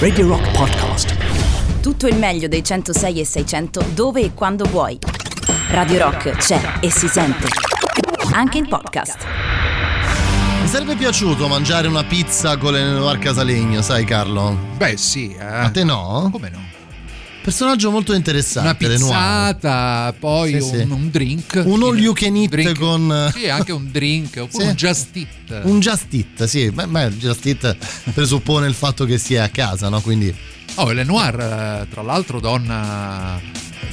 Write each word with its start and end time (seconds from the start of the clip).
Radio 0.00 0.26
Rock 0.26 0.50
Podcast. 0.50 1.14
Tutto 1.80 2.08
il 2.08 2.16
meglio 2.16 2.48
dei 2.48 2.64
106 2.64 3.20
e 3.20 3.24
600 3.24 3.84
dove 3.94 4.22
e 4.22 4.34
quando 4.34 4.64
vuoi. 4.64 4.98
Radio 5.68 5.98
Rock 6.00 6.30
c'è 6.32 6.78
e 6.80 6.90
si 6.90 7.06
sente. 7.06 7.46
Anche 8.32 8.58
in 8.58 8.66
podcast. 8.66 9.24
Mi 10.60 10.66
sarebbe 10.66 10.96
piaciuto 10.96 11.46
mangiare 11.46 11.86
una 11.86 12.02
pizza 12.02 12.56
con 12.56 12.72
le 12.72 12.82
noir 12.82 13.18
casalegno, 13.18 13.82
sai 13.82 14.04
Carlo? 14.04 14.56
Beh 14.76 14.96
sì, 14.96 15.32
eh. 15.32 15.44
A 15.44 15.70
te 15.70 15.84
no? 15.84 16.28
Come 16.32 16.50
no? 16.50 16.79
Personaggio 17.42 17.90
molto 17.90 18.10
Una 18.10 18.18
interessante, 18.18 18.86
noir. 18.86 18.98
pizzata, 18.98 20.14
poi 20.18 20.50
Sì, 20.50 20.56
un, 20.56 20.62
sì. 20.62 20.86
un 20.92 21.10
drink. 21.10 21.62
Un 21.64 21.82
all 21.82 21.98
you 21.98 22.12
can 22.12 22.36
eat 22.36 22.50
Drink- 22.50 22.78
con- 22.78 23.32
Sì, 23.34 23.48
anche 23.48 23.72
un 23.72 23.88
drink, 23.90 24.36
oppure 24.42 24.62
Sì. 24.64 24.68
un 24.68 24.74
just 24.74 25.08
eat. 25.16 25.64
Un 25.64 25.80
just 25.80 26.06
eat, 26.10 26.44
sì, 26.44 26.70
beh, 26.70 26.86
beh, 26.86 27.16
just 27.16 27.46
eat 27.46 27.76
presuppone 28.12 28.66
il 28.66 28.74
fatto 28.74 29.04
che 29.06 29.16
sia 29.18 29.44
a 29.44 29.48
casa, 29.48 29.88
no? 29.88 30.00
Quindi, 30.00 30.32
Oh, 30.76 30.92
Lenoir, 30.92 31.34
eh, 31.40 31.86
tra 31.90 32.02
l'altro 32.02 32.38
donna 32.40 33.40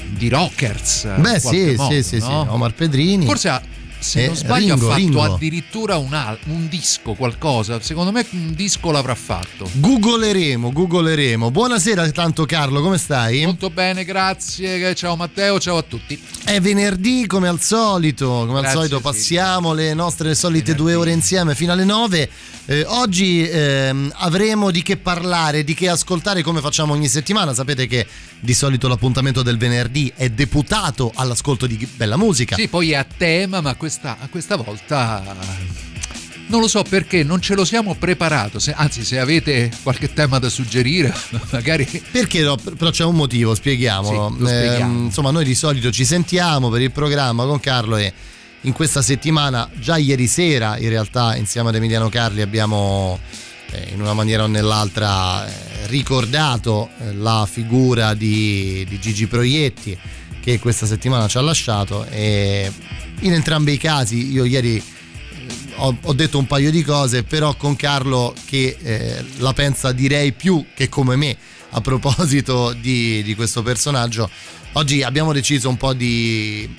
di 0.09 0.29
rockers. 0.29 1.05
eh, 1.05 1.19
beh 1.19 1.39
sì, 1.39 1.73
modo, 1.75 1.89
sì, 1.91 2.03
sì, 2.03 2.19
sì? 2.19 2.29
Omar 2.29 2.73
Pedrini. 2.73 3.25
Forse 3.25 3.49
ha, 3.49 3.61
se 4.07 4.23
Eh, 4.23 4.27
non 4.27 4.35
sbaglio 4.35 4.73
Ringo, 4.75 4.85
ha 4.87 4.89
fatto 4.91 4.95
Ringo. 5.01 5.21
addirittura 5.21 5.97
un, 5.97 6.13
al- 6.13 6.39
un 6.45 6.67
disco, 6.69 7.13
qualcosa. 7.13 7.81
Secondo 7.81 8.11
me 8.11 8.25
un 8.31 8.53
disco 8.53 8.89
l'avrà 8.91 9.15
fatto. 9.15 9.69
Googleremo, 9.73 10.71
googleremo. 10.71 11.51
Buonasera 11.51 12.09
tanto 12.11 12.45
Carlo, 12.45 12.81
come 12.81 12.97
stai? 12.97 13.43
Molto 13.43 13.69
bene, 13.69 14.05
grazie. 14.05 14.95
Ciao 14.95 15.15
Matteo, 15.17 15.59
ciao 15.59 15.77
a 15.77 15.81
tutti. 15.83 16.19
È 16.45 16.59
venerdì 16.61 17.25
come 17.27 17.49
al 17.49 17.59
solito, 17.61 18.27
come 18.29 18.53
al 18.59 18.61
Grazie, 18.61 18.77
solito 18.77 18.95
sì. 18.97 19.01
passiamo 19.01 19.73
le 19.73 19.93
nostre 19.93 20.33
solite 20.35 20.71
Venerdì. 20.71 20.83
due 20.83 20.93
ore 20.95 21.11
insieme 21.11 21.53
fino 21.55 21.73
alle 21.73 21.83
nove. 21.83 22.29
Eh, 22.69 22.83
oggi 22.85 23.47
ehm, 23.47 24.11
avremo 24.15 24.71
di 24.71 24.81
che 24.83 24.97
parlare, 24.97 25.63
di 25.63 25.73
che 25.73 25.87
ascoltare 25.89 26.41
come 26.41 26.59
facciamo 26.61 26.93
ogni 26.93 27.07
settimana. 27.07 27.53
Sapete 27.53 27.87
che 27.87 28.05
di 28.39 28.53
solito 28.53 28.87
l'appuntamento 28.87 29.41
del 29.41 29.57
venerdì 29.57 30.11
è 30.15 30.29
deputato 30.29 31.11
all'ascolto 31.15 31.65
di 31.65 31.87
bella 31.95 32.17
musica. 32.17 32.55
Sì, 32.55 32.67
poi 32.67 32.91
è 32.91 32.95
a 32.95 33.05
tema, 33.05 33.61
ma 33.61 33.75
questa, 33.97 34.17
questa 34.29 34.55
volta 34.55 35.35
non 36.47 36.61
lo 36.61 36.67
so 36.67 36.83
perché 36.83 37.23
non 37.23 37.41
ce 37.41 37.55
lo 37.55 37.65
siamo 37.65 37.95
preparato. 37.95 38.59
Se- 38.59 38.73
anzi, 38.73 39.03
se 39.03 39.19
avete 39.19 39.69
qualche 39.83 40.13
tema 40.13 40.39
da 40.39 40.49
suggerire, 40.49 41.13
magari. 41.51 41.85
Perché 42.11 42.41
no? 42.41 42.55
Però 42.55 42.89
c'è 42.89 43.03
un 43.03 43.15
motivo, 43.15 43.53
spieghiamolo. 43.53 44.35
Sì, 44.37 44.45
spieghiamo. 44.45 44.93
Ehm, 44.93 45.05
insomma, 45.05 45.31
noi 45.31 45.43
di 45.43 45.55
solito 45.55 45.91
ci 45.91 46.05
sentiamo 46.05 46.69
per 46.69 46.81
il 46.81 46.91
programma 46.91 47.43
con 47.45 47.59
Carlo 47.59 47.97
e 47.97 48.13
in 48.61 48.71
questa 48.71 49.01
settimana, 49.01 49.69
già 49.73 49.97
ieri 49.97 50.27
sera, 50.27 50.77
in 50.77 50.89
realtà, 50.89 51.35
insieme 51.35 51.69
ad 51.69 51.75
Emiliano 51.75 52.07
Carli 52.07 52.41
abbiamo 52.41 53.19
eh, 53.71 53.89
in 53.93 54.01
una 54.01 54.13
maniera 54.13 54.43
o 54.43 54.47
nell'altra 54.47 55.45
eh, 55.45 55.51
ricordato 55.87 56.89
eh, 56.99 57.13
la 57.13 57.47
figura 57.49 58.13
di, 58.13 58.85
di 58.87 58.99
Gigi 58.99 59.27
Proietti 59.27 59.97
che 60.47 60.59
questa 60.59 60.85
settimana 60.85 61.27
ci 61.27 61.37
ha 61.37 61.41
lasciato 61.41 62.05
e 62.05 62.71
in 63.19 63.33
entrambi 63.33 63.73
i 63.73 63.77
casi 63.77 64.31
io 64.31 64.45
ieri 64.45 64.81
ho, 65.75 65.97
ho 66.01 66.13
detto 66.13 66.37
un 66.37 66.47
paio 66.47 66.71
di 66.71 66.83
cose, 66.83 67.23
però 67.23 67.57
con 67.57 67.75
Carlo 67.75 68.33
che 68.45 68.77
eh, 68.81 69.25
la 69.39 69.51
pensa 69.51 69.91
direi 69.91 70.31
più 70.31 70.67
che 70.73 70.87
come 70.87 71.17
me 71.17 71.35
a 71.71 71.81
proposito 71.81 72.71
di, 72.71 73.21
di 73.23 73.35
questo 73.35 73.61
personaggio. 73.61 74.29
Oggi 74.73 75.03
abbiamo 75.03 75.33
deciso 75.33 75.67
un 75.67 75.75
po' 75.75 75.93
di, 75.93 76.73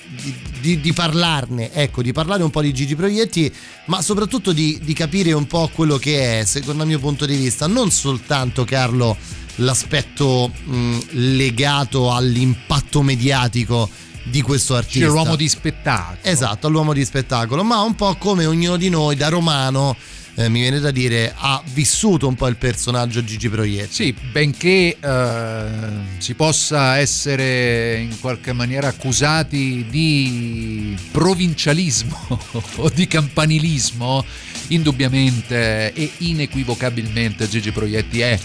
di- 0.61 0.79
di- 0.79 0.93
parlarne, 0.93 1.71
ecco, 1.71 2.01
di 2.01 2.11
parlare 2.11 2.41
un 2.41 2.49
po' 2.49 2.61
di 2.61 2.73
Gigi 2.73 2.95
Proietti, 2.95 3.53
ma 3.85 4.01
soprattutto 4.01 4.51
di 4.51 4.93
capire 4.95 5.31
un 5.33 5.45
po' 5.45 5.69
quello 5.71 5.97
che 5.97 6.39
è, 6.39 6.45
secondo 6.45 6.81
il 6.81 6.89
mio 6.89 6.99
punto 6.99 7.27
di 7.27 7.35
vista, 7.35 7.67
non 7.67 7.91
soltanto 7.91 8.63
Carlo 8.63 9.15
l'aspetto 9.59 10.51
mh, 10.63 10.97
legato 11.11 12.13
all'impatto 12.13 13.01
mediatico 13.01 13.89
di 14.23 14.41
questo 14.41 14.75
artista. 14.75 15.07
C'è 15.07 15.11
l'uomo 15.11 15.35
di 15.35 15.47
spettacolo. 15.47 16.17
Esatto, 16.21 16.67
all'uomo 16.67 16.93
di 16.93 17.03
spettacolo, 17.03 17.63
ma 17.63 17.81
un 17.81 17.95
po' 17.95 18.15
come 18.15 18.45
ognuno 18.45 18.77
di 18.77 18.89
noi 18.89 19.15
da 19.15 19.29
romano, 19.29 19.95
eh, 20.35 20.49
mi 20.49 20.61
viene 20.61 20.79
da 20.79 20.91
dire, 20.91 21.33
ha 21.35 21.61
vissuto 21.73 22.27
un 22.27 22.35
po' 22.35 22.47
il 22.47 22.55
personaggio 22.55 23.23
Gigi 23.23 23.49
Proietti. 23.49 23.93
Sì, 23.93 24.15
benché 24.31 24.97
eh, 24.99 25.65
si 26.19 26.33
possa 26.35 26.97
essere 26.97 27.97
in 27.97 28.19
qualche 28.19 28.53
maniera 28.53 28.87
accusati 28.87 29.85
di 29.89 30.95
provincialismo 31.11 32.39
o 32.77 32.89
di 32.89 33.07
campanilismo, 33.07 34.23
indubbiamente 34.67 35.91
e 35.93 36.11
inequivocabilmente 36.19 37.49
Gigi 37.49 37.71
Proietti 37.71 38.19
è 38.21 38.39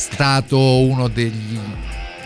stato 0.00 0.78
uno 0.78 1.08
degli, 1.08 1.58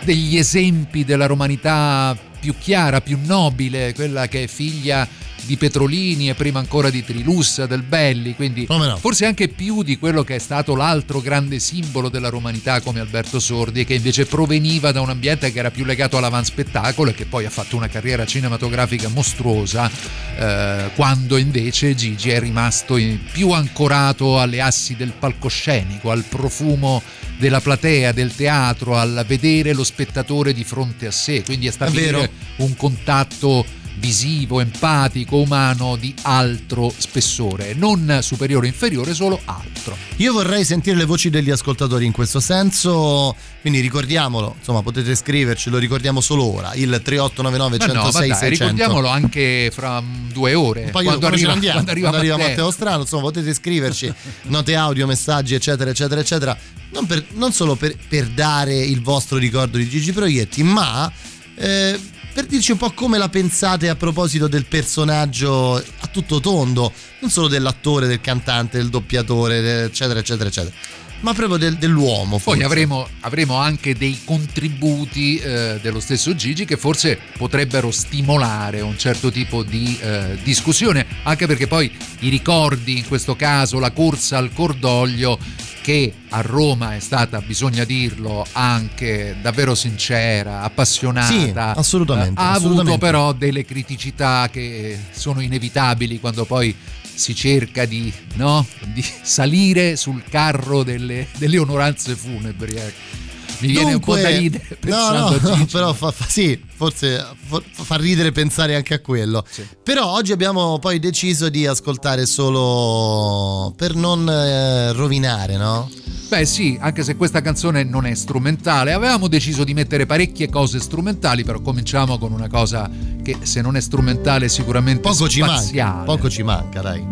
degli 0.05 0.37
esempi 0.37 1.03
della 1.03 1.25
romanità 1.25 2.17
più 2.39 2.55
chiara, 2.57 3.01
più 3.01 3.19
nobile, 3.21 3.93
quella 3.93 4.29
che 4.29 4.43
è 4.43 4.47
figlia 4.47 5.05
di 5.45 5.57
Petrolini 5.57 6.29
e 6.29 6.33
prima 6.33 6.59
ancora 6.59 6.89
di 6.89 7.03
Trilussa, 7.03 7.65
del 7.65 7.83
Belli, 7.83 8.35
quindi 8.35 8.65
no? 8.67 8.97
forse 8.97 9.25
anche 9.25 9.47
più 9.47 9.83
di 9.83 9.97
quello 9.97 10.23
che 10.23 10.35
è 10.35 10.39
stato 10.39 10.75
l'altro 10.75 11.21
grande 11.21 11.59
simbolo 11.59 12.09
della 12.09 12.29
romanità 12.29 12.81
come 12.81 12.99
Alberto 12.99 13.39
Sordi, 13.39 13.85
che 13.85 13.93
invece 13.93 14.25
proveniva 14.25 14.91
da 14.91 15.01
un 15.01 15.09
ambiente 15.09 15.51
che 15.51 15.59
era 15.59 15.71
più 15.71 15.85
legato 15.85 16.17
all'avanspettacolo 16.17 17.11
e 17.11 17.13
che 17.13 17.25
poi 17.25 17.45
ha 17.45 17.49
fatto 17.49 17.75
una 17.75 17.87
carriera 17.87 18.25
cinematografica 18.25 19.07
mostruosa, 19.09 19.89
eh, 20.37 20.89
quando 20.95 21.37
invece 21.37 21.95
Gigi 21.95 22.29
è 22.31 22.39
rimasto 22.39 22.97
più 23.31 23.51
ancorato 23.51 24.39
alle 24.39 24.61
assi 24.61 24.95
del 24.95 25.13
palcoscenico, 25.17 26.11
al 26.11 26.23
profumo 26.23 27.01
della 27.37 27.61
platea, 27.61 28.11
del 28.11 28.33
teatro, 28.33 28.97
al 28.97 29.23
vedere 29.27 29.73
lo 29.73 29.83
spettatore 29.83 30.53
di 30.53 30.63
fronte 30.63 31.07
a 31.07 31.11
sé, 31.11 31.43
quindi 31.43 31.69
stabilire 31.71 32.11
vero. 32.11 32.31
un 32.57 32.75
contatto 32.75 33.83
visivo, 33.97 34.59
empatico, 34.59 35.37
umano 35.37 35.95
di 35.95 36.13
altro 36.23 36.93
spessore, 36.95 37.73
non 37.73 38.19
superiore 38.21 38.65
o 38.65 38.69
inferiore, 38.69 39.13
solo 39.13 39.39
altro. 39.45 39.97
Io 40.17 40.33
vorrei 40.33 40.63
sentire 40.63 40.95
le 40.95 41.05
voci 41.05 41.29
degli 41.29 41.49
ascoltatori 41.49 42.05
in 42.05 42.11
questo 42.11 42.39
senso, 42.39 43.35
quindi 43.61 43.79
ricordiamolo, 43.79 44.55
insomma 44.57 44.81
potete 44.81 45.15
scriverci, 45.15 45.69
lo 45.69 45.77
ricordiamo 45.77 46.21
solo 46.21 46.43
ora, 46.43 46.73
il 46.75 46.99
3899 47.03 47.77
Ma 47.77 47.85
no, 47.85 47.93
ma 47.93 47.99
106 48.11 48.27
dai, 48.29 48.37
600. 48.37 48.49
ricordiamolo 48.49 49.07
anche 49.07 49.71
fra 49.73 50.01
mm, 50.01 50.31
due 50.31 50.53
ore, 50.53 50.91
quando, 50.91 51.27
arriva, 51.27 51.51
andiamo, 51.51 51.73
quando 51.73 51.91
arriva 51.91 52.09
quando 52.09 52.17
arriva 52.17 52.37
Matteo. 52.37 52.49
Matteo 52.49 52.71
Strano, 52.71 53.01
insomma 53.01 53.23
potete 53.23 53.53
scriverci 53.53 54.13
note 54.43 54.75
audio, 54.75 55.07
messaggi 55.07 55.53
eccetera 55.55 55.89
eccetera 55.89 56.21
eccetera, 56.21 56.57
non, 56.91 57.05
per- 57.05 57.25
non 57.33 57.51
solo 57.51 57.75
per, 57.75 57.95
per 58.07 58.27
dare 58.27 58.75
il 58.75 59.01
vostro 59.01 59.37
ricordo 59.37 59.77
di 59.77 59.87
Gigi 59.87 60.11
Proietti, 60.11 60.63
ma 60.63 61.11
eh, 61.55 61.99
per 62.35 62.47
dirci 62.47 62.73
un 62.73 62.77
po' 62.77 62.91
come 62.91 63.17
la 63.17 63.29
pensate 63.29 63.87
a 63.87 63.95
proposito 63.95 64.49
del 64.49 64.65
personaggio 64.65 65.75
a 65.75 66.07
tutto 66.11 66.41
tondo, 66.41 66.91
non 67.21 67.29
solo 67.29 67.47
dell'attore, 67.47 68.07
del 68.07 68.19
cantante, 68.19 68.75
del 68.77 68.89
doppiatore, 68.89 69.85
eccetera 69.85 70.19
eccetera 70.19 70.49
eccetera, 70.49 70.75
ma 71.21 71.33
proprio 71.33 71.57
del- 71.57 71.77
dell'uomo. 71.77 72.31
Poi 72.31 72.39
forse. 72.39 72.63
avremo, 72.65 73.07
avremo 73.21 73.55
anche 73.55 73.95
dei 73.95 74.19
contributi 74.25 75.37
eh, 75.37 75.79
dello 75.81 76.01
stesso 76.01 76.35
Gigi 76.35 76.65
che 76.65 76.75
forse 76.75 77.17
potrebbero 77.37 77.89
stimolare 77.89 78.81
un 78.81 78.97
certo 78.97 79.31
tipo 79.31 79.63
di 79.63 79.97
eh, 80.01 80.37
discussione, 80.43 81.05
anche 81.23 81.47
perché 81.47 81.67
poi 81.67 81.89
i 82.19 82.27
ricordi, 82.27 82.97
in 82.97 83.07
questo 83.07 83.37
caso 83.37 83.79
la 83.79 83.91
corsa 83.91 84.39
al 84.39 84.51
cordoglio, 84.53 85.39
che 85.85 86.11
a 86.29 86.41
Roma 86.41 86.95
è 86.95 86.99
stata, 86.99 87.39
bisogna 87.41 87.83
dirlo, 87.83 88.43
anche 88.53 89.35
davvero 89.39 89.75
sincera, 89.75 90.61
appassionata. 90.61 91.27
Sì, 91.31 91.51
assolutamente, 91.53 92.41
ha 92.41 92.53
assolutamente. 92.53 92.91
avuto 92.93 92.97
però 93.05 93.33
delle 93.33 93.63
criticità 93.65 94.49
che 94.51 94.97
sono 95.11 95.41
inevitabili 95.41 96.19
quando 96.19 96.43
poi 96.45 96.75
si 97.03 97.35
cerca 97.35 97.85
di, 97.85 98.11
no, 98.33 98.65
di 98.93 99.05
salire 99.21 99.95
sul 99.95 100.23
carro 100.27 100.81
delle, 100.81 101.27
delle 101.37 101.59
onoranze 101.59 102.15
funebri. 102.15 102.73
ecco. 102.77 103.23
Mi 103.59 103.67
viene 103.67 103.93
un 103.93 103.99
po' 103.99 104.15
da 104.15 104.29
ridere 104.29 104.79
no, 104.85 105.11
no, 105.39 105.39
Gigi. 105.39 105.65
però 105.71 105.93
fa, 105.93 106.09
fa- 106.09 106.25
sì, 106.27 106.59
forse 106.75 107.25
fa, 107.47 107.61
fa 107.71 107.95
ridere 107.95 108.31
pensare 108.31 108.75
anche 108.75 108.93
a 108.93 108.99
quello. 108.99 109.43
Sì. 109.49 109.65
Però 109.83 110.05
oggi 110.07 110.31
abbiamo 110.31 110.79
poi 110.79 110.99
deciso 110.99 111.49
di 111.49 111.65
ascoltare 111.65 112.25
solo 112.25 113.73
per 113.75 113.95
non 113.95 114.29
eh, 114.29 114.91
rovinare, 114.93 115.57
no? 115.57 115.89
Beh 116.27 116.45
sì, 116.45 116.77
anche 116.81 117.03
se 117.03 117.15
questa 117.15 117.41
canzone 117.41 117.83
non 117.83 118.05
è 118.05 118.15
strumentale, 118.15 118.93
avevamo 118.93 119.27
deciso 119.27 119.63
di 119.63 119.73
mettere 119.73 120.05
parecchie 120.05 120.49
cose 120.49 120.79
strumentali, 120.79 121.43
però 121.43 121.61
cominciamo 121.61 122.17
con 122.17 122.31
una 122.31 122.49
cosa 122.49 122.89
che 123.23 123.37
se 123.43 123.61
non 123.61 123.75
è 123.75 123.79
strumentale 123.79 124.49
sicuramente 124.49 125.01
Poco 125.01 125.29
ci 125.29 125.39
manca, 125.41 125.57
spaziale. 125.57 126.05
poco 126.05 126.29
ci 126.29 126.43
manca, 126.43 126.81
dai. 126.81 127.05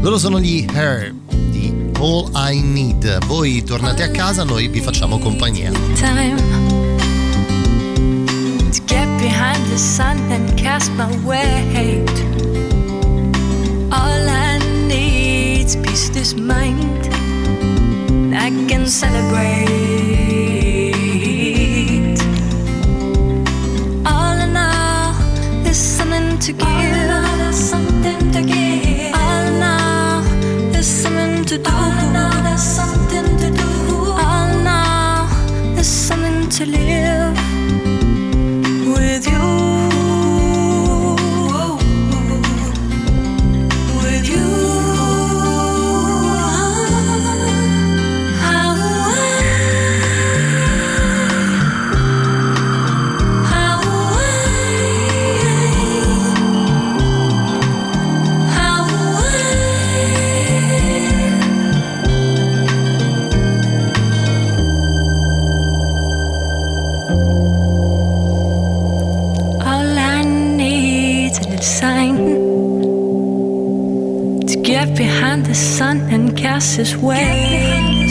Loro 0.00 0.18
sono 0.18 0.38
gli 0.40 0.64
Her 0.72 1.12
di 1.50 1.90
All 1.98 2.30
I 2.34 2.60
Need. 2.60 3.26
Voi 3.26 3.62
tornate 3.64 4.02
a 4.02 4.10
casa, 4.10 4.44
noi 4.44 4.68
vi 4.68 4.80
facciamo 4.80 5.18
compagnia. 5.18 5.72
time 5.96 6.73
behind 9.28 9.64
the 9.72 9.78
sun 9.78 10.18
and 10.36 10.46
cast 10.58 10.92
my 11.00 11.08
weight. 11.28 12.16
All 13.98 14.22
I 14.48 14.58
need's 14.86 15.76
peace 15.76 16.10
this 16.10 16.34
mind. 16.34 17.02
I 18.46 18.48
can 18.68 18.84
celebrate. 18.86 19.70
All 24.12 24.36
in 24.46 24.54
all, 24.68 25.14
there's 25.64 25.84
something 25.98 26.38
to 26.46 26.52
give. 26.52 26.92
There's 27.40 27.62
something 27.72 28.20
to 28.36 28.40
give. 28.52 29.14
All 29.22 29.46
in 29.52 29.62
all, 29.72 30.20
there's 30.72 30.92
something 31.04 31.44
to 31.50 31.56
do. 31.66 31.70
All 31.80 31.96
in 32.04 32.16
all, 32.24 32.42
there's 32.46 32.68
something 32.78 33.28
to 33.42 33.48
do. 33.60 33.70
All 34.28 34.48
in 34.58 34.66
all, 34.66 35.26
there's 35.74 35.94
something 36.08 36.48
to 36.56 36.66
live 36.66 37.23
get 74.74 74.96
behind 74.96 75.46
the 75.46 75.54
sun 75.54 76.00
and 76.14 76.36
cast 76.36 76.76
his 76.76 76.96
way. 76.96 78.08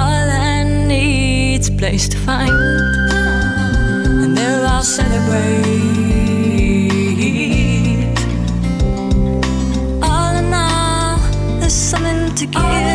All 0.00 0.26
I 0.30 0.64
need's 0.86 1.68
a 1.70 1.72
place 1.72 2.06
to 2.10 2.18
find, 2.18 2.52
and 4.22 4.36
there 4.36 4.66
I'll 4.66 4.82
celebrate. 4.82 5.62
All 10.10 10.34
in 10.42 10.52
all, 10.52 11.16
there's 11.60 11.80
something 11.90 12.34
to 12.34 12.46
give. 12.46 12.91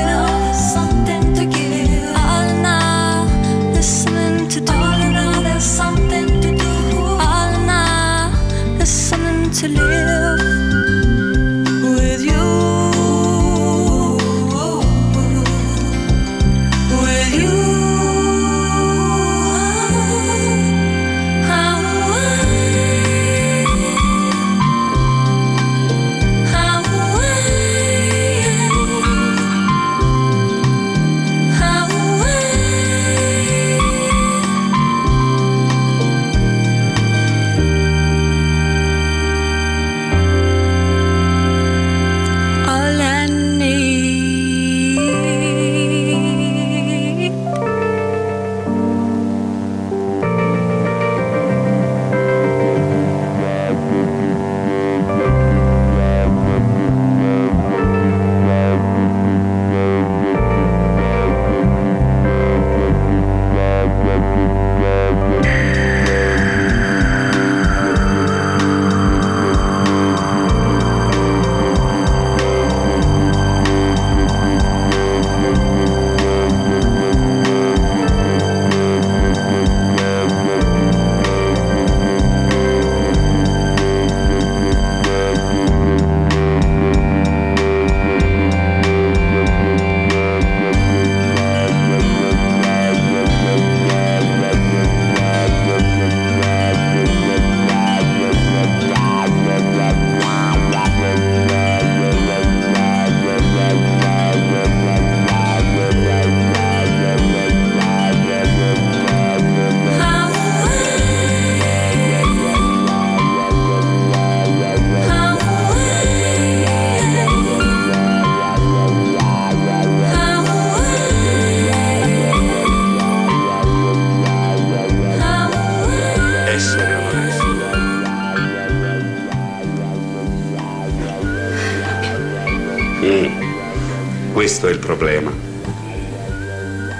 Problema. 134.88 135.34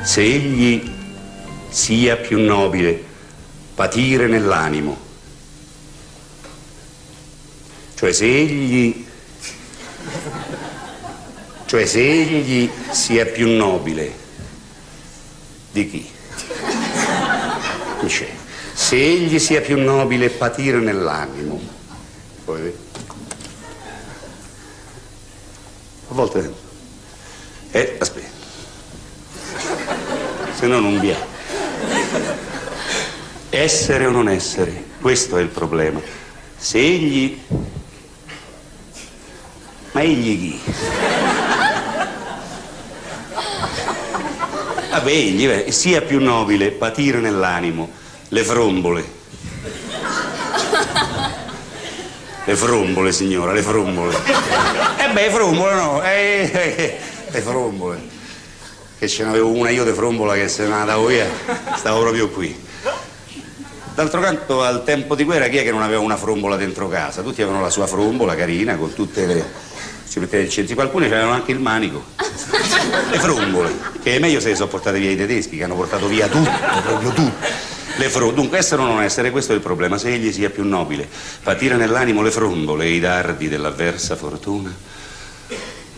Se 0.04 0.22
egli 0.22 0.92
sia 1.70 2.18
più 2.18 2.38
nobile 2.44 3.02
patire 3.76 4.28
nell'animo, 4.28 4.98
cioè 7.96 8.12
se 8.12 8.26
egli 8.26 9.06
cioè 11.66 11.86
se 11.86 12.00
egli 12.00 12.70
sia 12.92 13.26
più 13.26 13.56
nobile 13.56 14.14
di 15.72 15.90
chi? 15.90 16.10
Dice, 18.02 18.28
se 18.74 18.96
egli 18.96 19.40
sia 19.40 19.62
più 19.62 19.82
nobile 19.82 20.30
patire 20.30 20.80
nell'animo. 20.80 21.60
Poi? 22.44 22.76
A 26.10 26.14
volte. 26.14 26.67
Eh, 27.72 27.98
aspetta. 28.00 28.36
Se 30.54 30.68
no 30.68 30.80
non 30.80 31.00
vi 31.00 31.10
è. 31.10 31.18
Essere 33.50 34.06
o 34.06 34.12
non 34.12 34.30
essere, 34.30 34.84
questo 35.02 35.38
è 35.38 35.42
il 35.42 35.48
problema. 35.48 36.00
Se 36.58 36.78
egli. 36.80 37.40
Ma 39.92 40.02
egli 40.02 40.40
chi? 40.40 40.62
Vabbè, 44.90 45.12
egli 45.12 45.48
eh, 45.48 45.72
sia 45.72 46.02
più 46.02 46.20
nobile 46.20 46.72
patire 46.72 47.20
nell'animo 47.20 47.90
le 48.30 48.44
frombole. 48.44 49.16
Le 52.46 52.56
frombole, 52.56 53.12
signora, 53.12 53.52
le 53.52 53.62
frombole. 53.62 54.16
Eh 54.98 55.10
beh, 55.12 55.30
frombole 55.30 55.74
no, 55.76 56.04
eh, 56.04 56.50
eh, 56.52 57.00
le 57.30 57.42
frombole. 57.42 58.16
Che 58.98 59.08
ce 59.08 59.24
n'avevo 59.24 59.50
una 59.50 59.70
io 59.70 59.84
di 59.84 59.92
frombola 59.92 60.34
che 60.34 60.48
se 60.48 60.66
ne 60.66 60.74
andavo 60.74 61.08
via, 61.08 61.28
stavo 61.76 62.02
proprio 62.02 62.30
qui. 62.30 62.66
D'altro 63.94 64.22
canto, 64.22 64.64
al 64.64 64.84
tempo 64.84 65.16
di 65.16 65.24
guerra, 65.24 65.48
chi 65.48 65.58
è 65.58 65.64
che 65.64 65.72
non 65.72 65.82
aveva 65.82 66.02
una 66.02 66.18
frombola 66.18 66.56
dentro 66.56 66.88
casa? 66.88 67.22
Tutti 67.22 67.42
avevano 67.42 67.64
la 67.64 67.70
sua 67.70 67.88
frombola 67.88 68.36
carina, 68.36 68.76
con 68.76 68.94
tutte 68.94 69.26
le... 69.26 69.46
ci 70.08 70.20
metteva 70.20 70.44
il 70.44 70.50
centro, 70.50 70.80
alcuni 70.82 71.06
avevano 71.06 71.32
anche 71.32 71.52
il 71.52 71.60
manico. 71.60 72.04
Le 73.10 73.20
frombole, 73.20 73.72
che 74.02 74.16
è 74.16 74.20
meglio 74.20 74.40
se 74.40 74.50
le 74.50 74.56
sono 74.56 74.68
portate 74.68 75.00
via 75.00 75.12
i 75.12 75.16
tedeschi, 75.18 75.58
che 75.58 75.64
hanno 75.64 75.76
portato 75.76 76.08
via 76.08 76.28
tutto, 76.28 76.52
proprio 76.84 77.10
tutto. 77.12 77.46
Le 77.98 78.10
fro- 78.10 78.32
Dunque, 78.32 78.60
essere 78.60 78.82
o 78.84 78.86
non 78.86 79.02
essere, 79.02 79.32
questo 79.32 79.54
è 79.54 79.56
il 79.56 79.62
problema. 79.62 79.98
Se 79.98 80.14
egli 80.14 80.32
sia 80.32 80.52
più 80.52 80.64
nobile, 80.64 81.08
patire 81.42 81.76
nell'animo 81.76 82.22
le 82.22 82.30
frombole 82.30 82.86
e 82.86 82.92
i 82.92 83.00
dardi 83.00 83.48
dell'avversa 83.48 84.16
fortuna, 84.16 84.72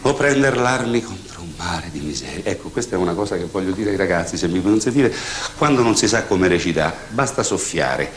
o 0.02 0.14
prender 0.14 0.58
l'armi 0.58 1.02
contro 1.02 1.42
un 1.42 1.52
mare 1.58 1.90
di 1.92 2.00
miseria. 2.00 2.44
Ecco, 2.46 2.70
questa 2.70 2.96
è 2.96 2.98
una 2.98 3.14
cosa 3.14 3.36
che 3.36 3.46
voglio 3.46 3.72
dire 3.72 3.92
ai 3.92 3.98
ragazzi, 3.98 4.38
se 4.38 4.48
mi 4.48 4.62
consentite, 4.62 5.14
quando 5.58 5.82
non 5.82 5.96
si 5.96 6.08
sa 6.08 6.24
come 6.24 6.48
recitare, 6.48 6.96
basta 7.10 7.44
soffiare. 7.44 8.12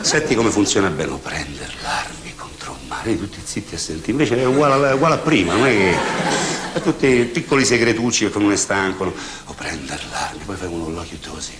Senti 0.00 0.34
come 0.34 0.50
funziona 0.50 0.88
bene, 0.88 1.12
o 1.12 1.18
prendere 1.18 1.72
l'armi 1.82 2.34
contro 2.34 2.72
un 2.72 2.86
mare, 2.88 3.18
tutti 3.18 3.40
zitti 3.42 3.74
e 3.74 3.78
senti. 3.78 4.10
Invece 4.10 4.36
è 4.36 4.44
uguale 4.44 4.88
a, 4.88 4.94
uguale 4.94 5.14
a 5.14 5.18
prima, 5.18 5.54
non 5.54 5.66
è 5.66 5.70
che... 5.70 6.54
È 6.76 6.82
tutti 6.82 7.30
piccoli 7.32 7.64
segretucci 7.64 8.30
che 8.30 8.38
non 8.38 8.48
ne 8.48 8.56
stancano. 8.56 9.10
O 9.46 9.54
prendere 9.54 10.02
l'armi, 10.10 10.42
poi 10.44 10.56
fai 10.56 10.68
uno 10.68 10.90
l'occhio 10.90 11.16
così, 11.30 11.52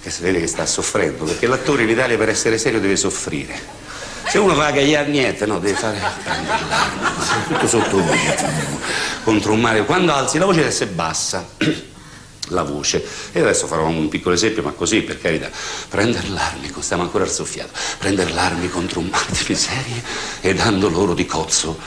che 0.00 0.10
si 0.10 0.22
vede 0.22 0.38
che 0.38 0.46
sta 0.46 0.64
soffrendo, 0.64 1.24
perché 1.24 1.48
l'attore 1.48 1.82
in 1.82 1.88
Italia 1.88 2.16
per 2.16 2.28
essere 2.28 2.56
serio 2.56 2.78
deve 2.78 2.96
soffrire. 2.96 3.80
Se 4.28 4.38
uno 4.38 4.54
va 4.54 4.66
a 4.66 4.70
gagliare 4.70 5.08
niente, 5.08 5.46
no, 5.46 5.58
deve 5.58 5.76
fare 5.76 6.00
tutto 7.48 7.66
sotto 7.66 8.02
contro 9.24 9.52
un 9.52 9.60
mare. 9.60 9.84
Quando 9.84 10.12
alzi 10.12 10.38
la 10.38 10.44
voce 10.44 10.58
deve 10.58 10.70
essere 10.70 10.90
bassa. 10.90 11.46
La 12.48 12.64
voce. 12.64 13.02
E 13.32 13.40
adesso 13.40 13.66
farò 13.66 13.86
un 13.86 14.08
piccolo 14.08 14.34
esempio, 14.34 14.62
ma 14.62 14.72
così 14.72 15.00
per 15.00 15.18
carità. 15.18 15.48
Prendere 15.88 16.28
l'armi, 16.28 16.70
stiamo 16.80 17.02
ancora 17.02 17.24
al 17.24 17.30
soffiato. 17.30 17.70
Prendere 17.96 18.32
l'armi 18.32 18.68
contro 18.68 19.00
un 19.00 19.06
mare 19.06 19.24
di 19.30 19.44
miserie 19.48 20.02
e 20.42 20.52
dando 20.52 20.90
loro 20.90 21.14
di 21.14 21.24
cozzo. 21.24 21.78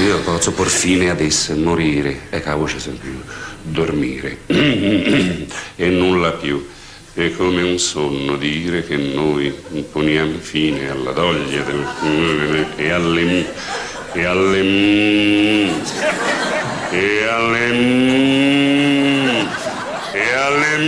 Io 0.00 0.18
posso 0.20 0.52
por 0.52 0.68
fine 0.68 1.10
ad 1.10 1.20
esse, 1.20 1.52
morire, 1.54 2.20
e 2.30 2.42
la 2.42 2.54
voce 2.54 2.78
sempre 2.80 3.10
più, 3.10 3.20
dormire, 3.60 4.38
e 4.46 5.88
nulla 5.90 6.32
più. 6.32 6.66
È 7.12 7.30
come 7.36 7.60
un 7.60 7.78
sonno 7.78 8.36
dire 8.36 8.82
che 8.86 8.96
noi 8.96 9.54
poniamo 9.92 10.38
fine 10.38 10.88
alla 10.88 11.12
doglia 11.12 11.62
del... 11.64 11.84
e 12.76 12.90
alle... 12.90 13.46
e 14.14 14.24
alle... 14.24 14.60
e 16.90 17.24
alle... 17.26 17.90
e 20.12 20.32
alle... 20.32 20.80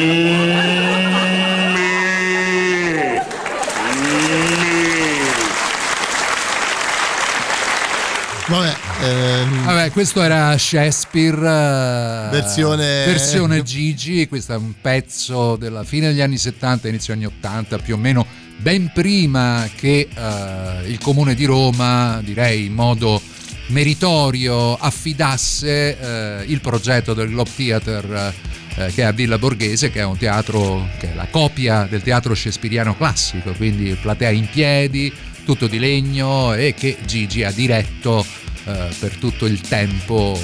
Vabbè, 8.47 8.82
ehm, 9.03 9.65
Vabbè, 9.65 9.91
questo 9.91 10.23
era 10.23 10.57
Shakespeare 10.57 11.37
eh, 11.37 12.31
Versione- 12.31 13.05
versione 13.07 13.63
Gigi, 13.63 14.29
questo 14.29 14.55
è 14.55 14.57
un 14.57 14.73
pezzo 14.81 15.57
della 15.57 15.85
fine 15.85 16.09
degli 16.09 16.21
anni 16.21 16.39
70, 16.39 16.89
inizio 16.89 17.13
anni 17.13 17.27
80, 17.27 17.79
più 17.79 17.95
o 17.95 17.99
meno 17.99 18.27
ben 18.57 18.91
prima 18.95 19.69
che 19.75 20.09
eh, 20.15 20.89
il 20.89 20.99
comune 20.99 21.35
di 21.35 21.45
Roma, 21.45 22.21
direi 22.23 22.67
in 22.67 22.75
modo 22.75 23.21
meritorio, 23.69 24.77
affidasse 24.77 25.99
eh, 25.99 26.45
il 26.47 26.61
progetto 26.61 27.15
del 27.15 27.29
Globe 27.29 27.51
Theatre 27.55 28.51
eh, 28.77 28.93
che 28.93 29.03
è 29.03 29.05
a 29.05 29.13
Villa 29.13 29.39
Borghese, 29.39 29.91
che 29.91 30.01
è 30.01 30.05
un 30.05 30.17
teatro 30.17 30.89
che 30.99 31.13
è 31.13 31.15
la 31.15 31.27
copia 31.31 31.87
del 31.89 32.03
teatro 32.03 32.35
shakespeariano 32.35 32.97
classico, 32.97 33.53
quindi 33.53 33.97
platea 34.01 34.31
in 34.31 34.49
piedi, 34.49 35.13
tutto 35.45 35.67
di 35.67 35.79
legno 35.79 36.55
e 36.55 36.75
che 36.75 36.97
Gigi 37.05 37.43
ha 37.43 37.51
diretto 37.51 38.25
eh, 38.65 38.95
per 38.99 39.17
tutto 39.17 39.47
il 39.47 39.61
tempo 39.61 40.39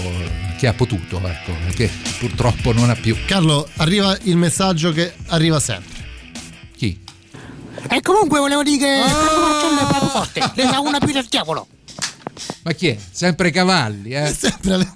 che 0.59 0.67
ha 0.67 0.73
potuto, 0.73 1.21
ecco, 1.25 1.53
che 1.75 1.91
purtroppo 2.19 2.73
non 2.73 2.91
ha 2.91 2.95
più. 2.97 3.17
Carlo, 3.27 3.69
arriva 3.77 4.17
il 4.23 4.37
messaggio 4.37 4.93
che 4.93 5.13
arriva 5.27 5.61
sempre. 5.61 5.97
Chi? 6.77 6.99
E 7.91 8.01
comunque 8.01 8.39
volevo 8.41 8.63
dire 8.63 8.79
che 8.79 9.01
marciando 9.01 9.81
è 9.81 9.87
proprio 9.87 10.09
forte. 10.11 10.41
Ne 10.57 10.63
sa 10.65 10.81
una 10.81 10.99
più 10.99 11.13
del 11.13 11.27
diavolo. 11.29 11.67
Ma 12.63 12.73
chi 12.73 12.89
è? 12.89 12.99
Sempre 13.11 13.51
cavalli, 13.51 14.11
eh? 14.11 14.25
È 14.25 14.33
sempre 14.35 14.77
le- 14.79 14.93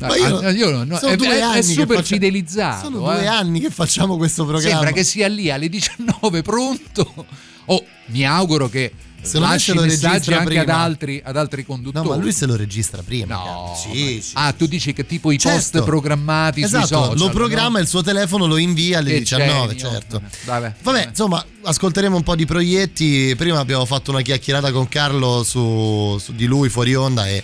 Ma 0.00 0.14
io- 0.14 0.50
io 0.50 0.84
no, 0.84 0.98
sono 0.98 1.12
è, 1.12 1.16
due 1.16 1.28
è- 1.28 1.38
è 1.38 1.40
anni 1.40 1.56
che 1.60 1.62
super 1.62 1.96
faccia- 1.96 2.06
fidelizzato. 2.14 2.84
Sono 2.84 2.98
due 2.98 3.22
eh. 3.22 3.26
anni 3.26 3.60
che 3.60 3.70
facciamo 3.70 4.16
questo 4.18 4.44
programma. 4.44 4.68
Sembra 4.68 4.92
che 4.92 5.04
sia 5.04 5.26
lì 5.28 5.50
alle 5.50 5.68
19 5.68 6.42
pronto. 6.42 7.26
Oh, 7.66 7.84
mi 8.06 8.24
auguro 8.26 8.68
che 8.68 8.92
Me 9.34 9.40
lasci 9.40 9.70
se 9.70 9.74
lo 9.74 9.82
messaggi 9.82 10.06
registra 10.06 10.38
anche 10.38 10.58
ad 10.58 10.64
prima. 10.64 10.78
altri, 10.80 11.22
ad 11.24 11.36
altri 11.36 11.60
No, 11.62 11.66
conduttori. 11.66 12.08
ma 12.08 12.14
lui 12.16 12.32
se 12.32 12.46
lo 12.46 12.56
registra 12.56 13.02
prima. 13.02 13.34
No, 13.34 13.74
sì, 13.80 14.20
sì. 14.22 14.30
Ah, 14.34 14.52
tu 14.52 14.66
dici 14.66 14.92
che 14.92 15.06
tipo 15.06 15.30
i 15.30 15.38
Certo. 15.38 15.56
post 15.56 15.82
programmati 15.84 16.62
esatto, 16.62 16.86
sui 16.86 16.96
social. 16.96 17.18
lo 17.18 17.28
programma, 17.30 17.76
no? 17.78 17.82
il 17.82 17.88
suo 17.88 18.02
telefono 18.02 18.46
lo 18.46 18.56
invia 18.56 18.98
alle 18.98 19.12
Che 19.12 19.18
19, 19.20 19.74
genio. 19.76 19.90
certo. 19.92 20.22
Vabbè, 20.44 20.74
Vabbè, 20.82 21.06
insomma, 21.08 21.44
ascolteremo 21.62 22.16
un 22.16 22.22
po' 22.22 22.36
di 22.36 22.46
proietti. 22.46 23.34
Prima 23.36 23.58
abbiamo 23.58 23.84
fatto 23.84 24.10
una 24.10 24.20
chiacchierata 24.22 24.70
con 24.72 24.88
Carlo 24.88 25.42
su, 25.44 26.18
su 26.20 26.32
di 26.34 26.46
lui 26.46 26.68
fuori 26.68 26.94
onda 26.94 27.26
e, 27.28 27.42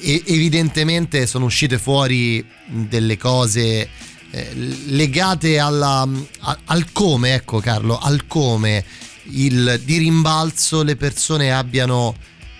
e 0.00 0.22
evidentemente 0.26 1.26
sono 1.26 1.44
uscite 1.46 1.78
fuori 1.78 2.44
delle 2.66 3.16
cose 3.16 3.88
eh, 4.30 4.54
legate 4.86 5.58
alla, 5.58 6.06
a- 6.40 6.58
al 6.66 6.92
come, 6.92 7.34
ecco 7.34 7.60
Carlo, 7.60 7.98
al 7.98 8.26
come 8.26 8.84
il, 9.30 9.80
di 9.84 9.98
rimbalzo 9.98 10.82
le 10.82 10.96
persone 10.96 11.52
abbiano 11.52 12.14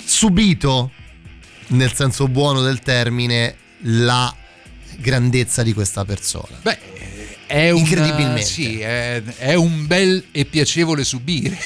subito, 0.05 0.91
nel 1.69 1.93
senso 1.93 2.29
buono 2.29 2.63
del 2.63 2.81
termine, 2.81 3.57
la 3.83 4.35
grandezza 4.97 5.63
di 5.63 5.73
questa 5.73 6.05
persona. 6.05 6.59
Beh, 6.63 6.79
è 7.47 7.71
un, 7.71 7.79
Incredibilmente. 7.79 8.43
sì, 8.43 8.81
è, 8.81 9.23
è 9.23 9.55
un 9.55 9.87
bel 9.87 10.27
e 10.33 10.45
piacevole 10.45 11.03
subire 11.03 11.59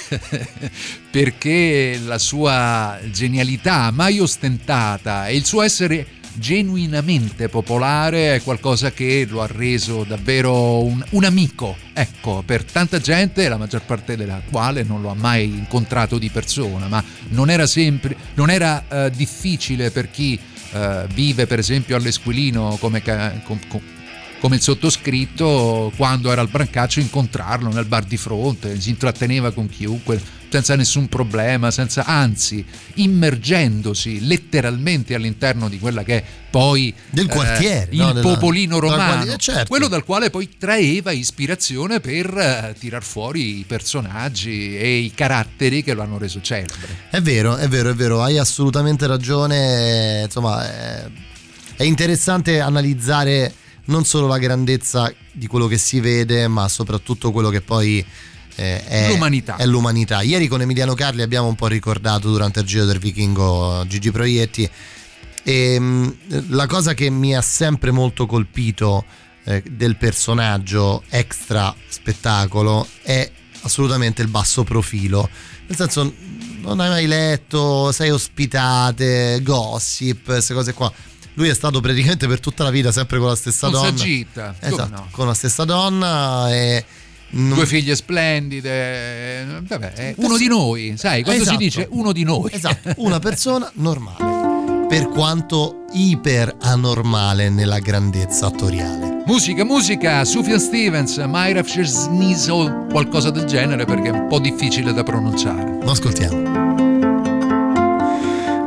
perché 1.11 1.99
la 2.05 2.19
sua 2.19 3.01
genialità 3.11 3.91
mai 3.91 4.21
ostentata 4.21 5.27
e 5.27 5.35
il 5.35 5.45
suo 5.45 5.63
essere 5.63 6.07
genuinamente 6.35 7.49
popolare 7.49 8.37
è 8.37 8.43
qualcosa 8.43 8.93
che 8.93 9.27
lo 9.29 9.43
ha 9.43 9.47
reso 9.47 10.05
davvero 10.05 10.83
un, 10.83 11.03
un 11.11 11.25
amico, 11.25 11.77
ecco, 11.93 12.43
per 12.45 12.65
tanta 12.65 12.99
gente, 12.99 13.49
la 13.49 13.57
maggior 13.57 13.83
parte 13.83 14.17
della 14.17 14.41
quale 14.51 14.83
non 14.83 15.01
lo 15.01 15.11
ha 15.11 15.15
mai 15.15 15.45
incontrato 15.45 16.19
di 16.19 16.31
persona, 16.31 16.89
ma 16.89 17.03
non 17.29 17.51
era 17.51 17.67
sempre, 17.67 18.17
non 18.35 18.51
era 18.51 18.85
eh, 18.89 19.11
difficile 19.11 19.91
per 19.91 20.11
chi 20.11 20.39
eh, 20.73 21.07
vive 21.13 21.47
per 21.47 21.59
esempio 21.59 21.97
all'Esquilino 21.97 22.77
come, 22.81 23.03
com- 23.03 23.61
com- 23.69 23.81
come 24.41 24.57
il 24.57 24.63
sottoscritto 24.63 25.93
quando 25.97 26.33
era 26.33 26.41
al 26.41 26.49
Brancaccio 26.49 26.99
incontrarlo 27.01 27.71
nel 27.71 27.85
bar 27.85 28.05
di 28.05 28.17
fronte, 28.17 28.81
si 28.81 28.91
intratteneva 28.91 29.53
con 29.53 29.69
chiunque 29.69 30.21
senza 30.53 30.77
nessun 30.77 31.09
problema, 31.09 31.71
senza, 31.71 32.05
anzi 32.05 32.63
immergendosi 32.95 34.27
letteralmente 34.27 35.15
all'interno 35.15 35.71
di 35.71 35.79
quella 35.79 36.03
che 36.03 36.19
è 36.19 36.25
poi 36.51 36.93
Del 37.09 37.25
eh, 37.25 37.33
quartiere, 37.33 37.89
il 37.93 37.99
no? 37.99 38.13
Popolino 38.21 38.79
della 38.79 38.93
romano, 38.93 39.33
eh, 39.33 39.39
certo. 39.39 39.69
quello 39.69 39.89
dal 39.89 40.05
quale 40.05 40.29
poi 40.29 40.51
traeva 40.59 41.11
ispirazione 41.11 42.01
per 42.01 42.27
eh, 42.37 42.75
tirar 42.79 43.03
fuori 43.03 43.61
i 43.61 43.65
personaggi 43.67 44.77
e 44.77 44.97
i 44.97 45.13
caratteri 45.15 45.83
che 45.83 45.95
lo 45.95 46.03
hanno 46.03 46.19
reso 46.19 46.43
celebre. 46.43 47.09
È 47.09 47.23
vero, 47.23 47.57
è 47.57 47.67
vero, 47.69 47.89
è 47.89 47.95
vero, 47.95 48.23
hai 48.23 48.37
assolutamente 48.37 49.07
ragione. 49.07 50.21
Insomma, 50.25 50.71
è, 50.71 51.11
è 51.77 51.85
interessante 51.85 52.61
analizzare 52.61 53.55
non 53.87 54.05
solo 54.05 54.27
la 54.27 54.39
grandezza 54.39 55.11
di 55.33 55.47
quello 55.47 55.67
che 55.67 55.79
si 55.79 55.99
vede, 55.99 56.47
ma 56.47 56.69
soprattutto 56.69 57.33
quello 57.33 57.49
che 57.49 57.63
poi 57.63 58.05
eh, 58.57 58.85
è, 58.85 59.09
L'umanità. 59.09 59.57
è 59.57 59.67
l'umanità. 59.67 60.23
Ieri 60.23 60.47
con 60.49 60.61
Emiliano 60.61 60.95
Carli 60.95 61.23
abbiamo 61.23 61.49
un 61.49 61.55
po' 61.55 61.67
ricordato 61.67 62.31
durante 62.31 62.61
il 62.61 62.67
Giro 62.67 62.85
del 62.85 62.99
Vichingo 62.99 63.85
Gigi 63.87 64.11
Proietti. 64.11 64.69
E 65.45 65.79
mh, 65.79 66.17
la 66.51 66.67
cosa 66.67 66.95
che 66.95 67.11
mi 67.11 67.35
ha 67.35 67.41
sempre 67.41 67.91
molto 67.91 68.27
colpito 68.27 69.05
eh, 69.45 69.63
del 69.69 69.97
personaggio 69.97 71.03
extra 71.09 71.75
spettacolo 71.89 72.87
è 73.03 73.29
assolutamente 73.63 74.23
il 74.23 74.29
basso 74.29 74.65
profilo. 74.65 75.29
Nel 75.67 75.77
senso, 75.77 76.13
non 76.61 76.79
hai 76.81 76.89
mai 76.89 77.07
letto, 77.07 77.91
sei 77.93 78.11
ospitate, 78.11 79.41
gossip, 79.43 80.25
queste 80.27 80.55
cose 80.55 80.73
qua. 80.75 80.93
Lui 81.35 81.49
è 81.49 81.55
stato 81.55 81.81
praticamente 81.81 82.27
per 82.29 82.41
tutta 82.41 82.63
la 82.63 82.71
vita 82.71 82.93
sempre 82.93 83.19
con 83.19 83.29
la 83.29 83.37
stessa 83.37 83.67
Un 83.67 83.73
donna. 83.73 83.91
come 84.59 84.75
Esatto, 84.75 84.91
no? 84.91 85.09
con 85.11 85.27
la 85.27 85.35
stessa 85.35 85.65
donna 85.65 86.53
e 86.53 86.85
non- 87.33 87.55
Due 87.57 87.67
figlie 87.67 87.95
splendide, 87.97 89.63
vabbè, 89.67 89.93
è 89.93 90.15
uno 90.19 90.37
di 90.37 90.47
noi, 90.49 90.95
sai, 90.97 91.23
quando 91.23 91.43
Esatto. 91.43 91.59
si 91.59 91.65
dice 91.65 91.87
uno 91.91 92.13
di 92.13 92.25
noi. 92.25 92.51
Esatto, 92.53 92.93
una 93.03 93.19
persona 93.19 93.71
normale, 93.75 94.87
per 94.89 95.09
quanto 95.09 95.85
iper 95.93 96.55
anormale 96.61 97.49
nella 97.51 97.79
grandezza 97.79 98.47
attoriale. 98.47 99.23
Musica, 99.25 99.65
musica, 99.65 100.25
Sufjan 100.25 100.59
Stevens, 100.59 101.17
Myra 101.27 101.63
Sniso, 101.65 102.87
qualcosa 102.91 103.31
del 103.31 103.45
genere 103.45 103.85
perché 103.85 104.09
è 104.09 104.13
un 104.13 104.27
po' 104.29 104.41
difficile 104.41 104.93
da 104.93 105.03
pronunciare. 105.05 105.79
Lo 105.83 105.91
ascoltiamo. 105.93 106.61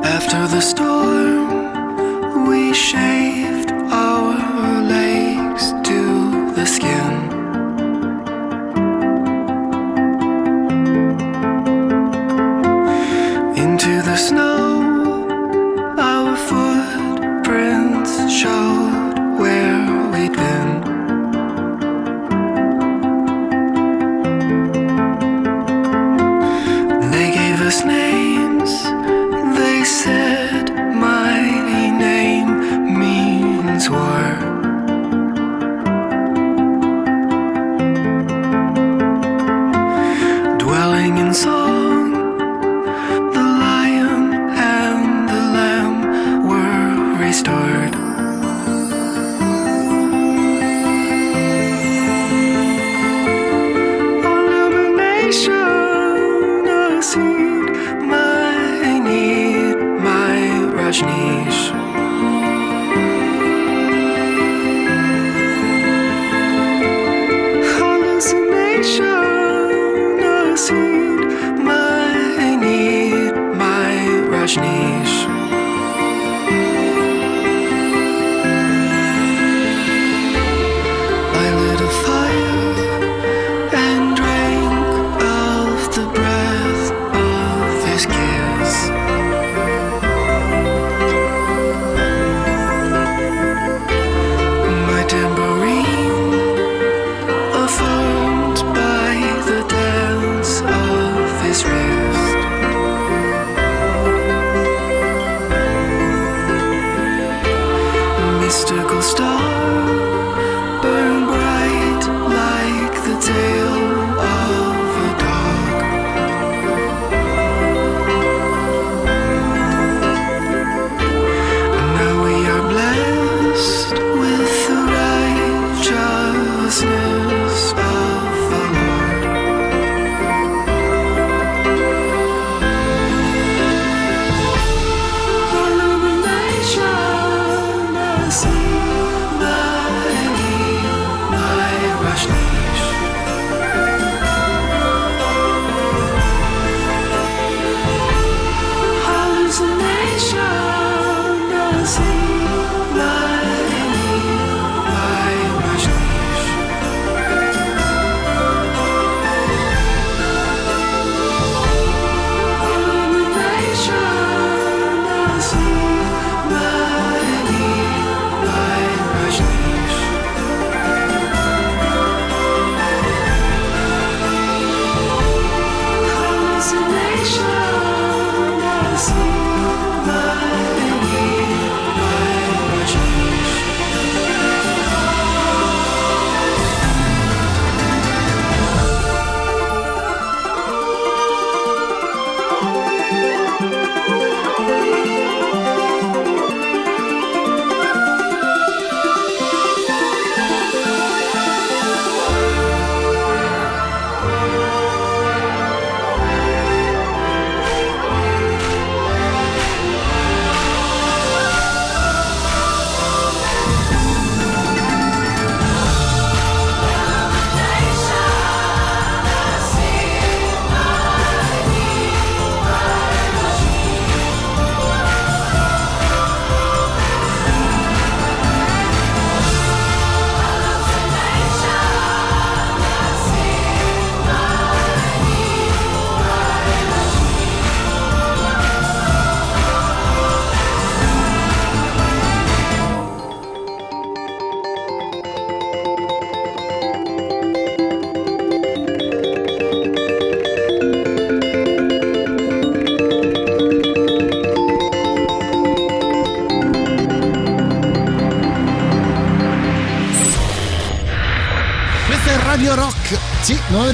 After 0.01 0.47
the 0.49 0.61
storm, 0.61 2.47
we 2.47 2.73
shaved 2.73 3.14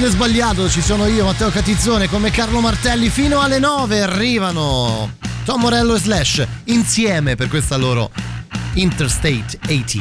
avete 0.01 0.15
sbagliato, 0.15 0.67
ci 0.67 0.81
sono 0.81 1.05
io, 1.05 1.25
Matteo 1.25 1.49
Catizzone, 1.51 2.09
come 2.09 2.31
Carlo 2.31 2.59
Martelli. 2.59 3.09
Fino 3.09 3.39
alle 3.39 3.59
9 3.59 4.01
arrivano 4.01 5.17
Tom 5.45 5.61
Morello 5.61 5.93
e 5.93 5.99
Slash 5.99 6.47
insieme 6.65 7.35
per 7.35 7.47
questa 7.49 7.77
loro 7.77 8.09
Interstate 8.73 9.59
80. 9.61 9.99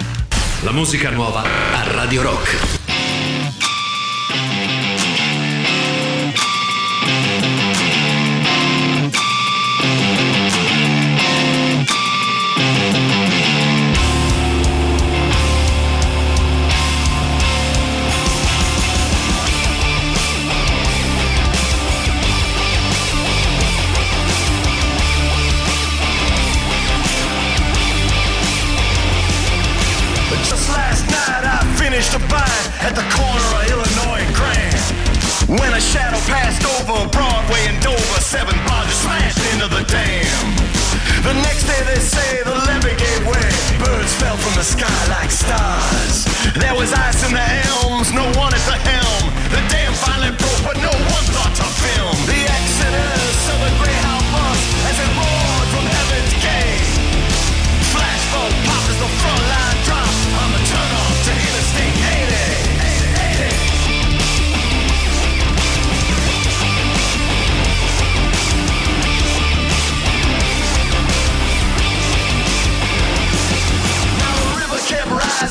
La 0.62 0.72
musica 0.72 1.10
nuova 1.10 1.42
a 1.42 1.92
Radio 1.92 2.22
Rock. 2.22 2.79
passed 36.30 36.62
over 36.62 37.10
Broadway 37.10 37.62
and 37.66 37.78
Dover. 37.82 38.20
Seven 38.22 38.54
bodies 38.64 38.94
smashed 39.02 39.42
into 39.52 39.66
the 39.66 39.82
dam. 39.90 40.46
The 41.26 41.34
next 41.42 41.66
day 41.66 41.82
they 41.84 42.00
say 42.00 42.42
the 42.46 42.54
levee 42.54 42.96
gave 42.96 43.22
way. 43.26 43.50
Birds 43.82 44.14
fell 44.14 44.38
from 44.38 44.54
the 44.54 44.64
sky 44.64 45.00
like 45.10 45.30
stars. 45.30 46.24
There 46.54 46.74
was 46.74 46.94
ice 46.94 47.20
in 47.26 47.34
the 47.34 47.48
elms, 47.74 48.14
no 48.14 48.24
one 48.38 48.54
at 48.54 48.64
the 48.70 48.78
helm. 48.78 49.24
The 49.50 49.60
dam 49.68 49.92
finally 49.92 50.32
broke, 50.38 50.62
but 50.64 50.76
no 50.78 50.94
one 51.14 51.24
thought 51.34 51.54
to 51.60 51.66
film. 51.82 52.16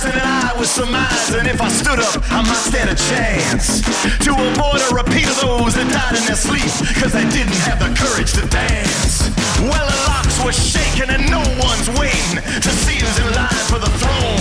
And 0.05 0.15
I 0.15 0.53
was 0.57 0.69
surmising 0.69 1.45
if 1.45 1.61
I 1.61 1.67
stood 1.67 1.99
up, 1.99 2.23
I 2.31 2.41
might 2.41 2.63
stand 2.63 2.89
a 2.89 2.95
chance 2.95 3.81
to 4.23 4.31
avoid 4.31 4.79
a 4.79 4.89
repeat 4.95 5.27
of 5.27 5.39
those 5.41 5.75
that 5.75 5.87
died 5.91 6.15
in 6.15 6.23
their 6.25 6.39
sleep, 6.39 6.71
cause 7.01 7.11
they 7.11 7.27
didn't 7.35 7.57
have 7.67 7.79
the 7.79 7.91
courage 7.97 8.31
to 8.33 8.45
dance. 8.47 9.27
Well, 9.59 9.85
the 9.87 9.99
locks 10.07 10.37
were 10.43 10.53
shaking, 10.53 11.09
and 11.09 11.29
no 11.29 11.43
one's 11.59 11.89
waiting 11.99 12.39
to 12.39 12.71
see 12.85 12.99
who's 12.99 13.19
in 13.19 13.33
line 13.35 13.63
for 13.67 13.79
the 13.79 13.91
throne. 13.99 14.38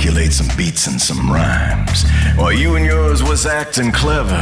Calculate 0.00 0.32
some 0.32 0.48
beats 0.56 0.88
and 0.88 0.96
some 0.96 1.28
rhymes. 1.28 2.08
While 2.32 2.56
you 2.56 2.72
and 2.80 2.86
yours 2.88 3.20
was 3.20 3.44
acting 3.44 3.92
clever, 3.92 4.40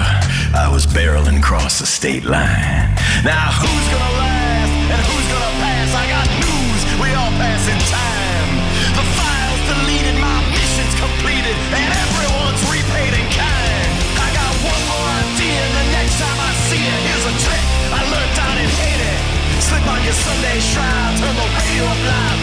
I 0.55 0.71
was 0.71 0.87
barreling 0.87 1.42
across 1.42 1.83
the 1.83 1.87
state 1.87 2.23
line. 2.23 2.94
Now 3.27 3.51
who's 3.59 3.87
gonna 3.90 4.23
last 4.23 4.71
and 4.71 5.03
who's 5.03 5.27
gonna 5.27 5.55
pass? 5.59 5.90
I 5.99 6.05
got 6.14 6.31
news, 6.47 6.83
we 7.03 7.11
all 7.11 7.35
pass 7.42 7.66
in 7.66 7.75
time. 7.90 8.51
The 9.03 9.07
file's 9.18 9.62
deleted, 9.66 10.14
my 10.23 10.38
mission's 10.55 10.94
completed, 10.94 11.59
and 11.75 11.90
everyone's 12.07 12.62
repaid 12.71 13.18
in 13.18 13.27
kind. 13.35 13.90
I 14.14 14.31
got 14.31 14.55
one 14.62 14.83
more 14.94 15.11
idea, 15.27 15.59
the 15.59 15.87
next 15.90 16.23
time 16.23 16.38
I 16.38 16.55
see 16.71 16.87
it, 16.87 17.01
here's 17.03 17.27
a 17.27 17.35
trick 17.35 17.64
I 17.99 18.07
learned 18.07 18.35
down 18.38 18.55
in 18.62 18.71
Haiti. 18.79 19.14
Slip 19.59 19.83
on 19.90 19.99
your 20.07 20.14
Sunday 20.14 20.62
shroud, 20.62 21.18
turn 21.18 21.35
the 21.35 21.49
radio 21.51 21.83
up 21.83 21.99
loud, 22.07 22.38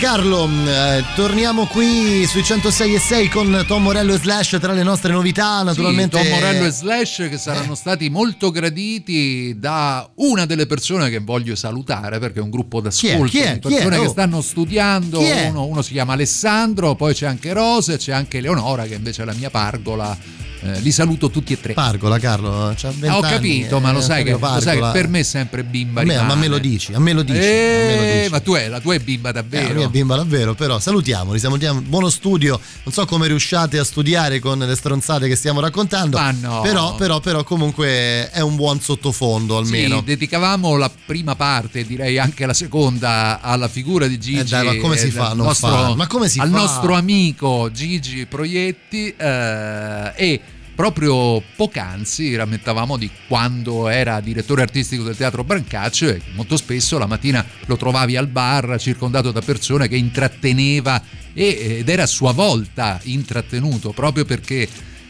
Carlo, 0.00 0.46
mh, 0.46 0.66
eh, 0.66 1.04
torniamo 1.14 1.66
qui 1.66 2.24
sui 2.26 2.42
106 2.42 2.94
e 2.94 2.98
6 2.98 3.28
con 3.28 3.64
Tom 3.66 3.82
Morello 3.82 4.14
e 4.14 4.18
Slash 4.18 4.56
tra 4.58 4.72
le 4.72 4.82
nostre 4.82 5.12
novità, 5.12 5.62
naturalmente. 5.62 6.16
Sì, 6.18 6.22
Tom 6.28 6.32
Morello 6.38 6.64
e 6.64 6.70
Slash 6.70 7.26
che 7.28 7.36
saranno 7.36 7.74
stati 7.74 8.08
molto 8.08 8.50
graditi 8.50 9.54
da 9.58 10.08
una 10.16 10.46
delle 10.46 10.64
persone 10.66 11.10
che 11.10 11.18
voglio 11.18 11.54
salutare 11.54 12.18
perché 12.18 12.38
è 12.38 12.42
un 12.42 12.48
gruppo 12.48 12.80
d'ascolto 12.80 13.24
Chi 13.26 13.38
è? 13.40 13.58
Chi 13.58 13.74
è? 13.74 13.78
persone 13.78 13.98
che 13.98 14.06
Oh. 14.06 14.10
stanno 14.10 14.40
studiando. 14.40 15.20
Uno, 15.20 15.66
uno 15.66 15.82
si 15.82 15.92
chiama 15.92 16.14
Alessandro, 16.14 16.94
poi 16.94 17.12
c'è 17.12 17.26
anche 17.26 17.52
Rose, 17.52 17.98
c'è 17.98 18.12
anche 18.12 18.40
Leonora 18.40 18.84
che 18.84 18.94
invece 18.94 19.20
è 19.22 19.24
la 19.26 19.34
mia 19.34 19.50
pargola. 19.50 20.16
Eh, 20.62 20.80
li 20.80 20.92
saluto 20.92 21.30
tutti 21.30 21.54
e 21.54 21.60
tre. 21.60 21.72
Pargola 21.72 22.18
Carlo, 22.18 22.74
c'ha 22.76 22.90
20 22.90 23.06
Ah, 23.06 23.16
ho 23.16 23.20
anni, 23.22 23.32
capito, 23.32 23.80
ma 23.80 23.92
lo 23.92 24.00
eh, 24.00 24.02
sai, 24.02 24.24
che, 24.24 24.32
lo 24.32 24.60
sai 24.60 24.78
che 24.78 24.88
per 24.92 25.08
me 25.08 25.20
è 25.20 25.22
sempre 25.22 25.64
bimba 25.64 26.02
A 26.02 26.04
me- 26.04 26.20
ma 26.22 26.34
me 26.34 26.48
lo 26.48 26.58
dici, 26.58 26.92
a 26.92 26.98
me 27.00 27.12
lo 27.14 27.22
dici, 27.22 27.38
a 27.38 27.40
me 27.40 27.96
lo 27.96 28.02
Eh, 28.02 28.18
dici. 28.18 28.30
ma 28.30 28.40
tu 28.40 28.52
è, 28.54 28.68
la 28.68 28.78
tua 28.80 28.94
è 28.94 28.98
bimba 28.98 29.30
Eh, 29.30 29.32
la 29.32 29.40
davvero. 29.40 29.74
mia 29.74 29.88
bimba 29.88 30.16
davvero, 30.16 30.54
però 30.54 30.78
salutiamoli, 30.78 31.38
salutiamo, 31.38 31.80
buono 31.80 32.10
studio, 32.10 32.60
non 32.84 32.92
so 32.92 33.06
come 33.06 33.26
riusciate 33.26 33.78
a 33.78 33.84
studiare 33.84 34.38
con 34.38 34.58
le 34.58 34.76
stronzate 34.76 35.28
che 35.28 35.36
stiamo 35.36 35.60
raccontando, 35.60 36.18
Ma 36.18 36.30
no. 36.30 36.60
però, 36.60 36.94
però, 36.94 37.20
però 37.20 37.42
comunque 37.42 38.30
è 38.30 38.40
un 38.40 38.56
buon 38.56 38.80
sottofondo 38.80 39.56
almeno. 39.56 39.98
Sì, 40.00 40.04
dedicavamo 40.04 40.76
la 40.76 40.90
prima 41.06 41.36
parte, 41.36 41.86
direi 41.86 42.18
anche 42.18 42.44
la 42.44 42.52
seconda, 42.54 43.40
alla 43.40 43.68
figura 43.68 44.06
di 44.06 44.18
Gigi. 44.20 44.38
Eh 44.40 44.44
dai, 44.44 44.66
ma 44.66 44.76
come 44.76 44.98
si 44.98 45.10
fa 45.10 45.28
non 45.32 45.46
nostro- 45.46 45.68
farlo? 45.70 45.94
Ma 45.96 46.06
come 46.06 46.28
si 46.28 46.38
al 46.38 46.50
fa? 46.50 46.56
nostro 46.58 46.94
amico 46.94 47.70
Gigi 47.72 48.26
Proietti 48.26 49.14
eh, 49.16 50.12
e 50.16 50.40
proprio 50.80 51.42
poc'anzi 51.56 52.34
rammentavamo 52.36 52.96
di 52.96 53.10
quando 53.28 53.88
era 53.88 54.18
direttore 54.20 54.62
artistico 54.62 55.02
del 55.02 55.14
teatro 55.14 55.44
Brancaccio 55.44 56.08
e 56.08 56.22
molto 56.32 56.56
spesso 56.56 56.96
la 56.96 57.04
mattina 57.04 57.44
lo 57.66 57.76
trovavi 57.76 58.16
al 58.16 58.28
bar 58.28 58.80
circondato 58.80 59.30
da 59.30 59.42
persone 59.42 59.88
che 59.88 59.96
intratteneva 59.96 61.02
ed 61.34 61.86
era 61.86 62.04
a 62.04 62.06
sua 62.06 62.32
volta 62.32 62.98
intrattenuto 63.02 63.92
proprio 63.92 64.24
perché 64.24 64.66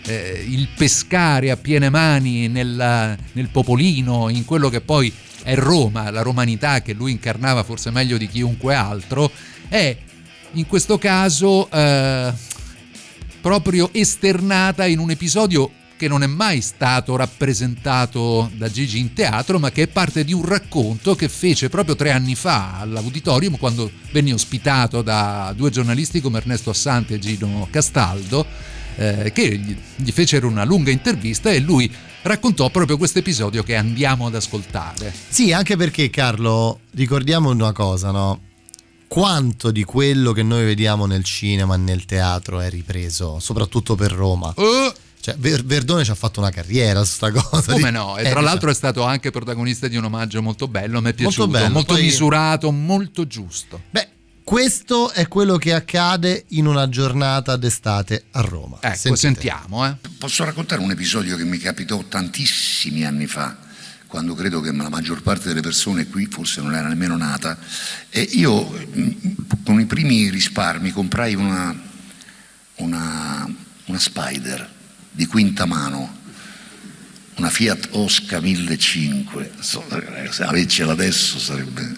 eh, 0.07 0.45
il 0.45 0.67
pescare 0.77 1.53
a 1.53 1.57
piene 1.57 1.89
mani 1.89 2.49
nel, 2.49 3.17
nel 3.31 3.49
popolino, 3.51 4.29
in 4.29 4.45
quello 4.45 4.71
che 4.71 4.81
poi 4.81 5.13
è 5.45 5.55
Roma, 5.55 6.11
la 6.11 6.23
romanità 6.23 6.83
che 6.83 6.95
lui 6.95 7.13
incarnava 7.13 7.63
forse 7.63 7.93
meglio 7.93 8.17
di 8.17 8.27
chiunque 8.27 8.75
altro, 8.75 9.31
è 9.69 9.97
in 10.55 10.67
questo 10.67 10.99
caso 10.99 11.71
eh, 11.71 12.33
proprio 13.41 13.91
esternata 13.93 14.87
in 14.87 14.99
un 14.99 15.11
episodio 15.11 15.71
che 16.01 16.09
non 16.09 16.23
è 16.23 16.27
mai 16.27 16.63
stato 16.63 17.15
rappresentato 17.15 18.51
da 18.55 18.71
Gigi 18.71 18.99
in 18.99 19.13
teatro, 19.13 19.59
ma 19.59 19.71
che 19.71 19.83
è 19.83 19.87
parte 19.87 20.25
di 20.25 20.33
un 20.33 20.47
racconto 20.47 21.15
che 21.15 21.29
fece 21.29 21.69
proprio 21.69 21.95
tre 21.95 22.11
anni 22.11 22.35
fa 22.35 22.79
all'auditorium 22.79 23.59
quando 23.59 23.91
venne 24.11 24.33
ospitato 24.33 25.03
da 25.03 25.53
due 25.55 25.69
giornalisti 25.69 26.23
come 26.23 26.39
Ernesto 26.39 26.71
Assante 26.71 27.15
e 27.15 27.19
Gino 27.19 27.69
Castaldo, 27.71 28.47
eh, 28.97 29.31
che 29.35 29.59
gli, 29.59 29.77
gli 29.97 30.11
fecero 30.11 30.49
una 30.49 30.65
lunga 30.65 30.91
intervista 30.91 31.51
e 31.51 31.59
lui 31.59 31.93
raccontò 32.23 32.71
proprio 32.71 32.97
questo 32.97 33.19
episodio 33.19 33.63
che 33.63 33.77
andiamo 33.77 34.27
ad 34.27 34.35
ascoltare. 34.35 35.13
Sì, 35.29 35.53
anche 35.53 35.77
perché 35.77 36.09
Carlo, 36.09 36.81
ricordiamo 36.93 37.51
una 37.51 37.73
cosa, 37.73 38.11
no? 38.11 38.49
Quanto 39.11 39.73
di 39.73 39.83
quello 39.83 40.31
che 40.31 40.45
noi 40.45 40.65
vediamo 40.65 41.05
nel 41.05 41.25
cinema 41.25 41.75
e 41.75 41.79
nel 41.79 42.05
teatro 42.05 42.61
è 42.61 42.71
ripreso, 42.71 43.41
soprattutto 43.41 43.97
per 43.97 44.13
Roma. 44.13 44.53
Oh, 44.55 44.95
Cioè, 45.21 45.35
Ver- 45.37 45.65
Verdone 45.65 46.05
ci 46.05 46.13
ha 46.13 46.15
fatto 46.15 46.39
una 46.39 46.51
carriera 46.51 47.03
su 47.03 47.15
sta 47.15 47.33
cosa. 47.35 47.73
come 47.73 47.91
no? 47.91 48.17
E 48.17 48.21
Eh, 48.27 48.31
tra 48.31 48.41
l'altro 48.41 48.69
diciamo. 48.69 48.71
è 48.71 48.75
stato 48.75 49.03
anche 49.03 49.31
protagonista 49.33 49.89
di 49.89 49.97
un 49.97 50.05
omaggio 50.05 50.41
molto 50.43 50.69
bello, 50.69 51.01
mi 51.01 51.11
è 51.11 51.15
Molto 51.19 51.23
piaciuto, 51.25 51.47
molto, 51.49 51.69
bello, 51.69 51.83
poi- 51.85 52.03
misurato, 52.03 52.71
molto 52.71 53.27
giusto. 53.27 53.83
Beh, 53.91 54.09
questo 54.45 55.11
è 55.11 55.27
quello 55.27 55.57
che 55.57 55.75
accade 55.75 56.45
in 56.51 56.67
una 56.69 56.89
giornata 56.89 57.57
d'estate 57.57 58.27
a 58.31 58.41
Roma. 58.43 58.77
Ecco, 58.81 58.95
Sentite. 58.97 59.17
sentiamo, 59.17 59.87
eh. 59.89 59.97
Posso 60.21 60.45
raccontare 60.45 60.81
un 60.83 60.91
episodio 60.93 61.37
che 61.37 61.45
mi 61.45 61.59
capitò 61.59 62.01
tantissimi 62.09 63.05
anni 63.05 63.27
fa, 63.27 63.57
quando 64.11 64.35
credo 64.35 64.61
che 64.61 64.73
la 64.73 64.89
maggior 64.89 65.23
parte 65.23 65.47
delle 65.47 65.61
persone 65.61 66.09
qui 66.09 66.27
forse 66.27 66.61
non 66.61 66.75
era 66.75 66.89
nemmeno 66.89 67.17
nata. 67.17 67.57
E 68.11 68.21
io 68.21 68.69
mh, 68.69 69.37
con 69.65 69.79
i 69.79 69.87
primi 69.87 70.29
risparmi 70.29 70.91
comprai 70.91 71.37
una, 71.37 71.81
una, 72.79 73.49
una 73.85 73.99
Spider 74.01 74.69
di 75.13 75.27
quinta 75.27 75.65
mano, 75.65 76.19
una 77.37 77.51
Fiat 77.51 77.91
Osca 77.93 78.41
1500. 78.41 79.47
So, 79.61 79.85
Se 80.31 80.43
avercela 80.43 80.91
adesso 80.91 81.39
sarebbe. 81.39 81.97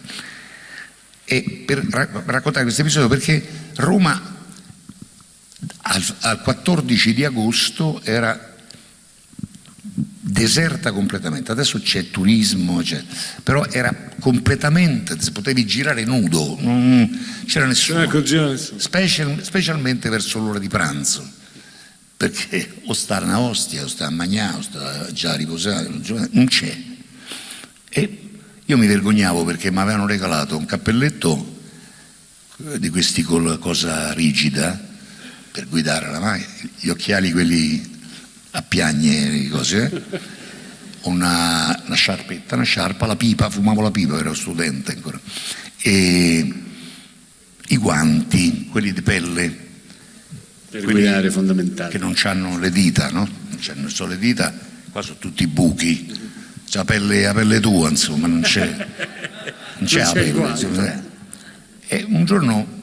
E 1.24 1.64
per 1.64 1.78
ra- 1.86 2.10
raccontare 2.26 2.64
questo 2.64 2.82
episodio 2.82 3.08
perché 3.08 3.70
Roma 3.76 4.20
al, 5.78 6.04
al 6.20 6.42
14 6.42 7.14
di 7.14 7.24
agosto 7.24 8.02
era 8.04 8.51
deserta 10.24 10.92
completamente, 10.92 11.50
adesso 11.50 11.80
c'è 11.80 12.10
turismo, 12.10 12.80
c'è- 12.80 13.02
però 13.42 13.66
era 13.68 13.92
completamente, 14.20 15.16
potevi 15.32 15.66
girare 15.66 16.04
nudo, 16.04 16.56
non 16.60 17.10
c'era 17.44 17.66
nessuno, 17.66 18.06
Special- 18.78 19.42
specialmente 19.44 20.08
verso 20.08 20.38
l'ora 20.38 20.60
di 20.60 20.68
pranzo, 20.68 21.28
perché 22.16 22.82
o 22.84 22.92
stare 22.92 23.26
a 23.26 23.40
Ostia, 23.40 23.82
o 23.82 23.88
stare 23.88 24.12
a 24.12 24.14
Magnà, 24.14 24.56
o 24.56 24.62
stare 24.62 25.12
già 25.12 25.32
a 25.32 25.36
riposare, 25.36 25.88
non 26.30 26.46
c'è. 26.46 26.76
E 27.88 28.18
io 28.64 28.78
mi 28.78 28.86
vergognavo 28.86 29.44
perché 29.44 29.72
mi 29.72 29.78
avevano 29.78 30.06
regalato 30.06 30.56
un 30.56 30.66
cappelletto 30.66 31.58
di 32.78 32.88
questi 32.90 33.22
con 33.22 33.44
la 33.44 33.58
cosa 33.58 34.12
rigida 34.12 34.80
per 35.50 35.66
guidare 35.68 36.08
la 36.12 36.20
macchina, 36.20 36.70
gli 36.78 36.88
occhiali 36.90 37.32
quelli 37.32 37.90
a 38.52 38.62
piagne 38.62 39.30
di 39.30 39.48
cose, 39.48 39.90
eh. 39.90 40.20
una, 41.02 41.82
una 41.86 41.94
sciarpetta, 41.96 42.54
una 42.54 42.64
sciarpa, 42.64 43.06
la 43.06 43.16
pipa, 43.16 43.50
fumavo 43.50 43.80
la 43.82 43.90
pipa, 43.90 44.18
ero 44.18 44.34
studente 44.34 44.92
ancora, 44.92 45.18
e 45.78 46.52
i 47.68 47.76
guanti, 47.76 48.68
quelli 48.70 48.92
di 48.92 49.02
pelle, 49.02 49.56
Per 50.70 50.82
guidare 50.84 51.30
fondamentale. 51.30 51.90
che 51.90 51.98
non 51.98 52.14
hanno 52.24 52.58
le 52.58 52.70
dita, 52.70 53.10
no? 53.10 53.26
Non 53.48 53.58
c'hanno 53.60 53.88
solo 53.88 54.10
le 54.12 54.18
dita, 54.18 54.52
qua 54.90 55.00
sono 55.02 55.16
tutti 55.18 55.46
buchi, 55.46 56.06
c'è 56.68 56.78
la 56.78 56.84
pelle, 56.84 57.22
la 57.22 57.32
pelle 57.34 57.60
tua, 57.60 57.88
insomma, 57.88 58.26
non 58.26 58.42
c'è, 58.42 58.66
non 58.66 59.86
c'è 59.86 60.02
Non 60.02 60.12
c'è 60.12 60.12
pelle. 60.12 60.48
insomma. 60.50 61.02
E 61.86 62.04
un 62.08 62.24
giorno 62.24 62.80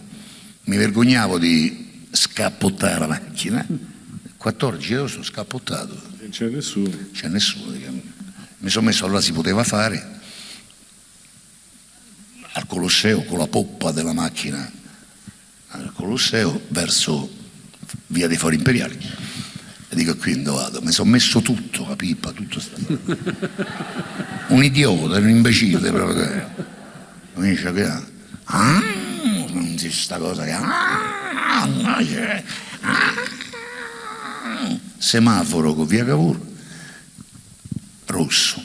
mi 0.65 0.77
vergognavo 0.77 1.37
di 1.39 1.87
scappottare 2.11 2.99
la 2.99 3.07
macchina, 3.07 3.65
14 4.39 4.93
euro 4.93 5.07
sono 5.07 5.23
scappottato, 5.23 6.01
Non 6.17 6.29
c'è 6.29 6.47
nessuno. 6.47 6.89
c'è 7.11 7.27
nessuno. 7.27 7.73
Mi 8.59 8.69
sono 8.69 8.85
messo 8.85 9.03
allora 9.03 9.19
si 9.19 9.33
poteva 9.33 9.65
fare. 9.65 10.17
Al 12.53 12.65
Colosseo 12.65 13.23
con 13.25 13.37
la 13.37 13.47
poppa 13.47 13.91
della 13.91 14.13
macchina. 14.13 14.71
Al 15.71 15.91
Colosseo 15.93 16.61
verso 16.69 17.29
via 18.07 18.29
dei 18.29 18.37
Fori 18.37 18.55
Imperiali. 18.55 18.97
E 19.89 19.95
dico 19.95 20.15
qui 20.15 20.41
dove 20.41 20.61
vado? 20.61 20.81
Mi 20.83 20.93
sono 20.93 21.09
messo 21.09 21.41
tutto 21.41 21.85
la 21.85 21.95
pipa 21.97 22.31
tutto 22.31 22.59
sta 22.59 22.77
un 24.49 24.63
idiota 24.63 25.17
un 25.17 25.29
imbecille 25.29 25.91
proprio 25.91 26.51
mi 27.33 27.49
dice 27.49 27.73
che 27.73 27.83
ah, 28.43 28.81
non 29.51 29.73
c'è 29.75 29.89
sta 29.89 30.17
cosa 30.17 30.43
che 30.43 30.51
ah, 30.51 31.67
c'è, 32.03 32.43
ah, 32.81 33.13
semaforo 34.97 35.73
con 35.73 35.85
via 35.87 36.05
Cavour 36.05 36.47
rosso. 38.09 38.63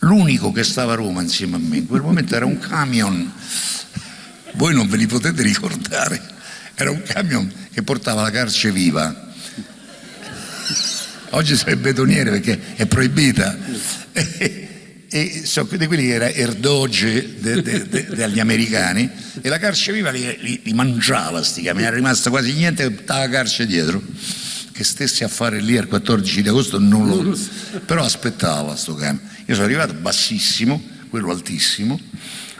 L'unico 0.00 0.52
che 0.52 0.64
stava 0.64 0.92
a 0.92 0.96
Roma 0.96 1.22
insieme 1.22 1.56
a 1.56 1.58
me 1.58 1.78
in 1.78 1.86
quel 1.86 2.02
momento 2.02 2.34
era 2.34 2.44
un 2.44 2.58
camion. 2.58 3.32
Voi 4.54 4.74
non 4.74 4.86
ve 4.88 4.96
li 4.98 5.06
potete 5.06 5.42
ricordare. 5.42 6.20
Era 6.74 6.90
un 6.90 7.02
camion 7.02 7.50
che 7.72 7.82
portava 7.82 8.22
la 8.22 8.30
carce 8.30 8.70
viva. 8.70 9.32
Oggi 11.30 11.56
sarebbe 11.56 11.90
betoniere 11.90 12.30
perché 12.30 12.74
è 12.76 12.86
proibita 12.86 13.56
e 15.14 15.42
so 15.44 15.62
di 15.70 15.86
quelli 15.86 16.06
che 16.06 16.12
era 16.14 16.28
Erdoge 16.28 17.36
de- 17.38 17.62
de- 17.62 17.86
de- 17.88 18.06
degli 18.16 18.40
americani 18.40 19.08
e 19.40 19.48
la 19.48 19.58
carce 19.58 19.92
viva 19.92 20.10
li, 20.10 20.36
li- 20.40 20.60
li 20.64 20.72
mangiava 20.72 21.40
sti 21.40 21.62
camion 21.62 21.86
era 21.86 21.94
rimasto 21.94 22.30
quasi 22.30 22.52
niente 22.52 22.92
che 22.92 23.02
la 23.06 23.28
carce 23.28 23.64
dietro 23.64 24.02
che 24.72 24.82
stessi 24.82 25.22
a 25.22 25.28
fare 25.28 25.60
lì 25.60 25.76
al 25.76 25.86
14 25.86 26.42
di 26.42 26.48
agosto 26.48 26.80
non 26.80 27.06
lo 27.06 27.38
però 27.86 28.02
aspettava 28.02 28.74
sto 28.74 28.94
camion. 28.96 29.20
Io 29.46 29.54
sono 29.54 29.66
arrivato 29.66 29.94
bassissimo 29.94 30.82
quello 31.10 31.30
altissimo 31.30 32.00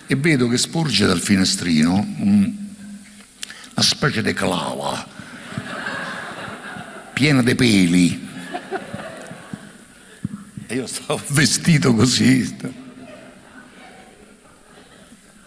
e 0.07 0.15
vedo 0.15 0.47
che 0.47 0.57
sporge 0.57 1.07
dal 1.07 1.19
finestrino 1.21 1.93
un- 2.19 2.55
una 3.75 3.85
specie 3.85 4.23
di 4.23 4.33
clava 4.33 5.09
piena 7.15 7.43
di 7.43 7.55
peli 7.57 8.24
e 10.67 10.75
io 10.75 10.87
stavo 10.87 11.21
vestito 11.29 11.95
così 11.95 12.57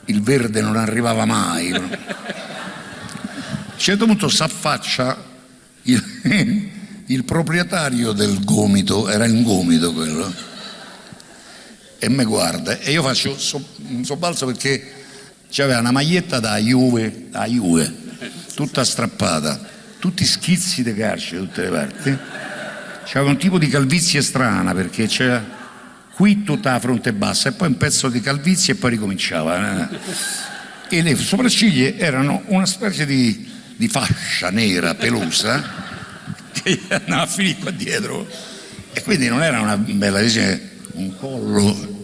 il 0.06 0.22
verde 0.22 0.62
non 0.62 0.78
arrivava 0.78 1.26
mai 1.26 1.72
a 1.72 1.80
un 1.80 1.98
certo 3.76 4.06
punto 4.06 4.30
s'affaccia 4.30 5.24
il, 5.84 6.04
il 7.08 7.24
proprietario 7.24 8.12
del 8.12 8.44
gomito 8.44 9.10
era 9.10 9.26
in 9.26 9.44
gomito 9.44 9.94
quello 9.94 10.34
e 12.00 12.10
mi 12.10 12.24
guarda 12.24 12.78
e 12.80 12.92
io 12.92 13.02
faccio 13.02 13.38
so- 13.38 13.64
un 13.90 14.06
sobbalzo 14.06 14.46
perché 14.46 14.94
c'aveva 15.50 15.80
una 15.80 15.92
maglietta 15.92 16.40
da 16.40 16.58
Juve, 16.58 17.28
da 17.30 17.46
Juve 17.46 18.06
tutta 18.58 18.84
strappata, 18.84 19.60
tutti 20.00 20.26
schizzi 20.26 20.82
di 20.82 20.94
carcere 20.96 21.42
da 21.42 21.46
tutte 21.46 21.62
le 21.62 21.70
parti. 21.70 22.18
C'aveva 23.10 23.32
un 23.32 23.38
tipo 23.38 23.58
di 23.58 23.68
calvizie 23.68 24.22
strana 24.22 24.74
perché 24.74 25.08
c'era 25.08 25.42
qui 26.14 26.44
tutta 26.44 26.74
la 26.74 26.80
fronte 26.80 27.14
bassa 27.14 27.48
e 27.50 27.52
poi 27.54 27.70
un 27.70 27.78
pezzo 27.78 28.10
di 28.10 28.20
calvizie 28.20 28.74
e 28.74 28.76
poi 28.78 28.90
ricominciava. 28.92 29.90
eh. 29.90 30.00
E 30.90 31.02
le 31.02 31.16
sopracciglia 31.16 31.96
erano 31.96 32.44
una 32.48 32.66
specie 32.66 33.06
di, 33.06 33.50
di 33.78 33.88
fascia 33.88 34.50
nera 34.50 34.94
pelosa 34.96 35.64
che 36.52 36.80
andava 36.90 37.22
a 37.22 37.28
finire 37.28 37.60
qua 37.60 37.72
dietro. 37.72 38.28
E 38.92 39.02
quindi 39.04 39.30
non 39.30 39.42
era 39.42 39.62
una 39.62 39.78
bella 39.78 40.20
dice, 40.20 40.72
un 40.94 41.16
collo 41.18 41.96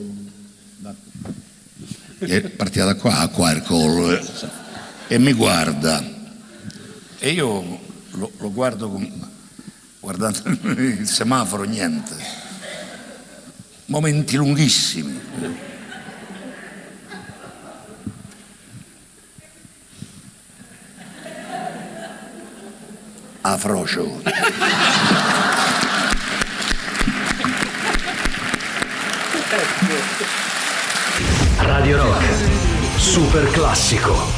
e 2.20 2.42
partiva 2.42 2.86
da 2.86 2.96
qua, 2.96 3.28
qua 3.28 3.52
il 3.52 3.62
collo 3.64 4.18
eh. 4.18 4.26
e 5.08 5.18
mi 5.18 5.34
guarda 5.34 6.02
e 7.20 7.32
io 7.32 7.80
lo, 8.12 8.32
lo 8.38 8.52
guardo 8.54 8.90
con- 8.90 9.32
guardando 10.04 10.38
il 10.76 11.08
semaforo 11.08 11.64
niente 11.64 12.14
momenti 13.86 14.36
lunghissimi 14.36 15.22
afrocio 23.42 24.22
Radio 31.60 31.98
Rock. 31.98 32.24
Super 32.98 33.50
classico. 33.52 34.33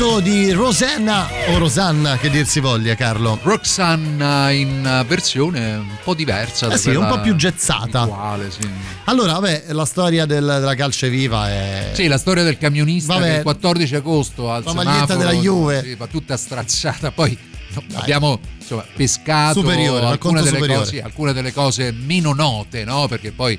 Canto 0.00 0.20
di 0.20 0.50
Rosanna 0.52 1.28
o 1.48 1.58
Rosanna 1.58 2.16
che 2.16 2.30
dir 2.30 2.46
si 2.46 2.58
voglia 2.60 2.94
Carlo. 2.94 3.38
Roxanna 3.42 4.50
in 4.50 4.82
eh, 4.82 5.04
versione 5.04 5.74
un 5.74 5.98
po' 6.02 6.14
diversa. 6.14 6.68
Eh 6.70 6.78
sì, 6.78 6.94
un 6.94 7.06
po' 7.06 7.20
più 7.20 7.34
jazzata. 7.34 8.04
Uguale, 8.04 8.50
sì. 8.50 8.66
Allora, 9.04 9.34
vabbè, 9.34 9.64
la 9.68 9.84
storia 9.84 10.24
del- 10.24 10.42
della 10.42 10.74
calce 10.74 11.10
viva 11.10 11.50
è... 11.50 11.90
Sì, 11.92 12.06
la 12.06 12.16
storia 12.16 12.42
del 12.42 12.56
camionista 12.56 13.12
Vabbè. 13.18 13.36
il 13.36 13.42
14 13.42 13.94
agosto 13.96 14.50
al 14.50 14.62
La 14.64 14.72
maglietta 14.72 15.16
della 15.16 15.32
Juve. 15.32 15.82
sì, 15.82 15.94
va 15.96 16.06
tutta 16.06 16.38
stracciata. 16.38 17.10
Poi 17.12 17.36
no, 17.74 17.82
abbiamo 17.92 18.40
insomma, 18.58 18.86
pescato 18.96 19.60
alcune 19.60 20.40
delle, 20.40 20.66
cose, 20.66 21.02
alcune 21.02 21.32
delle 21.34 21.52
cose 21.52 21.92
meno 21.92 22.32
note, 22.32 22.84
no? 22.84 23.06
Perché 23.06 23.32
poi 23.32 23.58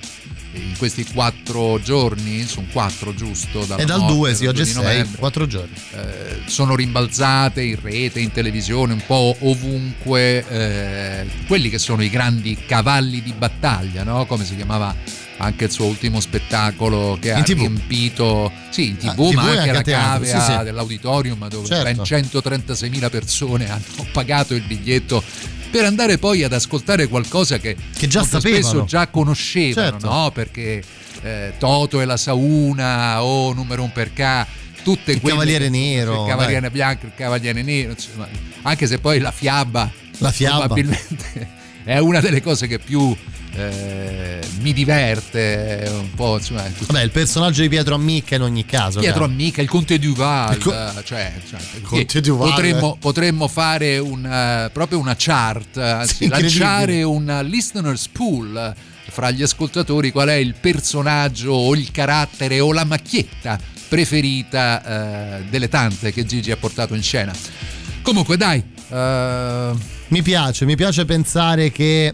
in 0.53 0.75
questi 0.77 1.05
quattro 1.05 1.79
giorni, 1.81 2.43
sono 2.45 2.65
quattro 2.71 3.13
giusto, 3.13 3.63
dalla 3.65 3.81
È 3.81 3.85
dal 3.85 3.99
notte, 4.01 4.13
2, 4.13 4.35
sì, 4.35 4.45
oggi 4.47 4.61
è 4.61 4.63
2 4.63 4.65
di 4.65 4.71
6, 4.71 4.81
novembre, 4.83 5.19
4 5.19 5.47
giorni. 5.47 5.73
eh, 5.95 6.39
sono 6.47 6.75
rimbalzate 6.75 7.61
in 7.61 7.77
rete, 7.81 8.19
in 8.19 8.31
televisione, 8.31 8.93
un 8.93 9.03
po' 9.05 9.35
ovunque, 9.39 10.45
eh, 10.47 11.25
quelli 11.47 11.69
che 11.69 11.79
sono 11.79 12.03
i 12.03 12.09
grandi 12.09 12.57
cavalli 12.65 13.21
di 13.21 13.33
battaglia, 13.33 14.03
no? 14.03 14.25
come 14.25 14.43
si 14.45 14.55
chiamava 14.55 14.93
anche 15.37 15.65
il 15.65 15.71
suo 15.71 15.85
ultimo 15.85 16.19
spettacolo 16.19 17.17
che 17.19 17.29
In 17.29 17.35
ha 17.37 17.41
TV. 17.41 17.57
riempito, 17.59 18.51
sì, 18.69 18.89
in 18.89 18.97
Ah, 19.07 19.13
tv, 19.13 19.29
TV 19.29 19.33
ma 19.33 19.41
anche 19.41 19.57
anche 19.59 19.71
la 19.71 19.81
teatro, 19.81 20.11
cavea 20.25 20.45
sì, 20.45 20.51
sì. 20.57 20.63
dell'auditorium 20.63 21.47
dove 21.47 21.65
Certo. 21.67 21.83
ben 21.83 21.95
136.000 22.29 23.09
persone 23.09 23.65
hanno 23.71 24.05
pagato 24.11 24.53
il 24.53 24.61
biglietto 24.61 25.23
per 25.71 25.85
andare 25.85 26.17
poi 26.17 26.43
ad 26.43 26.53
ascoltare 26.53 27.07
qualcosa 27.07 27.57
che, 27.57 27.75
Che 27.95 28.07
già 28.07 28.23
sapevano. 28.23 28.63
spesso 28.63 28.85
già 28.85 29.07
conoscevano, 29.07 29.89
Certo. 29.91 30.09
no? 30.09 30.31
perché 30.31 30.83
eh, 31.23 31.53
Toto 31.57 32.01
e 32.01 32.05
la 32.05 32.17
Sauna 32.17 33.23
o 33.23 33.53
Numero 33.53 33.83
un 33.83 33.91
per 33.91 34.11
K 34.13 34.45
tutte 34.83 35.11
Il 35.11 35.19
quelle 35.21 35.35
Cavaliere 35.37 35.69
Nero, 35.69 36.23
il 36.23 36.29
Cavaliere 36.29 36.61
dai. 36.61 36.69
Bianco, 36.71 37.05
il 37.05 37.11
Cavaliere 37.15 37.61
Nero, 37.61 37.91
insomma, 37.91 38.27
anche 38.63 38.87
se 38.87 38.97
poi 38.99 39.19
la 39.19 39.31
fiaba, 39.31 39.89
La 40.17 40.31
fiaba. 40.31 40.57
probabilmente 40.65 41.59
è 41.83 41.97
una 41.97 42.19
delle 42.19 42.41
cose 42.41 42.67
che 42.67 42.79
più 42.79 43.15
eh, 43.53 44.39
mi 44.61 44.71
diverte, 44.73 45.89
un 45.91 46.13
po' 46.15 46.37
insomma, 46.37 46.63
Vabbè, 46.63 47.01
il 47.01 47.11
personaggio 47.11 47.61
di 47.61 47.69
Pietro 47.69 47.95
Ammicca 47.95 48.35
in 48.35 48.43
ogni 48.43 48.65
caso. 48.65 48.99
Pietro 48.99 49.21
Carlo. 49.21 49.33
Amica, 49.33 49.61
il 49.61 49.67
Conte 49.67 49.99
Duval, 49.99 50.55
Il 50.55 50.63
co- 50.63 50.71
cioè, 51.03 51.33
cioè, 51.49 51.59
Conte 51.81 52.21
Duval. 52.21 52.49
Potremmo, 52.49 52.97
potremmo 52.99 53.47
fare 53.47 53.97
un, 53.97 54.25
eh, 54.25 54.69
proprio 54.71 54.99
una 54.99 55.15
chart, 55.17 55.77
anzi 55.77 56.15
Sì, 56.15 56.27
lanciare 56.27 57.03
un 57.03 57.41
listeners 57.43 58.07
pool 58.07 58.73
fra 59.09 59.29
gli 59.31 59.41
ascoltatori 59.43 60.11
qual 60.11 60.29
è 60.29 60.35
il 60.35 60.55
personaggio 60.59 61.51
o 61.51 61.75
il 61.75 61.91
carattere 61.91 62.61
o 62.61 62.71
la 62.71 62.85
macchietta 62.85 63.59
preferita 63.89 65.39
eh, 65.39 65.43
delle 65.49 65.67
tante 65.67 66.13
che 66.13 66.23
Gigi 66.25 66.51
ha 66.51 66.55
portato 66.55 66.95
in 66.95 67.03
scena. 67.03 67.33
Comunque 68.01 68.37
dai, 68.37 68.63
eh, 68.89 69.71
Mi 70.11 70.21
piace, 70.21 70.65
mi 70.65 70.75
piace 70.75 71.05
pensare 71.05 71.71
che 71.71 72.13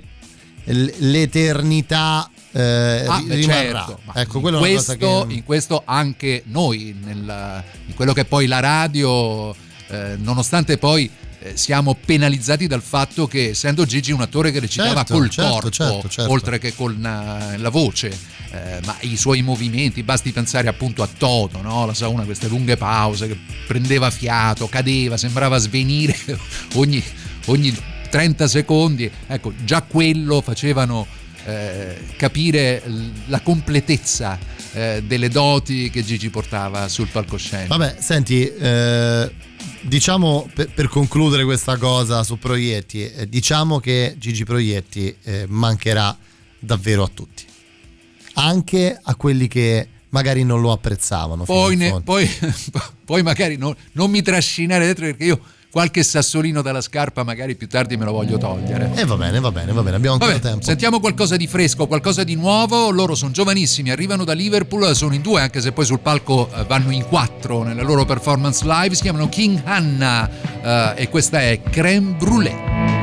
l'eternità 0.66 2.30
eh, 2.52 3.06
Ah, 3.08 3.24
rimarrà. 3.28 3.86
certo, 3.88 4.00
ecco, 4.14 4.50
in, 4.50 4.58
questo, 4.60 4.96
che... 4.96 5.34
in 5.34 5.44
questo 5.44 5.82
anche 5.84 6.44
noi, 6.46 6.96
nel- 7.04 7.64
in 7.88 7.96
quello 7.96 8.14
che 8.14 8.22
è 8.22 8.26
poi 8.26 8.46
la 8.46 8.60
radio, 8.60 9.52
eh, 9.88 10.16
nonostante 10.18 10.78
poi 10.78 11.10
eh, 11.40 11.58
siamo 11.58 11.96
penalizzati 12.04 12.68
dal 12.68 12.84
fatto 12.84 13.26
che 13.26 13.50
essendo 13.50 13.84
Gigi 13.86 14.12
un 14.12 14.22
attore 14.22 14.52
che 14.52 14.60
recitava 14.60 14.94
Certo, 15.04 15.14
col 15.14 15.30
certo, 15.32 15.52
corpo, 15.52 15.70
certo, 15.72 16.08
certo. 16.10 16.32
oltre 16.32 16.60
che 16.60 16.76
con 16.76 17.04
eh, 17.04 17.58
la 17.58 17.70
voce, 17.70 18.16
eh, 18.52 18.80
ma 18.86 18.96
i 19.02 19.18
suoi 19.18 19.42
movimenti, 19.42 20.04
basti 20.04 20.32
pensare 20.32 20.68
appunto 20.68 21.02
a 21.02 21.08
Toto, 21.18 21.62
no? 21.64 21.88
la 21.88 21.94
sauna, 21.96 22.24
queste 22.24 22.48
lunghe 22.48 22.78
pause, 22.78 23.28
che 23.28 23.38
prendeva 23.66 24.12
fiato, 24.12 24.68
cadeva, 24.68 25.18
sembrava 25.18 25.58
svenire 25.58 26.16
ogni, 26.76 27.04
ogni 27.48 27.76
30 28.10 28.48
secondi, 28.48 29.10
ecco, 29.28 29.54
già 29.64 29.82
quello 29.82 30.42
facevano 30.42 31.06
eh, 31.46 31.98
capire 32.18 32.82
la 33.28 33.42
completezza 33.42 34.38
eh, 34.74 35.04
delle 35.06 35.30
doti 35.30 35.90
che 35.90 36.04
Gigi 36.04 36.30
portava 36.30 36.88
sul 36.88 37.08
palcoscenico. 37.08 37.78
Vabbè, 37.78 37.98
senti, 38.00 38.48
eh, 38.48 39.32
diciamo 39.82 40.50
per, 40.54 40.70
per 40.74 40.88
concludere 40.88 41.44
questa 41.44 41.78
cosa 41.78 42.24
su 42.24 42.38
Proietti, 42.38 43.12
eh, 43.12 43.30
diciamo 43.30 43.80
che 43.80 44.16
Gigi 44.18 44.44
Proietti 44.44 45.16
eh, 45.24 45.46
mancherà 45.48 46.18
davvero 46.60 47.04
a 47.04 47.10
tutti, 47.14 47.46
anche 48.34 49.00
a 49.02 49.16
quelli 49.16 49.48
che 49.48 49.88
magari 50.10 50.44
non 50.44 50.62
lo 50.62 50.72
apprezzavano. 50.72 51.44
Poi, 51.44 51.76
ne- 51.76 52.02
poi, 52.04 52.30
poi 53.06 53.24
magari 53.24 53.58
no- 53.58 53.76
non 53.94 54.10
mi 54.10 54.22
trascinare 54.22 54.86
dentro 54.86 55.06
perché 55.06 55.26
io 55.26 55.40
qualche 55.72 56.04
sassolino 56.04 56.62
dalla 56.62 56.82
scarpa 56.82 57.24
magari 57.24 57.56
più 57.56 57.68
tardi 57.68 57.98
me 57.98 58.06
lo 58.06 58.12
voglio 58.12 58.38
togliere. 58.38 58.92
E 58.96 59.06
va 59.06 59.16
bene, 59.16 59.40
va 59.40 59.52
bene, 59.52 59.72
va 59.72 59.84
bene, 59.84 59.96
abbiamo 59.96 60.16
ancora 60.16 60.34
Vabbè, 60.34 60.44
tempo. 60.44 60.64
sentiamo 60.66 61.00
qualcosa 61.00 61.36
di 61.38 61.48
fresco, 61.48 61.88
qualcosa 61.88 62.24
di 62.24 62.36
nuovo. 62.36 62.90
Loro 62.90 63.16
sono 63.16 63.32
giovanissimi, 63.32 63.90
arrivano 63.92 64.24
da 64.24 64.34
Liverpool, 64.34 64.96
sono 64.96 65.14
in 65.14 65.22
due, 65.22 65.42
anche 65.42 65.62
se 65.62 65.72
poi 65.72 65.86
sul 65.86 66.00
palco 66.00 66.50
eh, 66.54 66.64
vanno 66.64 66.92
in 66.92 67.06
quattro 67.06 67.64
nelle 67.64 67.84
loro 67.84 68.06
performance 68.06 68.66
live. 68.66 68.96
Si 68.96 69.02
chiamano 69.02 69.30
King 69.30 69.62
Hanna 69.64 70.30
eh, 70.96 71.04
e 71.04 71.10
questa 71.10 71.42
è 71.42 71.62
Creme 71.62 72.16
Brûlée. 72.18 72.97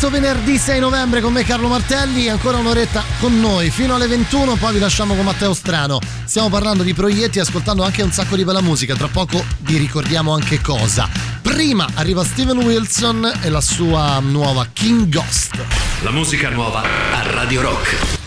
Questo 0.00 0.18
venerdì 0.18 0.56
6 0.56 0.80
novembre 0.80 1.20
con 1.20 1.30
me 1.30 1.44
Carlo 1.44 1.68
Martelli, 1.68 2.26
ancora 2.30 2.56
un'oretta 2.56 3.04
con 3.20 3.38
noi 3.38 3.68
fino 3.68 3.96
alle 3.96 4.06
21, 4.06 4.54
poi 4.54 4.72
vi 4.72 4.78
lasciamo 4.78 5.14
con 5.14 5.26
Matteo 5.26 5.52
Strano. 5.52 5.98
Stiamo 6.24 6.48
parlando 6.48 6.82
di 6.82 6.94
proietti 6.94 7.36
e 7.36 7.42
ascoltando 7.42 7.82
anche 7.82 8.00
un 8.00 8.10
sacco 8.10 8.34
di 8.34 8.42
bella 8.44 8.62
musica, 8.62 8.94
tra 8.94 9.08
poco 9.08 9.44
vi 9.58 9.76
ricordiamo 9.76 10.32
anche 10.32 10.62
cosa. 10.62 11.06
Prima 11.42 11.86
arriva 11.96 12.24
Steven 12.24 12.56
Wilson 12.56 13.30
e 13.42 13.50
la 13.50 13.60
sua 13.60 14.18
nuova 14.20 14.66
King 14.72 15.06
Ghost. 15.10 15.62
La 16.00 16.10
musica 16.10 16.48
nuova 16.48 16.80
a 16.80 17.30
Radio 17.32 17.60
Rock. 17.60 18.19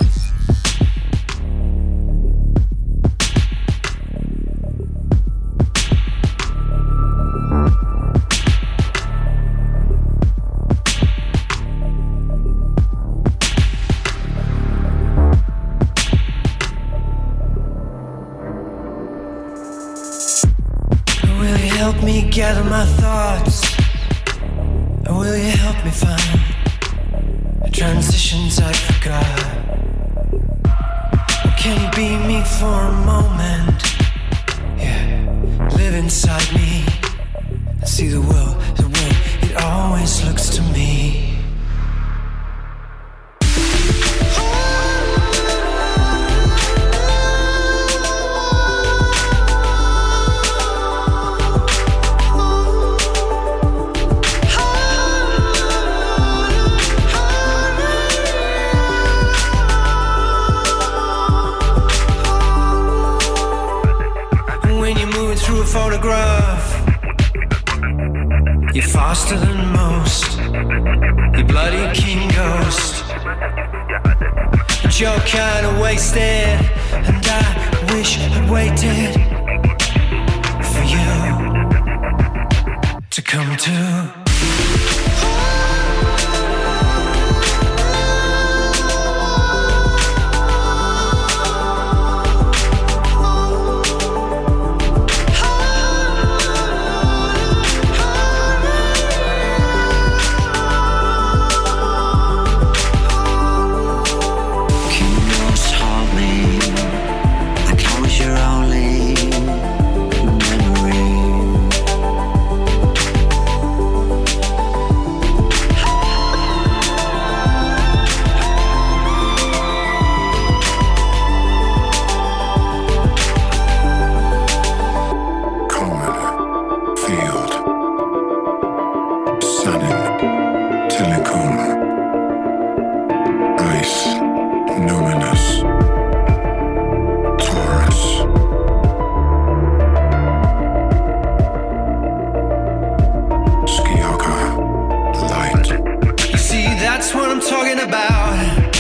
That's 147.14 147.22
what 147.22 147.30
I'm 147.30 147.42
talking 147.42 147.80
about. 147.80 148.72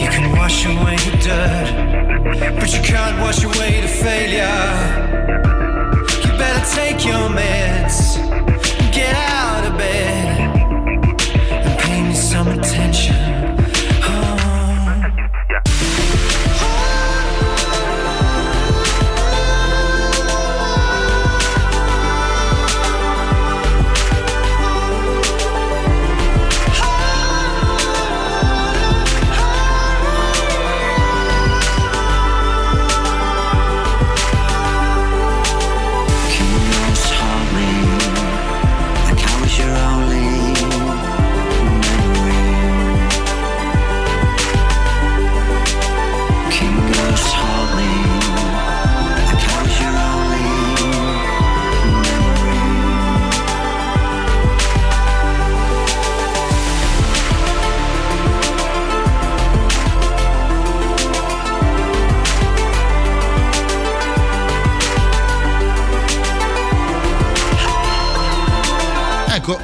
You 0.00 0.08
can 0.08 0.32
wash 0.36 0.66
away 0.66 0.96
the 0.96 1.16
dirt, 1.22 2.56
but 2.58 2.72
you 2.72 2.82
can't 2.82 3.20
wash 3.20 3.44
away 3.44 3.80
the 3.80 3.88
failure. 3.88 4.66
You 6.22 6.38
better 6.38 6.64
take 6.74 7.04
your 7.04 7.28
meds, 7.28 8.11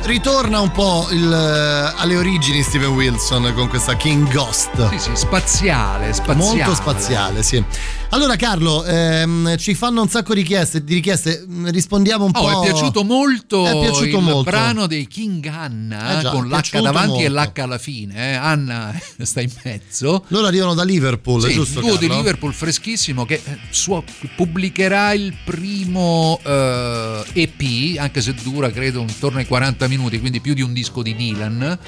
ritorna 0.08 0.60
un 0.60 0.70
po' 0.70 1.06
il, 1.10 1.30
eh, 1.30 2.00
alle 2.00 2.16
origini 2.16 2.62
Steven 2.62 2.88
Wilson 2.88 3.52
con 3.54 3.68
questa 3.68 3.94
King 3.94 4.32
Ghost. 4.32 4.88
Sì, 4.88 4.98
sì, 4.98 5.10
spaziale, 5.14 6.14
spaziale. 6.14 6.56
Molto 6.56 6.74
spaziale, 6.74 7.42
sì. 7.42 7.62
Allora 8.10 8.36
Carlo, 8.36 8.84
ehm, 8.86 9.58
ci 9.58 9.74
fanno 9.74 10.00
un 10.00 10.08
sacco 10.08 10.32
di 10.32 10.40
richieste, 10.40 10.82
di 10.82 10.94
richieste, 10.94 11.44
mm, 11.46 11.68
rispondiamo 11.68 12.24
un 12.24 12.30
Oh, 12.34 12.40
po'. 12.40 12.62
è 12.62 12.70
piaciuto 12.70 13.04
molto, 13.04 13.66
È 13.66 13.78
piaciuto 13.78 14.16
il 14.16 14.22
molto. 14.22 14.50
brano 14.50 14.86
dei 14.86 15.06
King 15.06 15.44
Anna 15.46 16.18
Eh 16.18 16.22
già, 16.22 16.30
con 16.30 16.48
l'H 16.48 16.80
davanti 16.80 17.22
e 17.24 17.28
molto. 17.28 17.50
l'H 17.60 17.60
alla 17.62 17.76
fine. 17.78 18.30
eh. 18.32 18.34
Anna 18.34 18.98
sta 19.20 19.42
in 19.42 19.50
mezzo. 19.62 20.24
Loro 20.28 20.46
arrivano 20.46 20.72
da 20.72 20.84
Liverpool, 20.84 21.42
Sì, 21.42 21.52
giusto? 21.52 21.80
il 21.80 21.84
duo 21.84 21.96
di? 21.96 22.08
Liverpool 22.08 22.54
freschissimo 22.54 23.26
che 23.26 23.42
eh, 23.44 23.58
suo- 23.68 24.02
pubblicherà 24.34 25.12
il 25.12 25.34
primo 25.44 26.40
eh, 26.42 27.22
EP, 27.34 27.98
anche 27.98 28.22
se 28.22 28.32
dura 28.42 28.70
credo 28.70 29.00
intorno 29.00 29.38
ai 29.38 29.46
40 29.46 29.86
minuti, 29.86 30.18
quindi 30.18 30.40
più 30.40 30.54
di 30.54 30.62
un 30.62 30.72
disco 30.72 31.02
di 31.02 31.14
Dylan. 31.14 31.78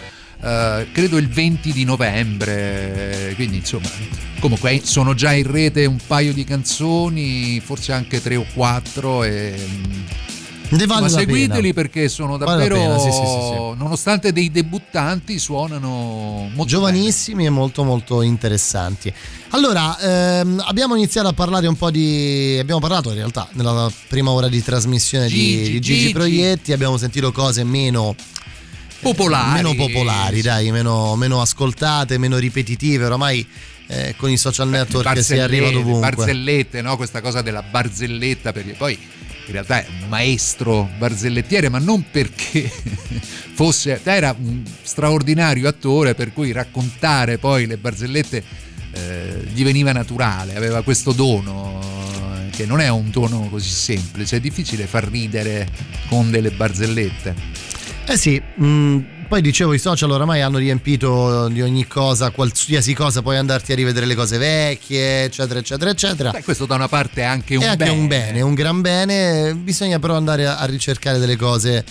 Eh, 0.42 0.86
credo 0.92 1.16
il 1.18 1.28
20 1.28 1.72
di 1.72 1.84
novembre, 1.84 3.32
quindi 3.36 3.56
insomma, 3.58 3.88
comunque 4.40 4.72
eh, 4.72 4.80
sono 4.84 5.14
già 5.14 5.32
in 5.32 5.50
rete 5.50 5.84
un 5.84 5.98
paio 6.06 6.32
di 6.32 6.44
canzoni, 6.44 7.60
forse 7.60 7.92
anche 7.92 8.20
tre 8.22 8.36
o 8.36 8.44
quattro. 8.54 9.22
E, 9.24 9.54
Ne 10.72 10.86
vale 10.86 11.00
ma 11.02 11.08
seguiteli 11.08 11.60
pena. 11.60 11.74
perché 11.74 12.08
sono 12.08 12.38
Vale 12.38 12.68
davvero, 12.68 12.76
pena, 12.76 12.98
sì, 12.98 13.10
sì, 13.10 13.18
sì, 13.18 13.54
nonostante 13.76 14.32
dei 14.32 14.52
debuttanti, 14.52 15.36
suonano 15.40 16.48
molto 16.54 16.64
giovanissimi 16.64 17.44
e 17.44 17.50
molto 17.50 17.82
molto 17.82 18.22
interessanti. 18.22 19.12
Allora, 19.48 19.98
ehm, 19.98 20.62
abbiamo 20.64 20.94
iniziato 20.94 21.26
a 21.26 21.32
parlare 21.32 21.66
un 21.66 21.76
po' 21.76 21.90
di. 21.90 22.56
Abbiamo 22.60 22.78
parlato 22.80 23.08
in 23.08 23.16
realtà 23.16 23.48
nella 23.54 23.90
prima 24.06 24.30
ora 24.30 24.46
di 24.48 24.62
trasmissione 24.62 25.26
di- 25.26 25.34
Gigi, 25.34 25.70
di 25.72 25.80
Gigi, 25.80 25.98
Gigi. 26.02 26.12
Proietti, 26.12 26.72
abbiamo 26.72 26.96
sentito 26.96 27.32
cose 27.32 27.64
meno 27.64 28.14
popolari. 29.00 29.62
meno 29.62 29.74
popolari, 29.74 30.42
dai, 30.42 30.70
meno, 30.70 31.16
meno 31.16 31.40
ascoltate, 31.40 32.18
meno 32.18 32.38
ripetitive. 32.38 33.06
Oramai 33.06 33.46
eh, 33.86 34.14
con 34.16 34.30
i 34.30 34.36
social 34.36 34.68
network 34.68 35.22
si 35.22 35.38
arriva 35.38 35.70
dovunque. 35.70 36.10
barzellette, 36.10 36.80
no? 36.82 36.96
questa 36.96 37.20
cosa 37.20 37.42
della 37.42 37.62
barzelletta, 37.62 38.52
perché 38.52 38.72
poi 38.74 38.98
in 39.46 39.52
realtà 39.52 39.84
è 39.84 39.86
un 40.02 40.08
maestro 40.08 40.88
barzellettiere, 40.96 41.68
ma 41.68 41.78
non 41.78 42.04
perché 42.10 42.70
fosse, 43.54 44.00
era 44.04 44.34
un 44.38 44.62
straordinario 44.82 45.66
attore, 45.66 46.14
per 46.14 46.32
cui 46.32 46.52
raccontare 46.52 47.38
poi 47.38 47.66
le 47.66 47.76
barzellette 47.76 48.44
eh, 48.92 49.42
gli 49.52 49.64
veniva 49.64 49.90
naturale, 49.92 50.54
aveva 50.54 50.82
questo 50.82 51.12
dono 51.12 51.80
che 52.60 52.66
non 52.66 52.80
è 52.80 52.88
un 52.88 53.10
dono 53.10 53.48
così 53.48 53.70
semplice, 53.70 54.36
è 54.36 54.40
difficile 54.40 54.86
far 54.86 55.08
ridere 55.08 55.66
con 56.08 56.30
delle 56.30 56.50
barzellette. 56.50 57.34
Eh 58.10 58.16
sì, 58.16 58.42
mh, 58.42 59.26
poi 59.28 59.40
dicevo 59.40 59.72
i 59.72 59.78
social 59.78 60.10
oramai 60.10 60.40
hanno 60.40 60.58
riempito 60.58 61.46
di 61.46 61.62
ogni 61.62 61.86
cosa, 61.86 62.30
qualsiasi 62.30 62.92
cosa, 62.92 63.22
puoi 63.22 63.36
andarti 63.36 63.70
a 63.70 63.76
rivedere 63.76 64.04
le 64.04 64.16
cose 64.16 64.36
vecchie, 64.36 65.22
eccetera, 65.24 65.60
eccetera, 65.60 65.90
eccetera. 65.90 66.30
Beh, 66.32 66.42
questo 66.42 66.66
da 66.66 66.74
una 66.74 66.88
parte 66.88 67.20
è 67.20 67.24
anche 67.24 67.54
un 67.54 67.62
è 67.62 67.66
anche 67.66 67.84
bene. 67.84 67.96
un 67.96 68.06
bene, 68.08 68.40
un 68.40 68.54
gran 68.54 68.80
bene. 68.80 69.54
Bisogna 69.54 70.00
però 70.00 70.16
andare 70.16 70.44
a, 70.44 70.56
a 70.58 70.64
ricercare 70.64 71.18
delle 71.18 71.36
cose 71.36 71.84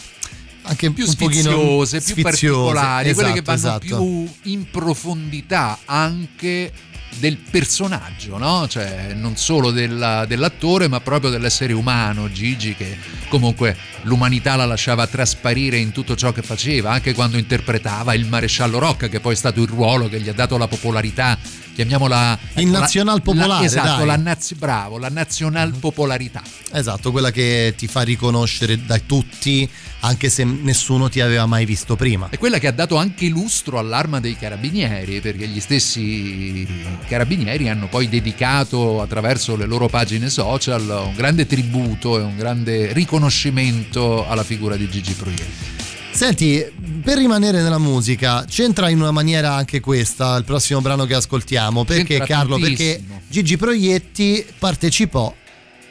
anche 0.63 0.91
più 0.91 1.05
un 1.05 1.09
sfiziose, 1.09 1.97
più 2.01 2.07
sfiziose. 2.13 2.21
particolari, 2.21 3.13
quelle 3.13 3.31
che 3.31 3.39
Esatto, 3.39 3.51
vanno 3.69 3.79
esatto. 3.85 4.31
più 4.43 4.51
in 4.51 4.69
profondità 4.69 5.79
anche 5.85 6.71
del 7.17 7.37
personaggio, 7.37 8.37
no? 8.37 8.67
Cioè 8.67 9.13
non 9.13 9.35
solo 9.35 9.71
della- 9.71 10.25
dell'attore, 10.25 10.87
ma 10.87 10.99
proprio 10.99 11.29
dell'essere 11.29 11.73
umano, 11.73 12.31
Gigi, 12.31 12.75
che 12.75 12.97
comunque 13.27 13.75
l'umanità 14.03 14.55
la 14.55 14.65
lasciava 14.65 15.07
trasparire 15.07 15.77
in 15.77 15.91
tutto 15.91 16.15
ciò 16.15 16.31
che 16.31 16.41
faceva, 16.41 16.91
anche 16.91 17.13
quando 17.13 17.37
interpretava 17.37 18.13
il 18.13 18.25
maresciallo 18.25 18.79
Rocca, 18.79 19.07
che 19.07 19.19
poi 19.19 19.33
è 19.33 19.37
stato 19.37 19.61
il 19.61 19.67
ruolo 19.67 20.07
che 20.07 20.21
gli 20.21 20.29
ha 20.29 20.33
dato 20.33 20.57
la 20.57 20.67
popolarità, 20.67 21.37
chiamiamola 21.79 22.37
Il 22.55 22.71
la- 22.71 22.79
nazional 22.79 23.15
la- 23.15 23.21
popolare, 23.21 23.65
esatto, 23.65 23.97
dai. 23.99 24.05
la 24.05 24.15
naz- 24.17 24.53
bravo, 24.55 24.97
la 24.97 25.07
nazional 25.09 25.73
popolarità. 25.79 26.41
Esatto, 26.73 27.11
quella 27.11 27.31
che 27.31 27.73
ti 27.77 27.87
fa 27.87 28.01
riconoscere 28.01 28.83
da 28.85 28.99
tutti, 28.99 29.67
anche 30.01 30.29
se 30.29 30.43
nessuno 30.43 31.07
ti 31.09 31.21
aveva 31.21 31.45
mai 31.45 31.63
visto 31.65 31.95
prima. 31.95 32.27
È 32.29 32.37
quella 32.37 32.57
che 32.59 32.67
ha 32.67 32.71
dato 32.73 32.97
anche 32.97 33.27
lustro 33.27 33.79
all'arma 33.79 34.19
dei 34.19 34.35
carabinieri, 34.37 35.21
perché 35.21 35.47
gli 35.47 35.59
stessi 35.61 36.67
carabinieri 37.07 37.69
hanno 37.69 37.87
poi 37.87 38.09
dedicato 38.09 39.01
attraverso 39.01 39.55
le 39.55 39.65
loro 39.65 39.87
pagine 39.87 40.29
social 40.29 40.81
un 41.05 41.13
grande 41.15 41.45
tributo 41.45 42.19
e 42.19 42.21
un 42.23 42.35
grande 42.35 42.91
riconoscimento 42.91 44.27
alla 44.27 44.43
figura 44.43 44.75
di 44.75 44.89
Gigi 44.89 45.13
Proietti. 45.13 45.78
Senti, 46.11 46.65
per 47.01 47.17
rimanere 47.17 47.61
nella 47.61 47.77
musica, 47.77 48.43
c'entra 48.45 48.89
in 48.89 48.99
una 48.99 49.11
maniera 49.11 49.53
anche 49.53 49.79
questa, 49.79 50.35
il 50.35 50.43
prossimo 50.43 50.81
brano 50.81 51.05
che 51.05 51.13
ascoltiamo. 51.13 51.85
Perché 51.85 52.17
C'entra 52.17 52.25
Carlo? 52.25 52.57
Perché 52.57 52.95
tantissimo. 52.95 53.21
Gigi 53.27 53.57
Proietti 53.57 54.45
partecipò 54.57 55.33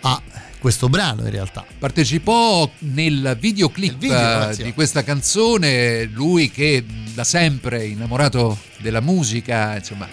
a 0.01 0.23
questo 0.59 0.89
brano 0.89 1.23
in 1.23 1.31
realtà. 1.31 1.65
Partecipò 1.79 2.71
nel 2.81 3.37
videoclip 3.41 3.97
video, 3.97 4.51
eh, 4.51 4.57
di 4.57 4.73
questa 4.75 5.03
canzone, 5.03 6.05
lui 6.05 6.51
che 6.51 6.85
da 7.15 7.25
sempre 7.25 7.87
innamorato 7.87 8.59
della 8.79 9.01
musica, 9.01 9.77
insomma, 9.77 10.09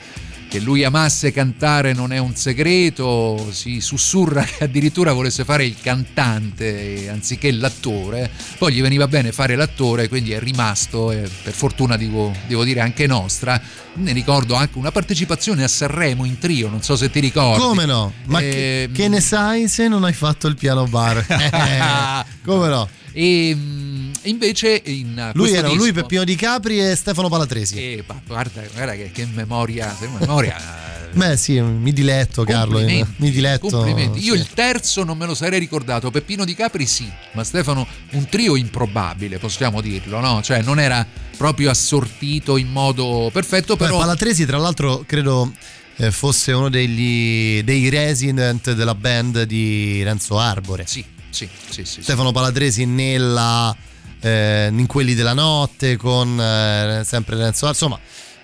che 0.55 0.61
lui 0.61 0.85
amasse 0.85 1.33
cantare 1.33 1.91
non 1.91 2.13
è 2.13 2.17
un 2.17 2.33
segreto, 2.33 3.49
si 3.51 3.81
sussurra 3.81 4.41
che 4.43 4.63
addirittura 4.63 5.11
volesse 5.11 5.43
fare 5.43 5.65
il 5.65 5.75
cantante 5.81 7.09
anziché 7.09 7.51
l'attore, 7.51 8.31
poi 8.57 8.71
gli 8.71 8.81
veniva 8.81 9.05
bene 9.09 9.33
fare 9.33 9.55
l'attore, 9.57 10.07
quindi 10.07 10.31
è 10.31 10.39
rimasto, 10.39 11.11
e 11.11 11.29
per 11.43 11.51
fortuna 11.51 11.97
devo, 11.97 12.33
devo 12.47 12.63
dire 12.63 12.79
anche 12.79 13.05
nostra, 13.05 13.59
ne 13.95 14.13
ricordo 14.13 14.55
anche 14.55 14.77
una 14.77 14.91
partecipazione 14.91 15.61
a 15.61 15.67
Sanremo 15.67 16.23
in 16.23 16.37
trio, 16.37 16.69
non 16.69 16.81
so 16.81 16.95
se 16.95 17.09
ti 17.09 17.19
ricordi. 17.19 17.61
Come 17.61 17.85
no? 17.85 18.13
Ma 18.27 18.39
che, 18.39 18.83
Ehm, 18.83 18.93
che 18.93 19.09
ne 19.09 19.19
sai 19.19 19.67
se 19.67 19.89
non 19.89 20.05
hai 20.05 20.13
fatto 20.13 20.47
il 20.47 20.55
piano 20.55 20.85
bar? 20.87 21.17
Eh, 21.27 22.23
Come 22.45 22.67
no? 22.69 22.87
E 23.17 23.55
mm, 23.55 24.11
invece 24.23 24.81
in 24.83 25.31
Lui 25.35 25.53
era 25.53 25.69
lui 25.69 25.77
disco- 25.77 26.01
Peppino 26.01 26.25
Di 26.25 26.35
Capri 26.35 26.79
e 26.79 26.95
Stefano 26.95 27.29
Palatresi. 27.29 27.77
Eh, 27.77 28.03
ma 28.05 28.19
guarda, 28.27 28.61
guarda 28.73 28.93
che, 28.93 29.09
che 29.13 29.25
memoria, 29.33 29.95
che 29.97 30.09
memoria. 30.19 30.57
Beh 31.15 31.37
sì, 31.37 31.61
mi 31.61 31.93
diletto 31.93 32.43
Carlo, 32.43 32.75
Complimenti, 32.75 33.13
mi 33.17 33.31
diletto. 33.31 33.69
complimenti. 33.69 34.19
Io 34.19 34.33
sì. 34.33 34.39
il 34.39 34.47
terzo 34.53 35.05
non 35.05 35.17
me 35.17 35.25
lo 35.25 35.33
sarei 35.33 35.59
ricordato, 35.59 36.11
Peppino 36.11 36.43
Di 36.43 36.53
Capri 36.53 36.85
sì, 36.85 37.09
ma 37.31 37.45
Stefano 37.45 37.87
un 38.11 38.27
trio 38.27 38.57
improbabile, 38.57 39.37
possiamo 39.37 39.79
dirlo, 39.79 40.19
no? 40.19 40.41
Cioè 40.41 40.61
non 40.61 40.77
era 40.77 41.07
proprio 41.37 41.69
assortito 41.69 42.57
in 42.57 42.67
modo 42.67 43.29
perfetto, 43.31 43.77
Beh, 43.77 43.85
però 43.85 43.99
Palatresi 43.99 44.45
tra 44.45 44.57
l'altro 44.57 45.05
credo 45.07 45.53
eh, 45.95 46.11
fosse 46.11 46.51
uno 46.51 46.67
degli, 46.69 47.63
dei 47.63 47.87
resident 47.87 48.73
della 48.73 48.95
band 48.95 49.43
di 49.43 50.03
Renzo 50.03 50.37
Arbore. 50.37 50.83
Sì, 50.85 51.01
sì, 51.35 51.47
sì, 51.69 51.83
sì. 51.83 52.01
Stefano 52.01 52.31
Palatresi 52.31 52.85
nella, 52.85 53.75
eh, 54.21 54.69
in 54.71 54.85
quelli 54.87 55.13
della 55.13 55.33
notte 55.33 55.97
con 55.97 56.39
eh, 56.39 57.03
sempre 57.05 57.35
Renzo 57.35 57.67
insomma... 57.67 57.99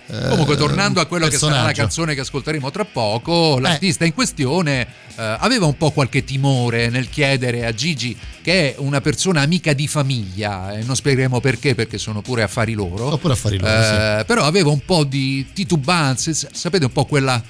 eh, 0.08 0.28
Comunque, 0.30 0.58
tornando 0.58 1.00
a 1.00 1.06
quello 1.06 1.28
che 1.28 1.38
sarà 1.38 1.64
la 1.64 1.72
canzone 1.72 2.14
che 2.14 2.22
ascolteremo 2.22 2.70
tra 2.70 2.84
poco, 2.86 3.58
l'artista 3.60 4.04
in 4.04 4.14
questione 4.14 4.82
eh, 5.16 5.38
aveva 5.40 5.66
un 5.66 5.78
po' 5.78 5.92
qualche 5.92 6.24
timore 6.26 6.90
nel 6.90 7.10
chiedere 7.10 7.66
a 7.66 7.74
Gigi, 7.74 8.18
che 8.42 8.74
è 8.74 8.76
una 8.80 9.00
persona 9.00 9.40
amica 9.42 9.72
di 9.74 9.88
famiglia, 9.88 10.74
e 10.74 10.84
non 10.84 10.96
spiegheremo 10.96 11.40
perché, 11.40 11.76
perché 11.76 11.98
sono 11.98 12.22
pure 12.22 12.44
affari 12.44 12.74
loro. 12.74 13.14
Oppure 13.14 13.34
affari 13.34 13.58
loro, 13.58 13.72
eh, 13.72 14.24
Però 14.26 14.44
aveva 14.44 14.70
un 14.70 14.84
po' 14.84 15.06
di 15.06 15.48
titubanze, 15.54 16.34
sapete, 16.34 16.86
un 16.86 16.92
po' 16.92 17.06
quella. 17.06 17.42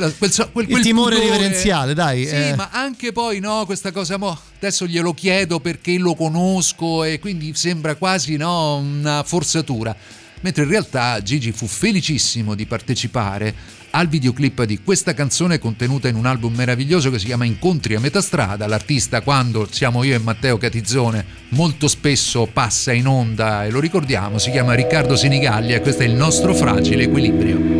Quella- 0.00 0.12
quel, 0.16 0.50
quel- 0.52 0.64
Il 0.66 0.70
quel 0.70 0.82
timore 0.82 1.16
pudore. 1.16 1.32
reverenziale, 1.36 1.94
dai, 1.94 2.26
Sì, 2.26 2.34
eh. 2.34 2.54
ma 2.56 2.70
anche 2.72 3.12
poi 3.12 3.38
no, 3.40 3.64
questa 3.66 3.92
cosa 3.92 4.16
mo, 4.16 4.38
adesso 4.56 4.86
glielo 4.86 5.12
chiedo 5.14 5.60
perché 5.60 5.96
lo 5.98 6.14
conosco 6.14 7.04
e 7.04 7.18
quindi 7.18 7.52
sembra 7.54 7.94
quasi 7.94 8.36
no, 8.36 8.76
una 8.76 9.22
forzatura. 9.24 9.94
Mentre 10.42 10.62
in 10.62 10.70
realtà 10.70 11.20
Gigi 11.22 11.52
fu 11.52 11.66
felicissimo 11.66 12.54
di 12.54 12.64
partecipare 12.64 13.54
al 13.90 14.08
videoclip 14.08 14.62
di 14.64 14.80
questa 14.82 15.12
canzone 15.12 15.58
contenuta 15.58 16.08
in 16.08 16.14
un 16.14 16.24
album 16.24 16.54
meraviglioso 16.54 17.10
che 17.10 17.18
si 17.18 17.26
chiama 17.26 17.44
Incontri 17.44 17.94
a 17.94 18.00
metà 18.00 18.22
strada. 18.22 18.66
L'artista, 18.66 19.20
quando 19.20 19.68
siamo 19.70 20.02
io 20.02 20.14
e 20.14 20.18
Matteo 20.18 20.56
Catizzone, 20.56 21.26
molto 21.50 21.88
spesso 21.88 22.48
passa 22.50 22.92
in 22.92 23.06
onda 23.06 23.66
e 23.66 23.70
lo 23.70 23.80
ricordiamo, 23.80 24.38
si 24.38 24.50
chiama 24.50 24.72
Riccardo 24.72 25.14
Sinigallia 25.14 25.76
e 25.76 25.80
questo 25.82 26.04
è 26.04 26.06
il 26.06 26.14
nostro 26.14 26.54
fragile 26.54 27.02
equilibrio. 27.02 27.79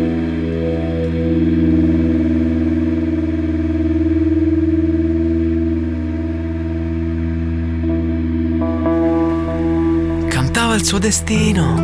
Cantava 10.71 10.75
il 10.75 10.85
suo 10.85 10.99
destino, 10.99 11.75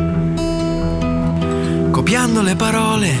copiando 1.90 2.40
le 2.42 2.56
parole 2.56 3.16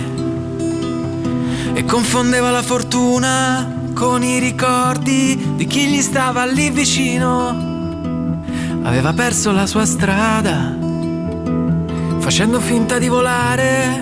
e 1.74 1.84
confondeva 1.84 2.50
la 2.50 2.62
fortuna 2.62 3.70
con 3.94 4.22
i 4.22 4.38
ricordi 4.38 5.54
di 5.56 5.66
chi 5.66 5.88
gli 5.88 6.00
stava 6.00 6.44
lì 6.46 6.70
vicino. 6.70 7.66
Aveva 8.82 9.12
perso 9.12 9.52
la 9.52 9.66
sua 9.66 9.84
strada, 9.84 10.74
facendo 12.18 12.60
finta 12.60 12.98
di 12.98 13.08
volare, 13.08 14.00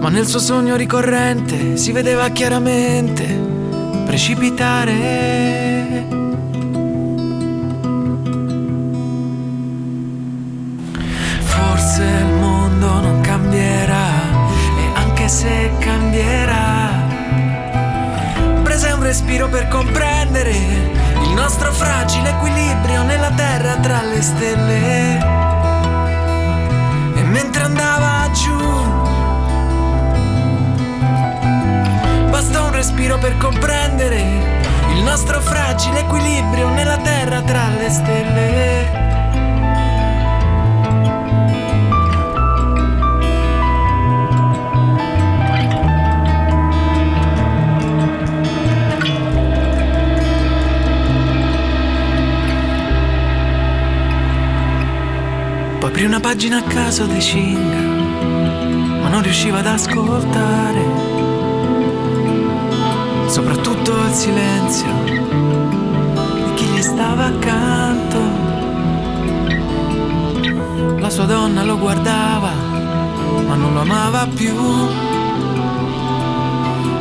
ma 0.00 0.08
nel 0.08 0.26
suo 0.26 0.38
sogno 0.38 0.76
ricorrente 0.76 1.76
si 1.76 1.90
vedeva 1.92 2.28
chiaramente 2.28 3.24
precipitare. 4.04 5.26
Respiro 19.16 19.48
per 19.48 19.66
comprendere 19.68 20.50
il 20.50 21.30
nostro 21.34 21.72
fragile 21.72 22.28
equilibrio 22.28 23.02
nella 23.02 23.30
terra 23.30 23.76
tra 23.76 24.02
le 24.02 24.20
stelle. 24.20 25.16
E 27.14 27.22
mentre 27.22 27.62
andava 27.62 28.30
giù, 28.32 28.58
basta 32.28 32.60
un 32.60 32.72
respiro 32.72 33.16
per 33.16 33.38
comprendere 33.38 34.20
il 34.90 35.02
nostro 35.02 35.40
fragile 35.40 36.00
equilibrio 36.00 36.68
nella 36.68 36.98
terra 36.98 37.40
tra 37.40 37.68
le 37.68 37.88
stelle. 37.88 38.95
Aprì 55.96 56.08
una 56.08 56.20
pagina 56.20 56.58
a 56.58 56.62
caso 56.62 57.06
dei 57.06 57.22
Cinga, 57.22 57.80
ma 59.00 59.08
non 59.08 59.22
riusciva 59.22 59.60
ad 59.60 59.66
ascoltare. 59.66 60.84
Soprattutto 63.28 63.92
il 64.04 64.12
silenzio 64.12 64.92
di 65.06 66.52
chi 66.54 66.66
gli 66.66 66.82
stava 66.82 67.24
accanto. 67.24 68.18
La 70.98 71.08
sua 71.08 71.24
donna 71.24 71.64
lo 71.64 71.78
guardava, 71.78 72.50
ma 73.46 73.54
non 73.54 73.72
lo 73.72 73.80
amava 73.80 74.28
più. 74.34 74.54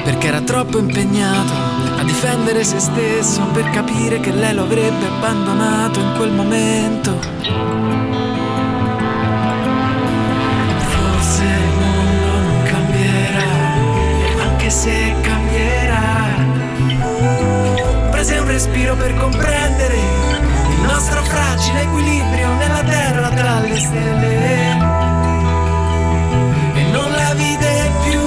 Perché 0.06 0.28
era 0.28 0.39
troppo 0.39 0.78
impegnato 0.78 1.52
a 1.98 2.04
difendere 2.06 2.64
se 2.64 2.80
stesso 2.80 3.41
per 3.52 3.70
capire 3.72 4.22
che 4.22 4.32
lei 4.32 4.54
lo 4.54 4.62
avrebbe 4.62 5.08
abbandonato 5.08 6.00
in 6.00 6.14
quel 6.16 6.32
momento. 6.32 8.24
Respiro 18.56 18.95
per 18.95 19.14
comprendere 19.16 19.97
il 19.97 20.80
nostro 20.88 21.22
fragile 21.24 21.82
equilibrio 21.82 22.53
nella 22.53 22.84
terra 22.84 23.30
tra 23.32 23.60
le 23.60 23.78
stelle. 23.78 24.72
E 26.74 26.84
non 26.89 27.12
la 27.12 27.34
vide 27.34 27.91
più. 28.08 28.22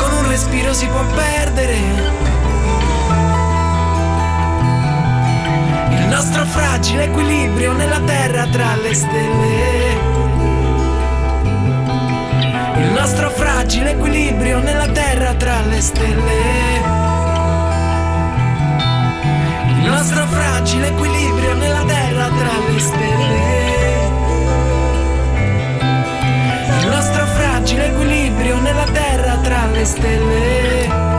Con 0.00 0.12
un 0.18 0.28
respiro 0.30 0.72
si 0.72 0.86
può 0.86 1.04
perdere. 1.14 1.76
Il 5.90 6.06
nostro 6.08 6.44
fragile 6.46 7.04
equilibrio 7.04 7.72
nella 7.72 8.00
terra 8.00 8.48
tra 8.48 8.74
le 8.82 8.94
stelle. 8.94 10.51
Il 12.82 12.90
nostro 12.90 13.30
fragile 13.30 13.92
equilibrio 13.92 14.58
nella 14.58 14.88
terra 14.88 15.34
tra 15.34 15.60
le 15.62 15.80
stelle. 15.80 16.80
Il 19.68 19.88
nostro 19.88 20.26
fragile 20.26 20.88
equilibrio 20.88 21.54
nella 21.54 21.84
terra 21.84 22.28
tra 22.28 22.50
le 22.68 22.78
stelle. 22.80 23.70
Il 26.80 26.88
nostro 26.88 27.26
fragile 27.26 27.86
equilibrio 27.86 28.60
nella 28.60 28.86
terra 28.86 29.36
tra 29.36 29.66
le 29.66 29.84
stelle. 29.84 31.11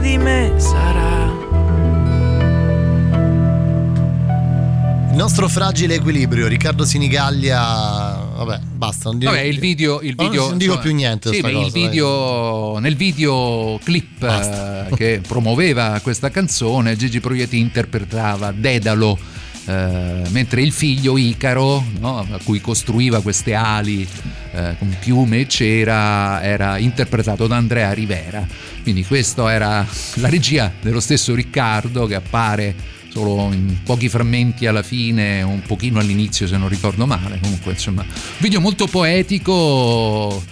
Di 0.00 0.16
me 0.18 0.52
sarà. 0.56 1.10
Il 5.10 5.18
nostro 5.18 5.46
fragile 5.46 5.96
equilibrio, 5.96 6.46
Riccardo 6.48 6.84
Sinigaglia. 6.84 8.28
Vabbè, 8.34 8.60
basta. 8.74 9.10
Non 9.10 9.18
dico, 9.18 9.30
Vabbè, 9.30 9.42
il 9.44 9.58
video, 9.58 10.00
il 10.00 10.14
non- 10.16 10.26
video 10.28 10.48
non 10.48 10.58
dico 10.58 10.72
insomma, 10.72 10.80
più 10.88 10.94
niente. 10.94 11.32
sì, 11.32 11.40
beh, 11.42 11.48
il 11.50 11.54
cosa, 11.54 11.70
dai. 11.70 11.82
video, 11.82 12.78
nel 12.78 12.96
video 12.96 13.78
clip 13.84 14.22
eh, 14.22 14.88
che 14.96 15.20
promuoveva 15.26 16.00
questa 16.02 16.30
canzone, 16.30 16.96
Gigi 16.96 17.20
Proietti 17.20 17.58
interpretava 17.58 18.52
Dedalo. 18.52 19.18
Eh, 19.64 20.22
mentre 20.30 20.62
il 20.62 20.72
figlio 20.72 21.16
Icaro, 21.16 21.84
no, 22.00 22.18
a 22.18 22.38
cui 22.42 22.60
costruiva 22.60 23.20
queste 23.22 23.54
ali 23.54 24.06
eh, 24.52 24.74
con 24.78 24.94
piume 24.98 25.40
e 25.40 25.48
cera, 25.48 26.42
era 26.42 26.78
interpretato 26.78 27.46
da 27.46 27.56
Andrea 27.56 27.92
Rivera. 27.92 28.46
Quindi 28.82 29.04
questa 29.04 29.52
era 29.52 29.86
la 30.14 30.28
regia 30.28 30.72
dello 30.80 31.00
stesso 31.00 31.34
Riccardo 31.34 32.06
che 32.06 32.14
appare 32.14 32.74
solo 33.08 33.52
in 33.52 33.82
pochi 33.84 34.08
frammenti 34.08 34.66
alla 34.66 34.82
fine, 34.82 35.42
un 35.42 35.60
pochino 35.62 35.98
all'inizio 35.98 36.46
se 36.46 36.56
non 36.56 36.68
ricordo 36.68 37.06
male. 37.06 37.38
Comunque, 37.40 37.72
insomma, 37.72 38.04
video 38.38 38.60
molto 38.60 38.86
poetico 38.86 40.42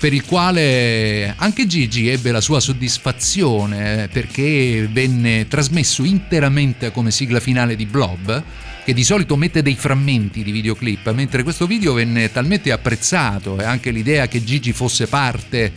per 0.00 0.14
il 0.14 0.24
quale 0.24 1.34
anche 1.36 1.66
Gigi 1.66 2.08
ebbe 2.08 2.32
la 2.32 2.40
sua 2.40 2.58
soddisfazione 2.58 4.08
perché 4.10 4.88
venne 4.90 5.46
trasmesso 5.46 6.04
interamente 6.04 6.90
come 6.90 7.10
sigla 7.10 7.38
finale 7.38 7.76
di 7.76 7.84
Blob 7.84 8.42
che 8.82 8.94
di 8.94 9.04
solito 9.04 9.36
mette 9.36 9.60
dei 9.60 9.74
frammenti 9.76 10.42
di 10.42 10.52
videoclip 10.52 11.12
mentre 11.12 11.42
questo 11.42 11.66
video 11.66 11.92
venne 11.92 12.32
talmente 12.32 12.72
apprezzato 12.72 13.60
e 13.60 13.64
anche 13.64 13.90
l'idea 13.90 14.26
che 14.26 14.42
Gigi 14.42 14.72
fosse 14.72 15.06
parte 15.06 15.70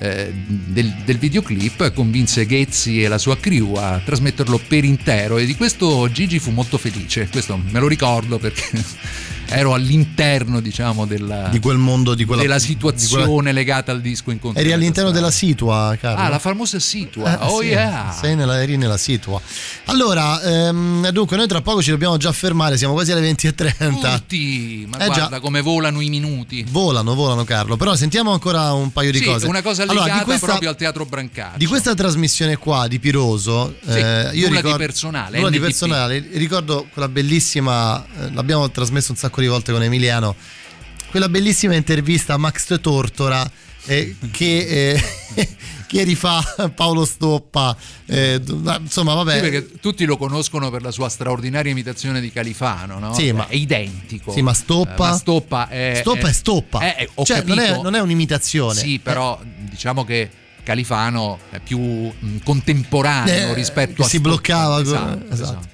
eh, 0.00 0.32
del, 0.34 0.92
del 1.04 1.18
videoclip 1.18 1.92
convinse 1.92 2.46
Ghezzi 2.46 3.04
e 3.04 3.06
la 3.06 3.18
sua 3.18 3.36
crew 3.36 3.74
a 3.74 4.00
trasmetterlo 4.02 4.58
per 4.66 4.82
intero. 4.82 5.36
E 5.38 5.44
di 5.44 5.54
questo 5.54 6.10
Gigi 6.10 6.38
fu 6.38 6.50
molto 6.50 6.78
felice 6.78 7.28
questo 7.30 7.60
me 7.70 7.78
lo 7.78 7.86
ricordo 7.86 8.38
perché 8.38 8.82
ero 9.50 9.74
all'interno 9.74 10.60
diciamo 10.60 11.06
della, 11.06 11.48
Di 11.48 11.58
quel 11.58 11.76
mondo, 11.76 12.14
di 12.14 12.24
quella, 12.24 12.42
della 12.42 12.58
di 12.58 12.64
situazione 12.64 13.26
quella- 13.26 13.50
legata 13.52 13.92
al 13.92 14.00
disco 14.00 14.30
incontro 14.30 14.60
Eri 14.60 14.72
all'interno 14.72 15.10
della 15.10 15.30
situa, 15.30 15.96
Carlo. 16.00 16.22
ah 16.24 16.28
la 16.28 16.38
famosa 16.38 16.78
situa 16.78 17.38
Eh, 17.40 17.44
oh 17.46 17.60
sì, 17.60 17.66
yeah 17.66 18.10
Sei 18.12 18.34
nella, 18.36 18.62
eri 18.62 18.76
nella 18.76 18.96
situa. 18.96 19.40
Allora, 19.86 20.40
ehm, 20.42 21.08
dunque, 21.10 21.36
noi 21.36 21.46
tra 21.48 21.60
poco 21.62 21.82
ci 21.82 21.90
dobbiamo 21.90 22.16
già 22.16 22.32
fermare, 22.32 22.76
siamo 22.76 22.94
quasi 22.94 23.12
alle 23.12 23.20
20.30. 23.32 24.16
tutti 24.18 24.86
ma 24.88 24.98
Eh, 24.98 25.06
già. 25.08 25.14
guarda 25.14 25.40
come 25.40 25.60
volano 25.60 26.00
i 26.00 26.08
minuti 26.08 26.64
Volano, 26.68 27.14
volano, 27.14 27.44
Carlo. 27.44 27.76
Però 27.76 27.94
sentiamo 27.96 28.32
ancora 28.32 28.72
un 28.72 28.92
paio 28.92 29.10
di 29.10 29.18
sì, 29.18 29.24
cose. 29.24 29.46
una 29.46 29.62
cosa 29.62 29.82
Allora, 29.82 30.02
legata 30.02 30.18
di 30.18 30.24
questa, 30.24 30.46
proprio 30.46 30.68
al 30.70 30.76
teatro 30.76 31.04
Brancaccio 31.06 31.58
di 31.58 31.66
questa 31.66 31.94
trasmissione 31.94 32.56
qua 32.56 32.86
di 32.86 32.98
Piroso, 33.00 33.74
Sì, 33.84 33.90
eh, 33.98 34.30
io 34.32 34.46
nulla 34.46 34.48
di 34.48 34.56
ricordo, 34.56 34.76
personale, 34.76 35.36
nulla 35.38 35.50
di 35.50 35.58
personale. 35.60 36.28
Ricordo 36.32 36.86
quella 36.92 37.08
bellissima, 37.08 38.04
eh, 38.20 38.32
l'abbiamo 38.32 38.70
trasmesso 38.70 39.12
un 39.12 39.16
sacco 39.18 39.39
di 39.40 39.46
volte 39.48 39.72
con 39.72 39.82
Emiliano, 39.82 40.34
quella 41.10 41.28
bellissima 41.28 41.74
intervista 41.74 42.34
a 42.34 42.36
Max 42.36 42.80
Tortora 42.80 43.50
eh, 43.86 44.14
che, 44.30 44.92
eh, 45.34 45.48
che 45.88 46.02
rifà 46.04 46.40
Paolo 46.74 47.04
Stoppa. 47.04 47.76
eh, 48.06 48.40
insomma, 48.80 49.14
vabbè. 49.14 49.34
Sì, 49.34 49.40
perché 49.40 49.70
tutti 49.80 50.04
lo 50.04 50.16
conoscono 50.16 50.70
per 50.70 50.82
la 50.82 50.90
sua 50.90 51.08
straordinaria 51.08 51.72
imitazione 51.72 52.20
di 52.20 52.30
Califano, 52.30 52.98
no? 52.98 53.14
Sì, 53.14 53.32
ma- 53.32 53.48
è 53.48 53.54
identico. 53.56 54.32
Sì, 54.32 54.42
ma 54.42 54.52
Stoppa- 54.54 55.06
Eh, 55.06 55.10
ma 55.10 55.16
Stoppa 55.16 55.68
è. 55.68 55.96
Stoppa 56.00 56.28
è 56.28 56.32
Stoppa. 56.32 56.80
Eh, 56.80 57.02
eh, 57.04 57.10
ho 57.14 57.24
cioè, 57.24 57.42
non 57.44 57.58
è, 57.58 57.80
non 57.80 57.94
è 57.94 58.00
un'imitazione. 58.00 58.78
Sì, 58.78 58.98
però 59.02 59.40
diciamo 59.44 60.04
che 60.04 60.28
Califano 60.62 61.38
è 61.50 61.58
più 61.58 61.80
mh, 61.80 62.36
contemporaneo 62.44 63.50
Eh, 63.50 63.54
rispetto 63.54 64.02
a 64.02 64.04
si 64.04 64.18
Stoppa. 64.18 64.28
bloccava 64.28 64.80
Esatto, 64.80 65.24
esatto. 65.24 65.32
esatto. 65.32 65.68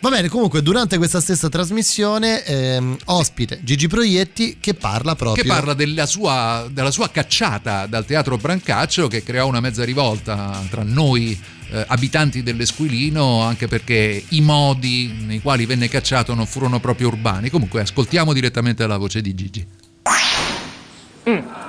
Va 0.00 0.10
bene, 0.10 0.28
comunque 0.28 0.62
durante 0.62 0.98
questa 0.98 1.20
stessa 1.20 1.48
trasmissione 1.48 2.44
ehm, 2.44 2.96
ospite 3.06 3.60
Gigi 3.62 3.88
Proietti 3.88 4.58
che 4.60 4.74
parla 4.74 5.14
proprio 5.14 5.42
Che 5.42 5.48
parla 5.48 5.72
della 5.72 6.04
sua, 6.04 6.68
della 6.70 6.90
sua 6.90 7.08
cacciata 7.08 7.86
dal 7.86 8.04
teatro 8.04 8.36
Brancaccio 8.36 9.08
che 9.08 9.22
creò 9.22 9.46
una 9.46 9.60
mezza 9.60 9.84
rivolta 9.84 10.62
tra 10.68 10.82
noi 10.84 11.38
eh, 11.70 11.84
abitanti 11.88 12.42
dell'Esquilino 12.42 13.40
anche 13.40 13.68
perché 13.68 14.22
i 14.28 14.40
modi 14.42 15.24
nei 15.24 15.40
quali 15.40 15.64
venne 15.64 15.88
cacciato 15.88 16.34
non 16.34 16.46
furono 16.46 16.78
proprio 16.78 17.08
urbani. 17.08 17.48
Comunque 17.48 17.80
ascoltiamo 17.80 18.32
direttamente 18.32 18.86
la 18.86 18.98
voce 18.98 19.20
di 19.22 19.34
Gigi. 19.34 19.66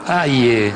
Aie. 0.05 0.73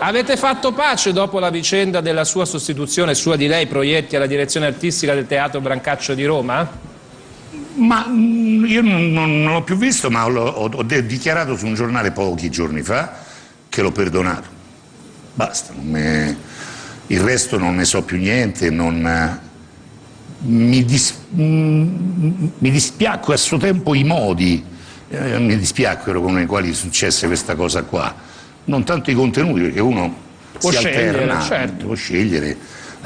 Avete 0.00 0.36
fatto 0.36 0.72
pace 0.72 1.12
dopo 1.12 1.38
la 1.38 1.50
vicenda 1.50 2.00
della 2.00 2.24
sua 2.24 2.44
sostituzione, 2.44 3.14
sua 3.14 3.36
di 3.36 3.46
lei, 3.46 3.66
Proietti, 3.66 4.16
alla 4.16 4.26
direzione 4.26 4.66
artistica 4.66 5.14
del 5.14 5.26
Teatro 5.26 5.60
Brancaccio 5.60 6.14
di 6.14 6.24
Roma? 6.24 6.92
Ma 7.76 8.06
mm, 8.08 8.64
io 8.66 8.82
non, 8.82 9.10
non- 9.12 9.44
l'ho 9.44 9.62
più 9.62 9.76
visto, 9.76 10.10
ma 10.10 10.26
ho, 10.26 10.32
ho- 10.32 10.70
ho 10.72 10.82
dichiarato 10.82 11.56
su 11.56 11.66
un 11.66 11.74
giornale 11.74 12.12
pochi 12.12 12.50
giorni 12.50 12.82
fa 12.82 13.16
che 13.68 13.82
l'ho 13.82 13.90
perdonato. 13.92 14.48
Basta, 15.34 15.72
me- 15.80 16.36
il 17.08 17.20
resto 17.20 17.58
non 17.58 17.74
ne 17.74 17.84
so 17.84 18.02
più 18.02 18.16
niente, 18.16 18.70
non, 18.70 19.38
mi, 20.42 20.84
dis- 20.84 21.14
mm, 21.34 22.46
mi 22.58 22.70
dispiacque 22.70 23.34
a 23.34 23.36
suo 23.36 23.58
tempo 23.58 23.94
i 23.94 24.04
modi, 24.04 24.64
eh, 25.10 25.38
mi 25.38 25.56
dispiacquero 25.58 26.20
con 26.22 26.38
i 26.40 26.46
quali 26.46 26.72
successe 26.72 27.26
questa 27.26 27.54
cosa 27.56 27.82
qua, 27.82 28.14
non 28.66 28.84
tanto 28.84 29.10
i 29.10 29.14
contenuti, 29.14 29.60
perché 29.62 29.80
uno 29.80 30.22
Può 30.58 30.70
si 30.70 30.76
scegliere, 30.76 31.08
alterna, 31.22 31.40
certo. 31.42 31.86
può 31.86 31.94
scegliere, 31.94 32.56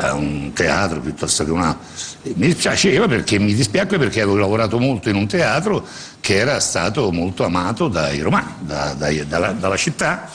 a 0.01 0.15
un 0.15 0.53
teatro 0.53 1.01
piuttosto 1.01 1.45
che 1.45 1.51
un 1.51 1.63
altro. 1.63 1.87
Mi 2.35 2.47
dispiaceva 2.47 3.09
perché 3.09 3.39
mi 3.39 3.53
dispiacque 3.53 3.99
perché 3.99 4.21
avevo 4.21 4.37
lavorato 4.37 4.79
molto 4.79 5.09
in 5.09 5.17
un 5.17 5.27
teatro 5.27 5.85
che 6.21 6.37
era 6.37 6.61
stato 6.61 7.11
molto 7.11 7.45
amato 7.45 7.89
dai 7.89 8.21
romani, 8.21 8.53
da- 8.61 8.95
dai- 8.95 9.27
dalla, 9.27 9.53
dalla 9.53 9.77
città 9.77 10.29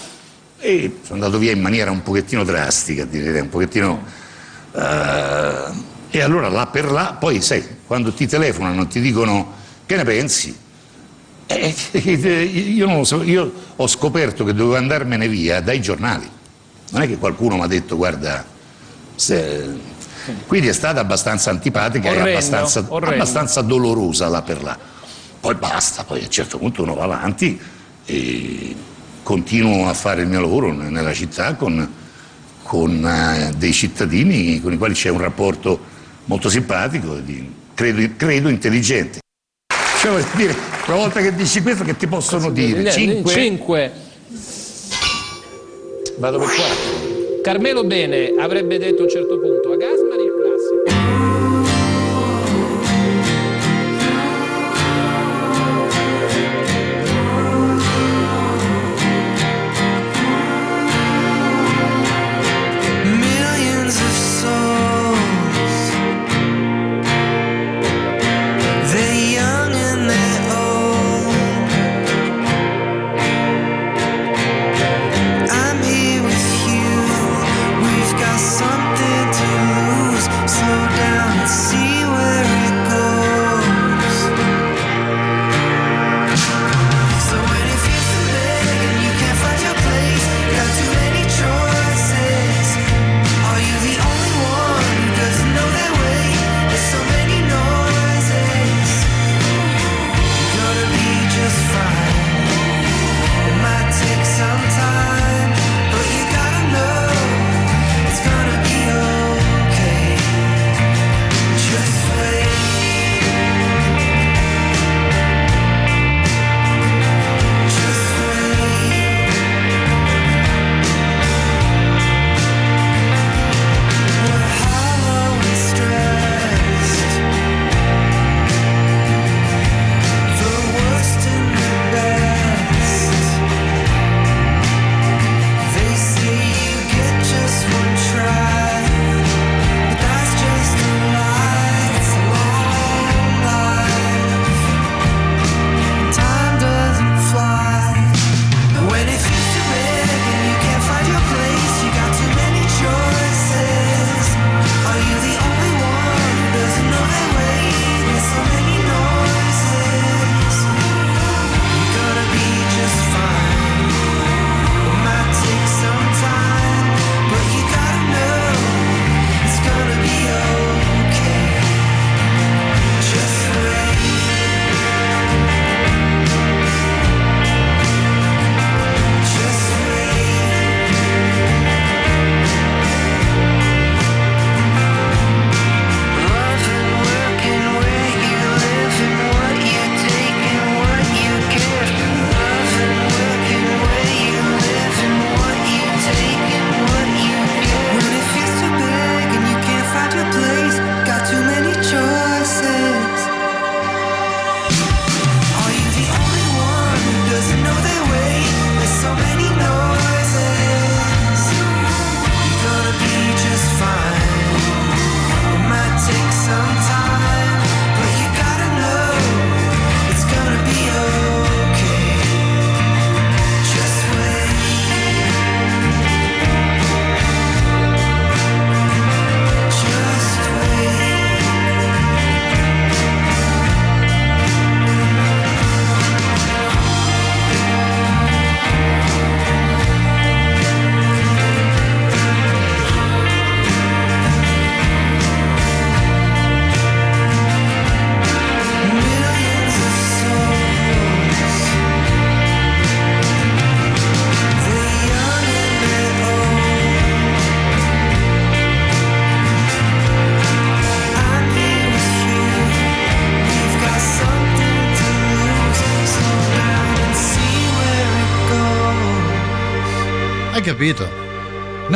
e 0.60 1.00
sono 1.04 1.16
andato 1.16 1.38
via 1.38 1.52
in 1.52 1.62
maniera 1.62 1.92
un 1.92 2.04
pochettino 2.04 2.44
drastica, 2.44 3.06
direi, 3.06 3.42
un 3.42 3.50
pochettino... 3.50 4.04
eh, 4.74 5.92
e 6.10 6.22
allora 6.22 6.48
là 6.48 6.68
per 6.68 6.92
là, 6.92 7.18
poi 7.20 7.42
sai, 7.42 7.66
quando 7.88 8.14
ti 8.14 8.28
telefonano 8.28 8.88
ti 8.88 9.02
dicono 9.02 9.54
che 9.86 9.96
ne 9.96 10.04
pensi? 10.04 10.56
Eh, 11.48 11.76
io, 11.98 12.86
non 12.86 12.98
lo 12.98 13.04
so, 13.04 13.24
io 13.24 13.52
ho 13.76 13.88
scoperto 13.88 14.44
che 14.44 14.54
dovevo 14.54 14.76
andarmene 14.76 15.28
via 15.28 15.60
dai 15.62 15.82
giornali. 15.82 16.30
Non 16.92 17.02
è 17.02 17.08
che 17.08 17.18
qualcuno 17.18 17.56
mi 17.56 17.64
ha 17.64 17.68
detto 17.68 17.98
guarda, 17.98 18.46
se- 19.16 19.92
quindi 20.48 20.68
è 20.70 20.74
stata 20.74 21.00
abbastanza 21.02 21.50
antipatica 21.50 22.08
Orrendo, 22.10 22.28
e 22.30 22.32
abbastanza, 22.32 22.80
abbastanza 22.90 23.62
dolorosa 23.62 24.28
là 24.30 24.42
per 24.42 24.64
là. 24.64 24.78
Poi 25.40 25.56
basta, 25.56 26.04
poi 26.06 26.20
a 26.22 26.24
un 26.24 26.30
certo 26.30 26.58
punto 26.58 26.84
uno 26.84 26.94
va 26.94 27.04
avanti 27.04 27.60
e 28.06 28.76
continuo 29.24 29.90
a 29.90 29.94
fare 29.94 30.22
il 30.22 30.28
mio 30.28 30.40
lavoro 30.40 30.72
nella 30.72 31.14
città 31.14 31.56
con, 31.56 31.92
con, 32.64 33.06
eh, 33.06 33.52
dei 33.58 33.74
cittadini 33.74 34.62
con 34.62 34.72
i 34.72 34.78
quali 34.78 34.94
c'è 34.94 35.10
un 35.10 35.20
rapporto 35.20 35.80
molto 36.26 36.50
simpatico, 36.50 37.18
e 37.18 37.24
di- 37.24 37.54
credo, 37.74 38.14
credo 38.16 38.48
intelligente. 38.48 39.20
Cioè, 40.00 40.24
dire, 40.36 40.56
una 40.88 40.98
volta 40.98 41.22
che 41.22 41.34
dici 41.36 41.62
questo 41.62 41.84
che 41.84 41.98
ti 41.98 42.08
possono 42.08 42.50
dire? 42.50 42.84
Eh, 42.84 42.92
Cinque? 42.92 43.32
Cinque. 43.34 43.92
Vado 46.18 46.38
per 46.40 46.48
quattro. 46.48 47.13
Carmelo 47.44 47.84
Bene 47.84 48.36
avrebbe 48.38 48.78
detto 48.78 49.02
a 49.02 49.04
un 49.04 49.10
certo 49.10 49.38
punto 49.38 49.74
a 49.74 49.76
Gasman 49.76 50.03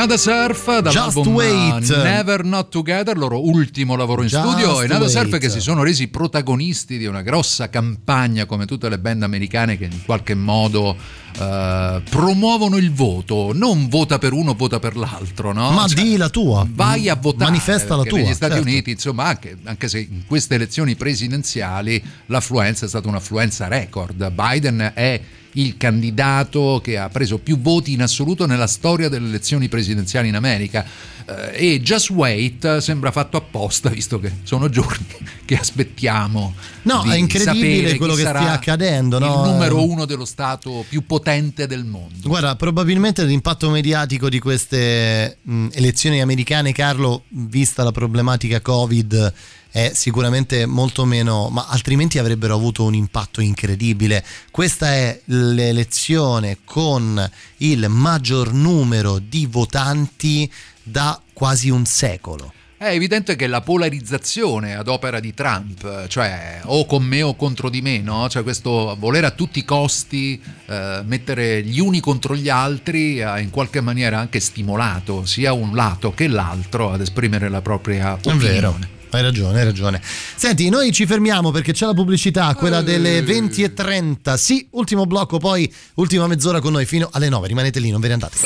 Nada 0.08 0.22
Surf 0.22 0.80
dall'album 0.80 1.34
Wait. 1.34 1.90
uh, 1.90 2.02
Never 2.02 2.46
Not 2.46 2.70
Together, 2.70 3.18
loro 3.18 3.46
ultimo 3.46 3.98
lavoro 3.98 4.22
in 4.22 4.30
Just 4.30 4.42
studio, 4.42 4.82
e 4.82 4.88
Nada 4.88 5.04
Wait. 5.04 5.12
Surf 5.12 5.38
che 5.38 5.50
si 5.50 5.60
sono 5.60 5.84
resi 5.84 6.08
protagonisti 6.08 6.98
di 6.98 7.06
una 7.08 7.22
grossa 7.22 7.70
campagna 7.70 8.46
come 8.46 8.66
tutte 8.66 8.88
le 8.88 9.00
band 9.00 9.24
americane 9.24 9.78
che 9.78 9.84
in 9.84 10.06
qualche 10.06 10.34
modo 10.34 10.96
eh, 11.38 12.02
promuovono 12.10 12.78
il 12.78 12.94
voto, 12.94 13.52
non 13.54 13.90
vota 13.90 14.18
per 14.18 14.32
uno, 14.32 14.54
vota 14.54 14.80
per 14.80 14.96
l'altro, 14.96 15.52
no? 15.52 15.72
Ma 15.72 15.86
Cioè, 15.90 16.02
di 16.02 16.16
la 16.16 16.30
tua. 16.30 16.66
vai 16.72 17.10
a 17.10 17.16
votare 17.16 17.52
Manifesta 17.52 17.98
la 17.98 18.04
tua. 18.04 18.18
negli 18.20 18.34
Stati 18.34 18.54
certo. 18.54 18.66
Uniti 18.70 18.92
insomma 18.92 19.26
anche, 19.26 19.58
anche 19.66 19.90
se 19.90 20.00
in 20.00 20.26
queste 20.26 20.56
elezioni 20.56 20.96
presidenziali 20.96 22.02
l'affluenza 22.28 22.86
è 22.86 22.88
stata 22.88 23.10
un'affluenza 23.10 23.68
record 23.68 24.32
Biden 24.32 24.92
è 24.96 25.20
il 25.58 25.78
candidato 25.78 26.80
che 26.84 26.98
ha 26.98 27.10
preso 27.10 27.38
più 27.40 27.60
voti 27.60 27.94
in 27.94 28.02
assoluto 28.02 28.46
nella 28.46 28.68
storia 28.68 29.10
delle 29.10 29.28
elezioni 29.28 29.68
presidenziali 29.68 30.28
in 30.28 30.36
America 30.36 30.86
Eh, 31.30 31.74
e 31.74 31.82
Just 31.82 32.10
Wait 32.12 32.78
sembra 32.78 33.12
fatto 33.12 33.36
apposta 33.36 33.90
visto 33.90 34.18
che 34.18 34.32
sono 34.44 34.70
giorni 34.70 35.06
che 35.44 35.58
aspettiamo 35.58 36.56
No, 36.84 37.04
è 37.04 37.16
incredibile 37.18 37.98
quello 37.98 38.14
che 38.14 38.22
stia 38.22 38.54
accadendo, 38.54 39.20
no? 39.20 39.26
il 39.26 39.52
numero 39.52 39.86
uno 39.86 40.06
dello 40.06 40.24
stato 40.24 40.86
più 40.88 41.06
potente 41.06 41.68
del 41.68 41.84
mondo 41.84 42.30
Guarda, 42.30 42.56
probabilmente 42.56 43.26
l'impatto 43.26 43.70
mediatico 43.70 44.30
di 44.30 44.40
queste 44.40 45.40
mh, 45.42 45.68
elezioni 45.74 46.22
americane, 46.22 46.72
Carlo, 46.72 47.24
vista 47.30 47.84
la 47.84 47.92
problematica 47.92 48.62
Covid, 48.62 49.34
è 49.72 49.92
sicuramente 49.94 50.66
molto 50.66 51.06
meno, 51.06 51.50
ma 51.50 51.68
altrimenti 51.70 52.18
avrebbero 52.18 52.56
avuto 52.56 52.84
un 52.84 52.94
impatto 52.94 53.42
incredibile. 53.42 54.24
Questa 54.52 54.92
è 54.94 55.20
l'elezione 55.26 56.60
con 56.64 57.30
il 57.58 57.88
maggior 57.90 58.54
numero 58.54 59.20
di 59.20 59.46
votanti 59.46 60.52
da 60.84 61.20
quasi 61.34 61.70
un 61.70 61.86
secolo. 61.86 62.54
È 62.80 62.90
evidente 62.90 63.36
che 63.36 63.48
la 63.48 63.62
polarizzazione 63.62 64.76
ad 64.76 64.88
opera 64.88 65.20
di 65.20 65.34
Trump, 65.34 66.06
cioè 66.06 66.60
o 66.66 66.86
con 66.86 67.04
me 67.04 67.24
o 67.24 67.36
contro 67.36 67.70
di 67.72 67.82
me, 67.82 67.98
no? 68.02 68.30
cioè 68.30 68.44
questo 68.44 68.96
voler 69.00 69.26
a 69.26 69.32
tutti 69.32 69.58
i 69.58 69.66
costi 69.66 70.40
eh, 70.68 71.02
mettere 71.04 71.64
gli 71.64 71.80
uni 71.80 72.00
contro 72.00 72.36
gli 72.36 72.50
altri 72.50 73.24
ha 73.24 73.40
in 73.40 73.50
qualche 73.50 73.82
maniera 73.82 74.20
anche 74.20 74.40
stimolato 74.40 75.26
sia 75.26 75.54
un 75.54 75.74
lato 75.74 76.14
che 76.14 76.28
l'altro 76.28 76.92
ad 76.92 77.02
esprimere 77.02 77.50
la 77.50 77.62
propria 77.64 78.12
È 78.12 78.28
opinione. 78.28 78.48
vero. 78.48 78.78
Hai 79.10 79.22
ragione, 79.22 79.60
hai 79.60 79.66
ragione. 79.66 80.02
Senti, 80.36 80.70
noi 80.70 80.92
ci 80.92 81.06
fermiamo 81.06 81.52
perché 81.52 81.72
c'è 81.72 81.86
la 81.86 81.94
pubblicità, 81.94 82.54
quella 82.56 82.82
delle 82.82 83.22
20.30. 83.22 84.36
Sì, 84.36 84.68
ultimo 84.72 85.06
blocco, 85.06 85.38
poi 85.38 85.72
ultima 85.96 86.28
mezz'ora 86.28 86.60
con 86.60 86.74
noi 86.74 86.86
fino 86.86 87.10
alle 87.12 87.30
9. 87.30 87.48
Rimanete 87.48 87.80
lì, 87.80 87.90
non 87.90 88.02
ve 88.02 88.08
ne 88.08 88.14
andate. 88.14 88.38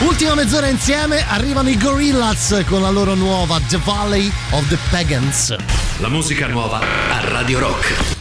Ultima 0.00 0.34
mezz'ora 0.34 0.66
insieme, 0.66 1.24
arrivano 1.28 1.68
i 1.68 1.78
Gorillaz 1.78 2.64
con 2.66 2.82
la 2.82 2.90
loro 2.90 3.14
nuova 3.14 3.60
The 3.68 3.78
Valley 3.82 4.30
of 4.50 4.68
the 4.68 4.78
Pagans. 4.90 5.56
La 5.98 6.08
musica 6.08 6.46
nuova 6.46 6.80
a 6.80 7.28
Radio 7.28 7.60
Rock. 7.60 8.13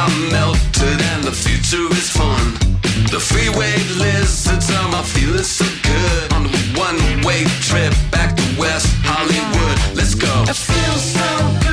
Are 0.00 0.30
melted 0.30 1.00
and 1.12 1.24
the 1.24 1.32
future 1.32 1.86
is 1.92 2.08
fun. 2.10 2.44
The 3.12 3.20
freeway 3.20 3.76
lizards 3.98 4.70
are 4.70 4.88
my 4.88 5.02
feeling 5.02 5.42
so 5.58 5.66
good 5.82 6.32
on 6.32 6.46
a 6.46 6.52
one-way 6.78 7.44
trip 7.68 7.92
back 8.10 8.34
to 8.36 8.44
West 8.58 8.88
Hollywood. 9.04 9.76
Let's 9.96 10.14
go. 10.14 10.32
It 10.48 10.56
feels 10.56 11.04
so 11.16 11.28
good 11.60 11.69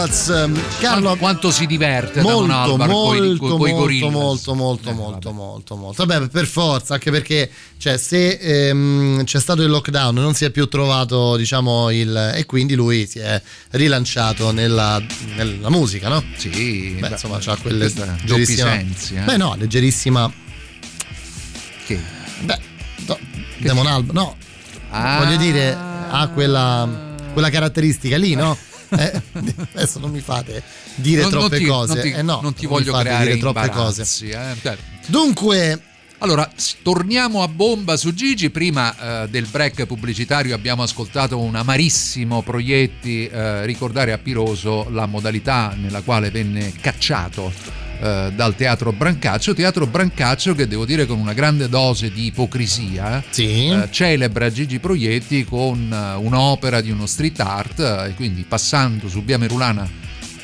Gorillaz. 0.00 0.28
Ehm, 0.28 0.60
Carlo, 0.78 1.16
quanto 1.16 1.50
si 1.50 1.66
diverte 1.66 2.20
molto, 2.22 2.46
Damon 2.46 2.70
Albarn 2.70 2.92
coi, 2.92 3.20
molto, 3.20 3.56
coi 3.56 3.72
molto, 3.72 3.74
Gorillaz. 3.76 4.12
molto, 4.12 4.54
molto, 4.54 4.92
molto, 4.92 5.32
molto, 5.32 5.76
molto. 5.76 6.06
Vabbè, 6.06 6.28
per 6.28 6.46
forza, 6.46 6.94
anche 6.94 7.10
perché 7.10 7.50
cioè, 7.76 7.96
se 7.98 8.38
ehm, 8.40 9.24
c'è 9.24 9.40
stato 9.40 9.62
il 9.62 9.68
lockdown 9.68 10.14
non 10.14 10.34
si 10.34 10.44
è 10.44 10.50
più 10.50 10.66
trovato, 10.68 11.36
diciamo, 11.36 11.90
il... 11.90 12.32
e 12.34 12.46
quindi 12.46 12.74
lui 12.74 13.06
si 13.06 13.18
è 13.18 13.40
rilanciato 13.70 14.52
nella, 14.52 15.02
nella 15.36 15.70
musica, 15.70 16.08
no? 16.08 16.22
Sì, 16.36 16.96
Beh, 16.98 17.08
beh, 17.08 17.08
insomma, 17.08 17.38
c'ha 17.40 17.56
quelle 17.56 17.92
leggerissima... 17.94 18.70
sensi, 18.70 19.14
eh. 19.14 19.22
Beh, 19.22 19.36
no, 19.36 19.54
leggerissima... 19.56 20.32
Che? 21.86 22.00
Beh, 22.40 22.58
no, 23.06 23.18
Demon 23.58 23.86
Albarn, 23.86 24.16
no. 24.16 24.36
Ah. 24.90 25.18
Voglio 25.22 25.36
dire, 25.36 25.76
ha 25.76 26.28
quella, 26.32 26.88
quella 27.32 27.50
caratteristica 27.50 28.16
lì, 28.16 28.34
no? 28.34 28.56
Eh, 28.90 29.22
adesso 29.74 29.98
non 29.98 30.10
mi 30.10 30.20
fate 30.20 30.62
dire 30.96 31.22
Non- 31.22 31.30
non 31.30 31.40
troppe 31.40 31.58
ti- 31.58 31.64
cose. 31.66 31.92
non 31.94 32.02
ti- 32.02 32.10
eh 32.12 32.22
no, 32.22 32.40
non 32.42 32.54
ti 32.54 32.66
voglio 32.66 32.92
fate 32.92 33.04
creare 33.04 33.38
troppe 33.38 33.68
cose. 33.70 34.02
eh. 34.30 34.54
Dai. 34.62 34.76
Dunque, 35.06 35.82
Allora, 36.22 36.46
torniamo 36.82 37.42
a 37.42 37.48
bomba 37.48 37.96
su 37.96 38.12
Gigi. 38.12 38.50
Prima 38.50 39.22
eh, 39.22 39.28
del 39.30 39.46
break 39.46 39.86
pubblicitario 39.86 40.54
abbiamo 40.54 40.82
ascoltato 40.82 41.38
un 41.38 41.54
amarissimo 41.54 42.42
Proietti 42.42 43.26
eh, 43.26 43.64
ricordare 43.64 44.12
a 44.12 44.18
Piroso 44.18 44.90
la 44.90 45.06
modalità 45.06 45.72
nella 45.80 46.02
quale 46.02 46.30
venne 46.30 46.74
cacciato 46.78 47.50
eh, 48.02 48.32
dal 48.34 48.54
teatro 48.54 48.92
Brancaccio. 48.92 49.54
Teatro 49.54 49.86
Brancaccio 49.86 50.54
che 50.54 50.66
devo 50.66 50.86
dire 50.86 51.04
con 51.04 51.18
una 51.18 51.34
grande 51.34 51.68
dose 51.68 52.10
di 52.10 52.26
ipocrisia 52.26 53.22
eh, 53.36 53.88
celebra 53.90 54.50
Gigi 54.50 54.78
Proietti 54.78 55.44
con 55.44 55.92
eh, 55.92 56.14
un'opera 56.16 56.80
di 56.80 56.90
uno 56.90 57.04
street 57.04 57.40
art 57.40 57.80
eh, 57.80 58.08
e 58.08 58.14
quindi 58.14 58.44
passando 58.48 59.06
su 59.08 59.22
Via 59.22 59.36
Merulana 59.36 59.86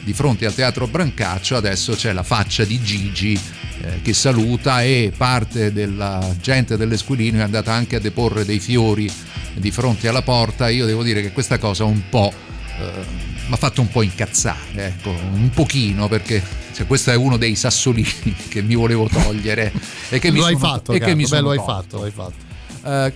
di 0.01 0.13
fronte 0.13 0.45
al 0.45 0.55
teatro 0.55 0.87
Brancaccio 0.87 1.57
adesso 1.57 1.95
c'è 1.95 2.13
la 2.13 2.23
faccia 2.23 2.65
di 2.65 2.79
Gigi 2.83 3.41
eh, 3.81 4.03
che 4.03 4.13
saluta 4.13 4.83
e 4.83 5.11
parte 5.17 5.73
della 5.73 6.37
gente 6.39 6.77
dell'Esquilino 6.77 7.39
è 7.39 7.43
andata 7.43 7.73
anche 7.73 7.97
a 7.97 8.01
deporre 8.01 8.45
dei 8.45 8.61
fiori 8.61 9.11
di 9.55 9.71
fronte 9.71 10.09
alla 10.09 10.23
porta 10.23 10.69
io 10.69 10.85
devo 10.85 11.03
dire 11.03 11.23
che 11.23 11.33
questa 11.33 11.57
cosa 11.59 11.85
un 11.85 12.03
po' 12.11 12.31
mi 13.47 13.55
ha 13.55 13.57
fatto 13.57 13.81
un 13.81 13.89
po' 13.89 14.03
incazzare 14.03 14.87
ecco 14.87 15.11
un 15.11 15.51
pochino 15.51 16.09
perché 16.09 16.43
cioè, 16.77 16.87
questo 16.87 17.11
è 17.11 17.15
uno 17.15 17.37
dei 17.37 17.55
sassolini 17.55 18.35
che 18.49 18.61
mi 18.61 18.75
volevo 18.75 19.09
togliere 19.09 19.73
e 20.11 20.19
che 20.19 20.31
mi 20.31 20.39
lo 20.39 20.45
hai 20.45 20.57
sono- 20.59 20.67
fatto, 20.67 20.93
e 20.93 20.99
che 20.99 21.15
mi 21.15 21.27
beh, 21.27 21.41
lo 21.41 21.51
hai 21.51 21.63
fatto, 21.65 21.97
lo 21.97 22.03
hai 22.05 22.11
fatto. 22.11 22.35
Eh, 22.85 23.13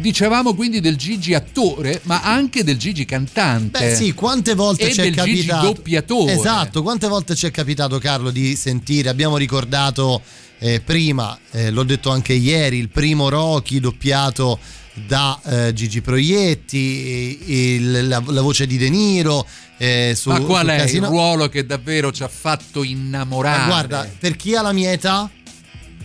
dicevamo 0.00 0.54
quindi 0.54 0.80
del 0.80 0.96
Gigi 0.96 1.34
attore 1.34 2.00
ma 2.04 2.22
anche 2.22 2.64
del 2.64 2.78
Gigi 2.78 3.04
cantante. 3.04 3.78
Beh 3.78 3.94
sì, 3.94 4.14
quante 4.14 4.54
volte 4.54 4.90
ci 4.90 5.00
è 5.00 5.10
del 5.10 5.14
Gigi 5.14 5.44
capitato 5.44 5.66
doppiatore. 5.66 6.32
Esatto, 6.32 6.82
quante 6.82 7.06
volte 7.08 7.34
ci 7.34 7.46
è 7.46 7.50
capitato 7.50 7.98
Carlo 7.98 8.30
di 8.30 8.56
sentire, 8.56 9.10
abbiamo 9.10 9.36
ricordato 9.36 10.22
eh, 10.58 10.80
prima, 10.80 11.38
eh, 11.50 11.70
l'ho 11.70 11.82
detto 11.82 12.10
anche 12.10 12.32
ieri, 12.32 12.78
il 12.78 12.88
primo 12.88 13.28
Rocky 13.28 13.80
doppiato 13.80 14.58
da 14.94 15.38
eh, 15.44 15.72
Gigi 15.72 16.00
Proietti, 16.00 17.38
il- 17.46 18.08
la, 18.08 18.22
la 18.26 18.40
voce 18.40 18.66
di 18.66 18.76
De 18.78 18.88
Niro 18.88 19.46
eh, 19.76 20.14
su, 20.16 20.28
Ma 20.30 20.40
qual 20.40 20.68
è 20.68 20.76
Casino- 20.76 21.06
il 21.06 21.10
ruolo 21.10 21.48
che 21.48 21.66
davvero 21.66 22.12
ci 22.12 22.22
ha 22.22 22.28
fatto 22.28 22.82
innamorare? 22.84 23.58
Ma 23.58 23.66
guarda, 23.66 24.08
per 24.18 24.36
chi 24.36 24.54
ha 24.54 24.62
la 24.62 24.72
mia 24.72 24.92
età, 24.92 25.28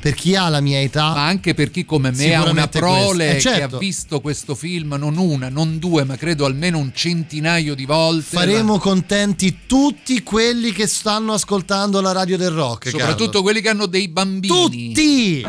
per 0.02 0.14
chi 0.16 0.34
ha 0.36 0.48
la 0.50 0.60
mia 0.62 0.80
età, 0.80 1.12
ma 1.14 1.26
anche 1.28 1.54
per 1.54 1.70
chi 1.70 1.86
come 1.86 2.12
me 2.12 2.34
ha 2.34 2.50
una 2.50 2.68
prole. 2.68 3.32
Eh, 3.32 3.34
che 3.36 3.42
certo. 3.42 3.76
ha 3.76 3.80
visto 3.80 4.22
questo 4.22 4.56
film 4.56 4.96
non 4.98 5.18
una, 5.18 5.50
non 5.50 5.78
due, 5.78 6.04
ma 6.04 6.16
credo 6.16 6.46
almeno 6.46 6.78
un 6.80 6.92
centinaio 6.94 7.76
di 7.76 7.86
volte. 7.86 8.24
faremo 8.38 8.80
contenti 8.80 9.60
tutti 9.68 10.24
quelli 10.24 10.72
che 10.72 10.88
stanno 10.88 11.34
ascoltando 11.34 12.02
la 12.02 12.12
radio 12.14 12.38
del 12.38 12.50
rock. 12.52 12.90
soprattutto 12.90 13.26
Carlo. 13.26 13.42
quelli 13.44 13.62
che 13.62 13.70
hanno 13.70 13.86
dei 13.86 14.08
bambini. 14.08 14.94
Tutti! 14.94 15.46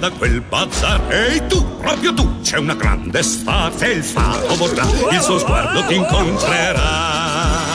Da 0.00 0.10
quel 0.10 0.40
bazar. 0.40 1.00
Ehi 1.10 1.46
tu, 1.46 1.62
proprio 1.76 2.12
tu, 2.14 2.40
c'è 2.40 2.56
una 2.56 2.74
grande 2.74 3.22
star 3.22 3.70
Se 3.76 3.88
il 3.88 4.02
fato 4.02 4.56
vorrà, 4.56 4.84
il 5.12 5.20
suo 5.20 5.38
sguardo 5.38 5.84
ti 5.84 5.94
incontrerà. 5.94 7.68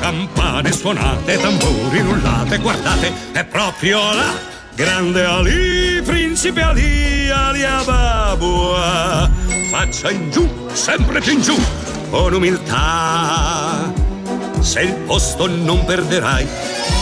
Campane 0.00 0.72
suonate, 0.72 1.38
tamburi 1.38 2.00
rullate 2.00 2.58
Guardate, 2.58 3.10
è 3.32 3.42
proprio 3.44 4.12
là 4.12 4.52
Grande 4.74 5.24
Ali, 5.24 6.02
principe 6.04 6.60
Ali, 6.60 7.30
Ali 7.30 7.64
Ababua. 7.64 9.30
Faccia 9.70 10.10
in 10.10 10.30
giù, 10.30 10.46
sempre 10.72 11.20
più 11.20 11.32
in 11.32 11.40
giù 11.40 11.56
Con 12.10 12.34
umiltà. 12.34 13.92
Se 14.60 14.82
il 14.82 14.94
posto 15.06 15.46
non 15.46 15.84
perderai, 15.84 16.46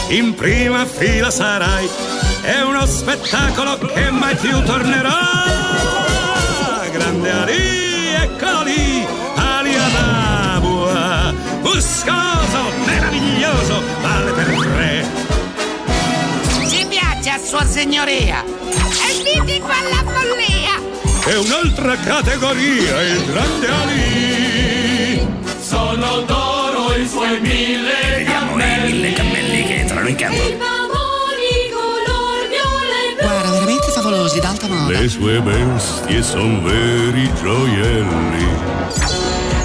in 0.09 0.33
prima 0.33 0.85
fila 0.85 1.29
sarai. 1.29 1.89
È 2.43 2.61
uno 2.61 2.85
spettacolo 2.85 3.77
che 3.77 4.11
mai 4.11 4.35
più 4.35 4.61
tornerà. 4.63 5.17
Grande 6.91 7.31
Ali, 7.31 8.13
eccolo 8.15 8.63
lì, 8.63 9.07
Ali 9.35 9.73
Ababua, 9.73 11.33
buscoso, 11.61 12.69
meraviglioso, 12.85 13.81
vale 14.01 14.31
per 14.33 14.45
tre. 14.59 15.05
Ci 16.67 16.85
piace 16.87 17.29
a 17.29 17.39
sua 17.39 17.65
signoria! 17.65 18.43
E 18.43 19.23
vedi 19.23 19.61
quella 19.61 20.03
follia! 20.03 20.81
È 21.23 21.37
un'altra 21.37 21.95
categoria, 21.95 23.01
il 23.03 23.25
grande 23.25 23.67
Ali. 23.69 25.27
sono 25.61 26.19
d'oro 26.23 26.93
i 26.97 27.07
suoi 27.07 27.39
mille 27.39 28.25
cammelli 28.25 28.91
mille 28.91 29.13
cammelli 29.13 29.63
che 29.63 29.75
entrano 29.75 30.07
in 30.09 30.15
campo 30.15 30.82
favolosi, 34.03 34.39
d'alta 34.39 34.67
moda. 34.67 34.99
Le 34.99 35.07
sue 35.07 35.39
bestie 35.39 36.21
son 36.21 36.61
veri 36.61 37.31
gioielli. 37.41 38.47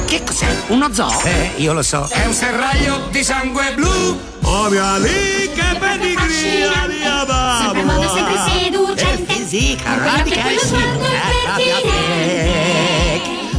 Che 0.06 0.23
cos'è? 0.23 0.47
Uno 0.69 0.93
zoo? 0.93 1.20
Eh, 1.24 1.55
io 1.56 1.73
lo 1.73 1.82
so. 1.82 2.09
È 2.09 2.24
un 2.24 2.32
serraglio 2.32 3.09
di 3.10 3.24
sangue 3.24 3.74
blu! 3.74 4.16
Oh 4.43 4.70
mia 4.70 4.97
lì, 4.98 5.51
che 5.52 5.77
pedigree, 5.78 6.69
Ali 6.69 7.02
Ababua. 7.05 7.59
Sempre 7.65 7.82
moda, 7.82 8.09
sempre 8.09 8.36
seducente. 8.48 9.32
E 9.32 9.35
fisica, 9.35 9.97
radica 9.98 10.48
e 10.48 10.59
sì. 10.59 10.77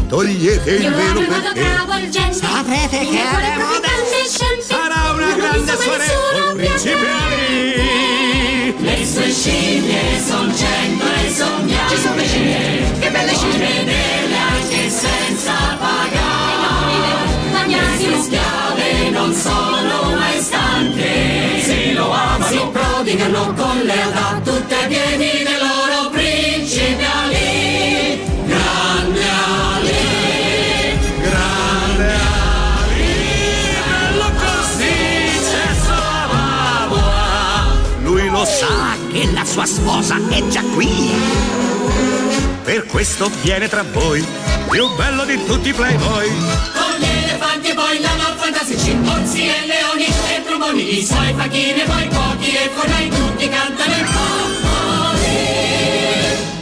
Togliete 0.07 0.71
il 0.71 0.93
velo 0.93 1.19
perché 1.19 1.77
Saprete 2.31 2.99
che 3.05 3.21
è 3.21 3.57
moda 3.57 3.87
sarà 4.61 5.11
una 5.11 5.35
grande 5.35 5.73
principe 6.55 7.07
Ali. 7.07 7.98
Le 8.77 9.03
sue 9.03 9.31
scimmie 9.31 10.19
son 10.23 10.53
cento 10.55 11.05
e 11.05 11.33
bianche 11.63 11.95
Ci 11.95 12.01
sono 12.01 12.15
le 12.15 12.27
scimmie, 12.27 12.99
che 12.99 13.09
belle 13.09 13.33
scimmie. 13.33 13.57
Vederle 13.57 14.37
anche 14.37 14.89
senza 14.89 15.53
pagare. 15.79 17.49
Bagnarsi 17.51 18.21
schiave 18.21 19.09
non 19.09 19.33
sono 19.33 20.15
mai 20.15 20.39
stanche. 20.39 21.61
Se 21.63 21.93
lo 21.93 22.11
amano, 22.11 22.45
si 22.45 22.59
prodigano 22.71 23.53
con 23.55 23.79
lealtà 23.83 24.39
Tutte 24.43 24.75
pieni 24.87 25.43
sa 38.59 38.97
che 39.09 39.31
la 39.31 39.45
sua 39.45 39.65
sposa 39.65 40.17
è 40.29 40.45
già 40.47 40.61
qui. 40.75 41.11
Per 42.63 42.85
questo 42.87 43.31
viene 43.41 43.69
tra 43.69 43.83
voi, 43.83 44.25
più 44.69 44.93
bello 44.95 45.23
di 45.23 45.41
tutti 45.45 45.69
i 45.69 45.73
playboy. 45.73 46.27
Con 46.27 46.99
gli 46.99 47.05
elefanti 47.23 47.69
e 47.69 47.73
poi 47.73 48.01
la 48.01 48.09
fantasia 48.35 48.77
Cimpanzi 48.77 49.47
e 49.47 49.65
leoni 49.65 50.05
e 50.05 50.43
tromoni 50.45 50.99
I 50.99 51.05
suoi 51.05 51.33
facchini 51.37 51.81
e 51.81 51.85
poi 51.85 52.07
pochi 52.09 52.51
e 52.51 52.69
fornai 52.75 53.09
Tutti 53.09 53.49
cantano 53.49 53.95
il 53.95 54.07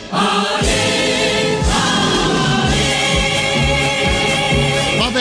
ale, 0.09 0.66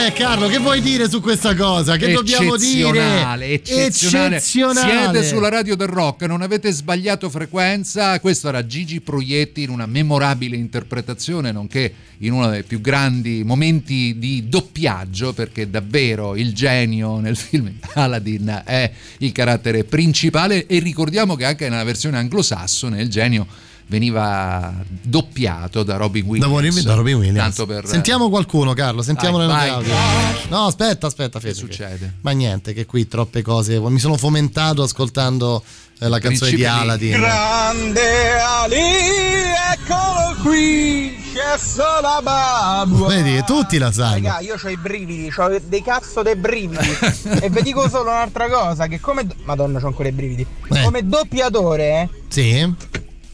Vabbè 0.07 0.19
Carlo, 0.19 0.47
che 0.47 0.59
vuoi 0.59 0.81
dire 0.81 1.11
su 1.11 1.20
questa 1.20 1.57
cosa? 1.57 1.97
Che 1.97 2.12
dobbiamo 2.12 2.57
dire? 2.57 2.87
Eccezionale, 2.87 3.47
eccezionale. 3.49 4.37
Eccezionale. 4.37 5.12
Siete 5.12 5.24
sulla 5.27 5.49
radio 5.49 5.74
del 5.74 5.89
rock, 5.89 6.23
non 6.27 6.43
avete 6.43 6.70
sbagliato 6.70 7.28
frequenza. 7.28 8.20
Questo 8.20 8.47
era 8.47 8.65
Gigi 8.65 9.01
Proietti 9.01 9.62
in 9.62 9.70
una 9.70 9.87
memorabile 9.87 10.55
interpretazione, 10.55 11.51
nonché 11.51 11.93
in 12.19 12.33
uno 12.35 12.49
dei 12.49 12.62
più 12.62 12.81
grandi 12.81 13.43
momenti 13.45 14.15
di 14.16 14.49
doppiaggio, 14.49 15.33
perché 15.33 15.69
davvero 15.69 16.37
il 16.37 16.55
genio 16.55 17.19
nel 17.19 17.37
film 17.37 17.73
Aladdin 17.95 18.62
è 18.65 18.89
il 19.19 19.33
carattere 19.33 19.83
principale. 19.83 20.66
E 20.66 20.78
ricordiamo 20.78 21.35
che 21.35 21.47
anche 21.47 21.69
nella 21.69 21.83
versione 21.83 22.19
anglosassone 22.19 23.03
il 23.03 23.09
genio 23.09 23.45
veniva 23.89 24.73
doppiato 25.03 25.83
da 25.83 25.97
Robin 25.97 26.39
Da, 26.39 26.47
Williams. 26.49 26.83
da 26.83 26.95
Robin 26.95 27.17
Williams. 27.17 27.39
Tanto 27.39 27.67
per 27.67 27.87
Sentiamo 27.87 28.29
qualcuno, 28.29 28.73
Carlo. 28.75 29.03
Sentiamo 29.03 29.39
le 29.39 29.47
note 29.47 29.69
audio. 29.69 29.95
No, 30.49 30.67
aspetta, 30.67 31.07
aspetta, 31.07 31.39
Fede. 31.41 31.55
succede? 31.55 32.15
Ma 32.23 32.33
niente, 32.33 32.73
che 32.73 32.85
qui 32.87 33.07
troppe 33.09 33.43
cose. 33.43 33.79
Mi 33.79 33.99
sono 33.99 34.17
fomentato 34.17 34.83
ascoltando 34.83 35.63
eh, 36.01 36.09
la 36.09 36.19
canzone 36.19 36.51
di 36.51 36.57
Principi 36.57 36.57
di- 36.57 36.65
Aladdin. 36.67 37.11
Grande 37.13 38.39
Ali, 38.41 38.83
eccolo 39.73 40.35
qui, 40.43 41.17
C'è 41.33 41.59
solo 41.59 42.01
la 42.01 42.21
babua. 42.23 43.09
Vedi, 43.09 43.43
tutti 43.45 43.79
la 43.79 43.93
sanno. 43.93 44.15
Raga, 44.15 44.41
io 44.41 44.57
ho 44.63 44.69
i 44.69 44.77
brividi, 44.77 45.33
ho 45.37 45.61
dei 45.65 45.83
cazzo 45.83 46.23
dei 46.23 46.37
brividi. 46.37 46.87
e 47.41 47.49
vi 47.51 47.63
dico 47.63 47.89
solo 47.89 48.11
un'altra 48.11 48.49
cosa: 48.49 48.87
che 48.89 48.99
come. 49.01 49.27
Madonna, 49.45 49.79
c'ho 49.81 49.87
ancora 49.87 50.09
i 50.09 50.13
brividi. 50.13 50.45
Come 50.69 51.07
doppiatore. 51.07 52.09
Sì. 52.29 52.75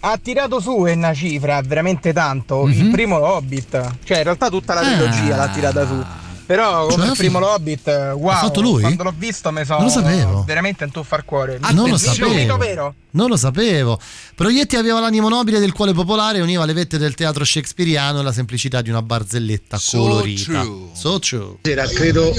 Ha 0.05 0.19
tirato 0.21 0.59
su 0.61 0.73
una 0.77 1.15
cifra 1.15 1.61
veramente 1.63 2.13
tanto. 2.13 2.65
Mhm. 2.65 2.73
Il 2.73 2.91
primo 2.91 3.17
Hobbit. 3.19 3.71
Cioè, 4.05 4.19
in 4.19 4.25
realtà 4.25 4.49
tutta 4.49 4.75
la 4.75 4.81
trilogia 4.83 5.37
l'ha 5.37 5.49
tirata 5.49 5.87
su. 5.87 6.05
Però 6.45 6.87
come 6.87 7.03
Cioè, 7.05 7.11
il 7.13 7.17
primo 7.17 7.39
Hobbit, 7.39 7.87
wow, 8.17 8.51
quando 8.81 9.03
l'ho 9.05 9.15
visto 9.17 9.53
mi 9.53 9.65
sono 9.65 9.79
Non 9.79 9.87
lo 9.87 9.93
sapevo. 9.93 10.43
veramente 10.45 10.83
in 10.85 10.91
tuffo 10.91 11.15
al 11.15 11.25
cuore. 11.25 11.59
non 11.73 11.89
lo 11.89 11.97
sapevo. 11.97 12.57
vero? 12.57 12.95
Non 13.15 13.29
lo 13.29 13.37
sapevo. 13.37 14.01
Proietti 14.35 14.77
aveva 14.77 14.99
l'animo 15.01 15.29
nobile 15.29 15.59
del 15.61 15.73
cuore 15.73 15.93
popolare 15.93 16.39
e 16.39 16.41
univa 16.41 16.65
le 16.65 16.73
vette 16.73 16.97
del 16.97 17.15
teatro 17.15 17.45
shakespeariano 17.45 18.21
e 18.21 18.23
la 18.23 18.33
semplicità 18.33 18.81
di 18.81 18.89
una 18.89 19.03
barzelletta 19.03 19.79
colorita. 19.91 20.65
So 20.95 21.19
true. 21.19 21.59
Sera, 21.63 21.87
credo 21.89 22.35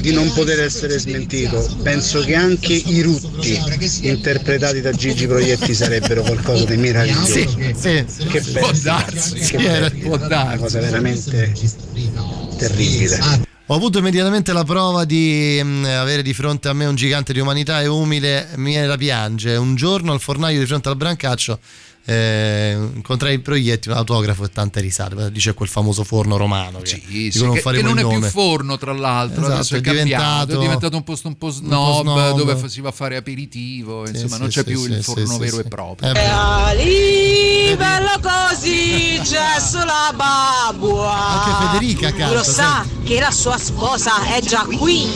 di 0.00 0.12
non 0.12 0.32
poter 0.32 0.60
essere 0.60 0.98
smentito. 0.98 1.68
Penso 1.82 2.20
che 2.20 2.34
anche 2.36 2.72
i 2.72 3.02
rutti 3.02 3.60
interpretati 4.02 4.80
da 4.80 4.92
Gigi 4.92 5.26
Proietti 5.26 5.74
sarebbero 5.74 6.22
qualcosa 6.22 6.64
di 6.66 6.76
meraviglioso. 6.76 7.24
Sì, 7.32 7.48
sì. 7.76 8.26
Che 8.26 8.40
bello. 8.42 8.58
Può 8.60 8.70
darsi. 8.80 9.34
Che 9.34 9.44
Sì, 9.44 9.56
bello. 9.56 9.68
era- 9.86 9.90
Una 10.24 10.56
cosa 10.56 10.78
veramente 10.80 11.52
terribile. 12.58 13.50
Ho 13.72 13.76
avuto 13.76 14.00
immediatamente 14.00 14.52
la 14.52 14.64
prova 14.64 15.06
di 15.06 15.58
mm, 15.62 15.84
avere 15.86 16.20
di 16.20 16.34
fronte 16.34 16.68
a 16.68 16.74
me 16.74 16.84
un 16.84 16.94
gigante 16.94 17.32
di 17.32 17.40
umanità 17.40 17.80
e 17.80 17.86
umile 17.86 18.50
mi 18.56 18.74
era 18.74 18.98
piange. 18.98 19.56
Un 19.56 19.76
giorno 19.76 20.12
al 20.12 20.20
fornaio 20.20 20.58
di 20.58 20.66
fronte 20.66 20.90
al 20.90 20.96
brancaccio 20.96 21.58
eh, 22.04 22.76
incontrai 22.94 23.38
proietti, 23.38 23.88
un 23.88 23.94
autografo 23.94 24.44
e 24.44 24.48
tante 24.50 24.80
risate. 24.80 25.30
Dice 25.30 25.54
quel 25.54 25.68
famoso 25.68 26.02
forno 26.04 26.36
romano. 26.36 26.80
Che, 26.80 26.86
Sì, 27.06 27.30
sì, 27.30 27.42
non 27.44 27.54
che, 27.54 27.62
che 27.62 27.82
non 27.82 27.98
è 27.98 28.06
più 28.06 28.20
forno 28.22 28.76
tra 28.78 28.92
l'altro 28.92 29.40
Esatto, 29.42 29.52
adesso 29.54 29.74
è, 29.74 29.78
è 29.78 29.80
cambiato 29.80 30.04
diventato- 30.22 30.52
è 30.52 30.60
diventato 30.62 30.96
un 30.96 31.04
posto 31.04 31.28
un 31.28 31.36
po' 31.38 31.46
po' 31.46 31.52
snob, 31.52 32.00
snob. 32.02 32.36
dove 32.36 32.56
fa- 32.56 32.68
si 32.68 32.80
va 32.80 32.88
a 32.88 32.92
fare 32.92 33.16
aperitivo 33.16 34.06
insomma 34.08 34.34
sì, 34.34 34.40
non 34.40 34.48
c'è 34.48 34.60
sì, 34.60 34.64
più 34.64 34.82
sì, 34.82 34.90
il 34.90 35.02
forno 35.02 35.26
sì, 35.32 35.38
vero 35.38 35.56
sì. 35.56 35.60
e 35.60 35.64
proprio 35.64 36.08
Eh, 36.08 36.12
beh. 36.12 36.26
Ali, 36.26 37.76
bello 37.76 38.20
così, 38.20 39.20
c'è 39.22 39.60
sulla 39.60 40.12
babua. 40.14 41.42
Anche 41.42 41.66
Federica 41.78 42.12
canta, 42.12 42.34
Lo 42.34 42.42
sa 42.42 42.86
che 43.04 43.20
la 43.20 43.30
sua 43.30 43.58
sposa 43.58 44.24
è 44.34 44.40
già 44.40 44.64
qui. 44.78 45.06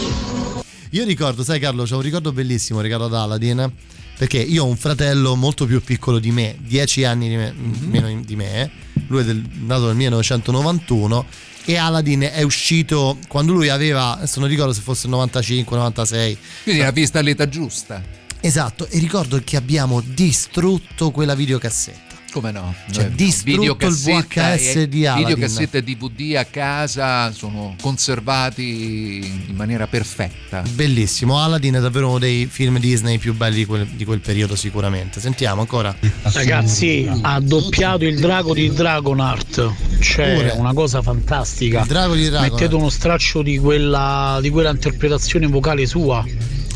Io 0.90 1.04
ricordo, 1.04 1.42
sai 1.42 1.58
Carlo, 1.60 1.84
c'ho 1.84 1.96
un 1.96 2.02
ricordo 2.02 2.32
bellissimo 2.32 2.80
riguardo 2.80 3.06
ad 3.06 3.14
Aladdin. 3.14 3.70
Perché 4.16 4.38
io 4.38 4.64
ho 4.64 4.66
un 4.66 4.76
fratello 4.76 5.36
molto 5.36 5.66
più 5.66 5.82
piccolo 5.82 6.18
di 6.18 6.30
me, 6.30 6.56
10 6.60 7.04
anni 7.04 7.28
di 7.28 7.36
me- 7.36 7.52
Mhm. 7.52 7.88
meno 7.90 8.20
di 8.24 8.36
me, 8.36 8.70
lui 9.08 9.20
è 9.20 9.24
del- 9.24 9.44
nato 9.64 9.86
nel 9.86 9.96
1991 9.96 11.26
e 11.66 11.76
Aladdin 11.76 12.22
è 12.32 12.42
uscito 12.42 13.18
quando 13.28 13.52
lui 13.52 13.68
aveva, 13.68 14.16
adesso 14.16 14.40
non 14.40 14.48
ricordo 14.48 14.72
se 14.72 14.80
fosse 14.80 15.06
95, 15.08 15.76
96. 15.76 16.38
quindi 16.62 16.80
l'ha 16.82 16.90
vista 16.92 17.18
all'età 17.18 17.48
giusta 17.48 18.02
Esatto, 18.40 18.86
e 18.88 18.98
ricordo 19.00 19.40
che 19.44 19.56
abbiamo 19.56 20.00
distrutto 20.00 21.10
quella 21.10 21.34
videocassetta. 21.34 22.05
Come 22.32 22.50
no 22.50 22.74
Cioè, 22.90 23.04
Noi- 23.04 23.14
distrutto 23.14 23.86
il 23.86 23.94
VHS 23.94 24.76
e- 24.76 24.88
di 24.88 25.06
Aladdin. 25.06 25.26
videocassetta 25.26 25.78
e 25.78 25.82
DVD 25.82 26.34
a 26.36 26.44
casa 26.44 27.32
sono 27.32 27.74
conservati 27.80 29.44
in 29.48 29.54
maniera 29.54 29.86
perfetta 29.86 30.62
Bellissimo, 30.72 31.38
Aladdin 31.42 31.74
è 31.74 31.80
davvero 31.80 32.08
uno 32.08 32.18
dei 32.18 32.46
film 32.46 32.78
Disney 32.78 33.18
più 33.18 33.34
belli 33.34 33.56
di 33.56 33.64
quel, 33.66 33.86
di 33.86 34.04
quel 34.04 34.20
periodo 34.20 34.54
sicuramente. 34.56 35.20
Sentiamo 35.20 35.60
ancora. 35.60 35.94
Ragazzi, 36.22 37.08
ha 37.22 37.40
doppiato 37.40 38.04
il 38.04 38.18
drago 38.18 38.54
di 38.54 38.70
Dragonart. 38.72 39.72
Cioè, 40.00 40.34
Pure. 40.34 40.50
una 40.56 40.72
cosa 40.72 41.02
fantastica. 41.02 41.80
Il 41.82 41.86
drago 41.86 42.14
di 42.14 42.24
Dragonart. 42.28 42.52
Mettete 42.52 42.74
uno 42.74 42.88
straccio 42.90 43.42
di 43.42 43.58
quella, 43.58 44.38
di 44.40 44.50
quella 44.50 44.70
interpretazione 44.70 45.46
vocale 45.46 45.86
sua. 45.86 46.24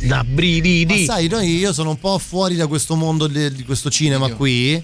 Da 0.03 0.25
brividi. 0.25 1.05
Ma 1.07 1.15
sai, 1.15 1.29
noi, 1.29 1.57
io 1.59 1.73
sono 1.73 1.91
un 1.91 1.99
po' 1.99 2.19
fuori 2.19 2.57
da 2.57 2.67
questo 2.67 2.97
mondo 2.97 3.27
di 3.27 3.63
questo 3.65 3.91
cinema 3.91 4.29
qui. 4.31 4.83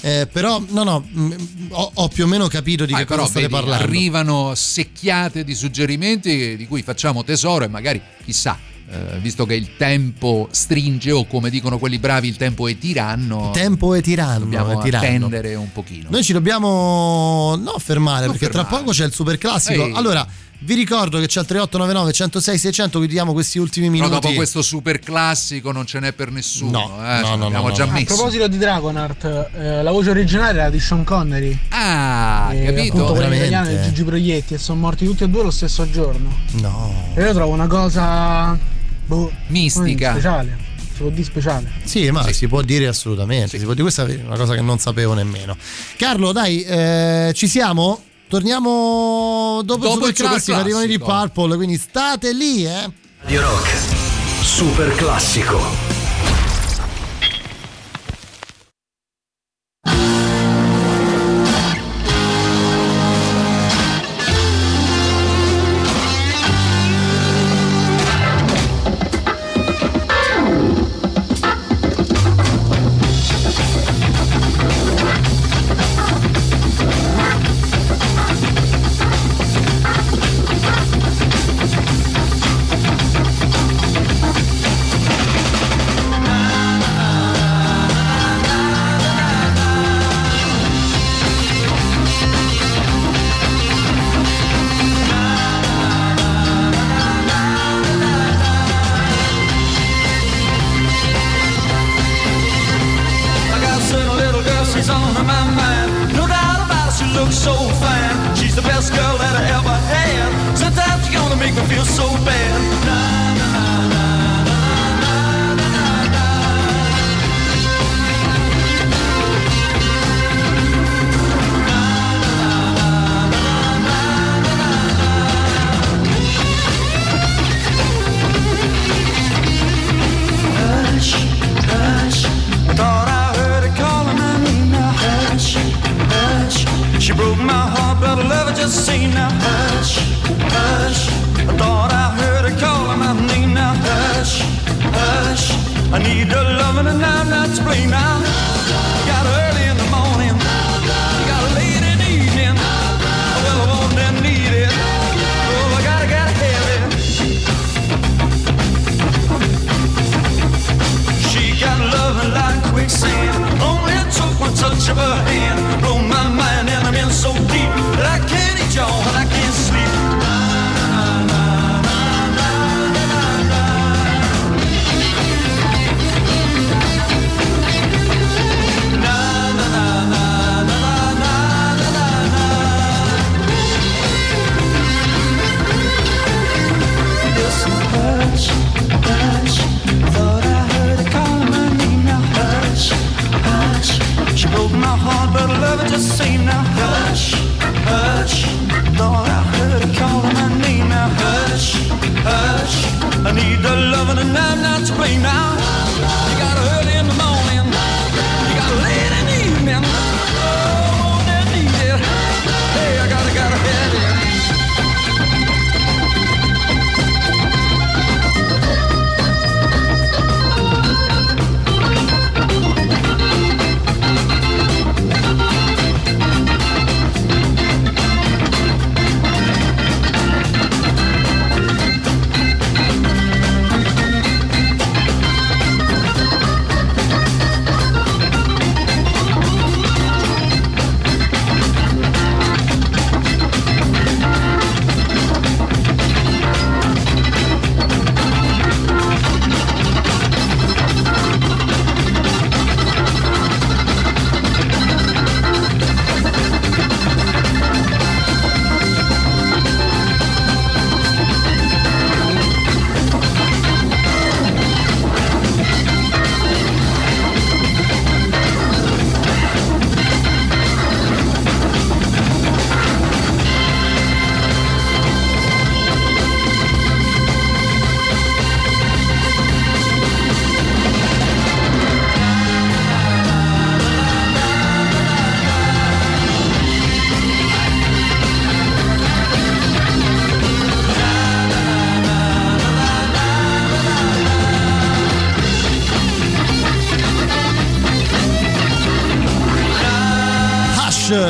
Eh, 0.00 0.28
però, 0.30 0.62
no, 0.68 0.82
no, 0.84 1.04
mh, 1.10 1.34
ho, 1.70 1.90
ho 1.94 2.08
più 2.08 2.24
o 2.24 2.26
meno 2.26 2.46
capito 2.48 2.84
di 2.86 2.92
Ah, 2.94 2.98
che 2.98 3.04
cosa 3.06 3.24
state 3.24 3.40
vedi, 3.40 3.52
parlando. 3.52 3.84
arrivano 3.84 4.54
secchiate 4.54 5.44
di 5.44 5.54
suggerimenti 5.54 6.56
di 6.56 6.66
cui 6.66 6.82
facciamo 6.82 7.24
tesoro 7.24 7.64
e 7.64 7.68
magari 7.68 8.00
chissà 8.24 8.58
eh, 8.90 9.18
visto 9.20 9.44
che 9.44 9.54
il 9.54 9.76
tempo 9.76 10.48
stringe 10.50 11.10
o 11.12 11.26
come 11.26 11.50
dicono 11.50 11.78
quelli 11.78 11.98
bravi 11.98 12.26
il 12.28 12.36
tempo 12.36 12.68
è 12.68 12.78
tiranno 12.78 13.50
Tempo 13.52 13.94
è 13.94 14.00
tiranno. 14.00 14.38
dobbiamo 14.44 14.78
è 14.80 14.82
tiranno. 14.82 15.04
attendere 15.06 15.54
un 15.56 15.70
pochino 15.72 16.08
Noi 16.10 16.22
ci 16.22 16.32
dobbiamo 16.32 17.54
no 17.56 17.74
fermare 17.78 18.26
Non 18.26 18.36
perché 18.36 18.48
tra 18.50 18.62
fermare. 18.62 18.82
poco 18.84 18.96
c'è 18.96 19.04
il 19.04 19.12
super 19.12 19.36
classico. 19.36 19.90
Allora, 19.92 20.26
vi 20.60 20.74
ricordo 20.74 21.20
che 21.20 21.26
c'è 21.26 21.40
il 21.40 21.46
3899 21.46 22.12
106 22.12 22.58
600 22.58 22.98
vi 22.98 23.06
diamo 23.06 23.32
questi 23.32 23.58
ultimi 23.58 23.88
però 23.88 24.06
minuti. 24.08 24.20
dopo 24.20 24.34
questo 24.34 24.60
super 24.60 24.98
classico 24.98 25.70
non 25.70 25.86
ce 25.86 26.00
n'è 26.00 26.12
per 26.12 26.32
nessuno 26.32 26.70
No, 26.70 26.96
eh, 26.98 27.20
no, 27.20 27.36
no, 27.36 27.42
l'abbiamo 27.44 27.68
no, 27.68 27.74
già 27.74 27.84
no. 27.84 27.90
A 27.90 27.94
messo 27.94 28.14
proposito 28.14 28.48
di 28.48 28.58
Dragonart, 28.58 29.50
eh, 29.54 29.82
la 29.82 29.90
voce 29.92 30.10
originale 30.10 30.58
era 30.58 30.70
di 30.70 30.80
Sean 30.80 31.04
Connery. 31.04 31.56
ah 31.68 32.52
e 32.52 32.64
capito 32.64 33.12
Veramente? 33.12 33.46
italiana 33.46 33.68
di 33.68 33.82
Gigi 33.82 34.02
Proietti 34.02 34.54
e 34.54 34.58
sono 34.58 34.80
morti 34.80 35.04
tutti 35.04 35.22
e 35.24 35.28
due 35.28 35.44
lo 35.44 35.50
stesso 35.52 35.88
giorno. 35.90 36.36
No. 36.60 37.12
E 37.14 37.22
io 37.22 37.32
trovo 37.32 37.52
una 37.52 37.66
cosa 37.68 38.58
boh, 39.06 39.30
Mistica. 39.46 40.10
speciale. 40.12 40.66
Si 40.92 41.04
può 41.04 41.10
dire 41.10 41.22
speciale. 41.24 41.70
Sì, 41.84 42.10
ma 42.10 42.32
si 42.32 42.48
può 42.48 42.62
dire 42.62 42.88
assolutamente. 42.88 43.58
Si 43.58 43.64
può 43.64 43.74
dire 43.74 43.84
questa 43.84 44.04
è 44.04 44.20
una 44.26 44.36
cosa 44.36 44.54
che 44.56 44.60
non 44.60 44.78
sapevo 44.78 45.14
nemmeno. 45.14 45.56
Carlo, 45.96 46.32
dai, 46.32 46.62
eh, 46.64 47.30
ci 47.34 47.46
siamo? 47.46 48.02
Torniamo 48.28 49.62
dopo, 49.64 49.86
Dopo 49.86 50.06
il 50.06 50.08
il 50.08 50.14
super 50.14 50.28
classico, 50.28 50.40
super 50.40 50.60
arrivano 50.60 50.84
i 50.84 50.88
Deep 50.88 51.02
classico. 51.02 51.32
Purple, 51.32 51.56
quindi 51.56 51.76
state 51.76 52.32
lì, 52.32 52.66
eh. 52.66 52.90
Radio 53.22 53.40
Rock. 53.40 53.68
Super 54.42 54.94
classico. 54.94 55.97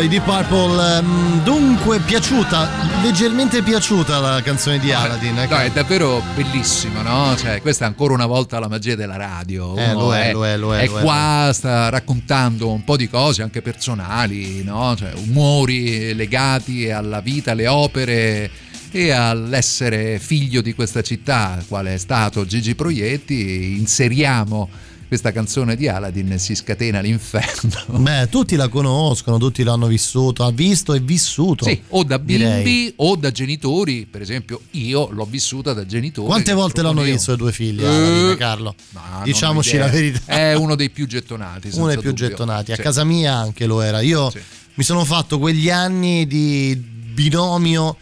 I 0.08 0.10
Deep 0.10 0.24
Purple. 0.24 0.96
ehm, 0.98 1.42
Dunque, 1.44 2.00
piaciuta, 2.00 2.68
leggermente 3.02 3.62
piaciuta 3.62 4.18
la 4.18 4.40
canzone 4.42 4.78
di 4.78 4.90
Aladdin. 4.90 5.38
eh, 5.38 5.46
No, 5.46 5.56
è 5.58 5.70
davvero 5.70 6.22
bellissima, 6.34 7.02
no? 7.02 7.36
Cioè, 7.36 7.60
questa 7.60 7.84
è 7.84 7.88
ancora 7.88 8.14
una 8.14 8.26
volta 8.26 8.58
la 8.58 8.68
magia 8.68 8.94
della 8.94 9.16
radio. 9.16 9.76
Eh, 9.76 9.92
lo 9.92 10.14
è, 10.14 10.32
lo 10.32 10.46
è, 10.46 10.56
lo 10.56 10.74
è, 10.74 10.86
lo 10.86 10.98
è, 10.98 11.02
qua, 11.02 11.50
sta 11.52 11.88
raccontando 11.90 12.70
un 12.70 12.84
po' 12.84 12.96
di 12.96 13.08
cose 13.08 13.42
anche 13.42 13.62
personali, 13.62 14.62
no? 14.64 14.94
Cioè, 14.96 15.12
umori 15.26 16.14
legati 16.14 16.90
alla 16.90 17.20
vita, 17.20 17.52
alle 17.52 17.66
opere 17.66 18.50
e 18.90 19.10
all'essere 19.10 20.18
figlio 20.18 20.62
di 20.62 20.74
questa 20.74 21.02
città, 21.02 21.62
quale 21.68 21.94
è 21.94 21.98
stato 21.98 22.46
Gigi 22.46 22.74
Proietti. 22.74 23.76
Inseriamo 23.78 24.68
questa 25.08 25.32
canzone 25.32 25.74
di 25.74 25.88
Aladdin 25.88 26.38
si 26.38 26.54
scatena 26.54 27.00
l'inferno. 27.00 27.98
Beh, 27.98 28.28
tutti 28.30 28.54
la 28.56 28.68
conoscono, 28.68 29.38
tutti 29.38 29.62
l'hanno 29.62 29.86
vissuto, 29.86 30.44
ha 30.44 30.50
visto 30.52 30.92
e 30.94 31.00
vissuto. 31.00 31.64
Sì, 31.64 31.80
o 31.88 32.04
da 32.04 32.18
bimbi 32.18 32.36
direi. 32.44 32.92
o 32.96 33.16
da 33.16 33.30
genitori, 33.32 34.06
per 34.06 34.20
esempio 34.20 34.60
io 34.72 35.08
l'ho 35.10 35.24
vissuta 35.24 35.72
da 35.72 35.86
genitori. 35.86 36.26
Quante 36.28 36.52
volte 36.52 36.82
l'hanno 36.82 37.02
visto 37.02 37.32
i 37.32 37.36
due 37.36 37.52
figli, 37.52 37.82
Eh, 37.82 37.86
Aladdin 37.86 38.30
e 38.30 38.36
Carlo? 38.36 38.74
Ma 38.90 39.20
Diciamoci 39.24 39.76
la 39.78 39.88
verità. 39.88 40.20
È 40.32 40.52
uno 40.54 40.74
dei 40.74 40.90
più 40.90 41.06
gettonati. 41.06 41.70
Uno 41.72 41.86
dei 41.88 41.98
più 41.98 42.10
dubbio. 42.10 42.28
gettonati. 42.28 42.72
A 42.72 42.76
Sì. 42.76 42.82
casa 42.82 43.02
mia 43.04 43.34
anche 43.34 43.66
lo 43.66 43.80
era. 43.80 44.00
Io 44.02 44.30
mi 44.74 44.84
sono 44.84 45.04
fatto 45.04 45.38
quegli 45.38 45.70
anni 45.70 46.26
di 46.26 46.76
binomio 46.76 47.96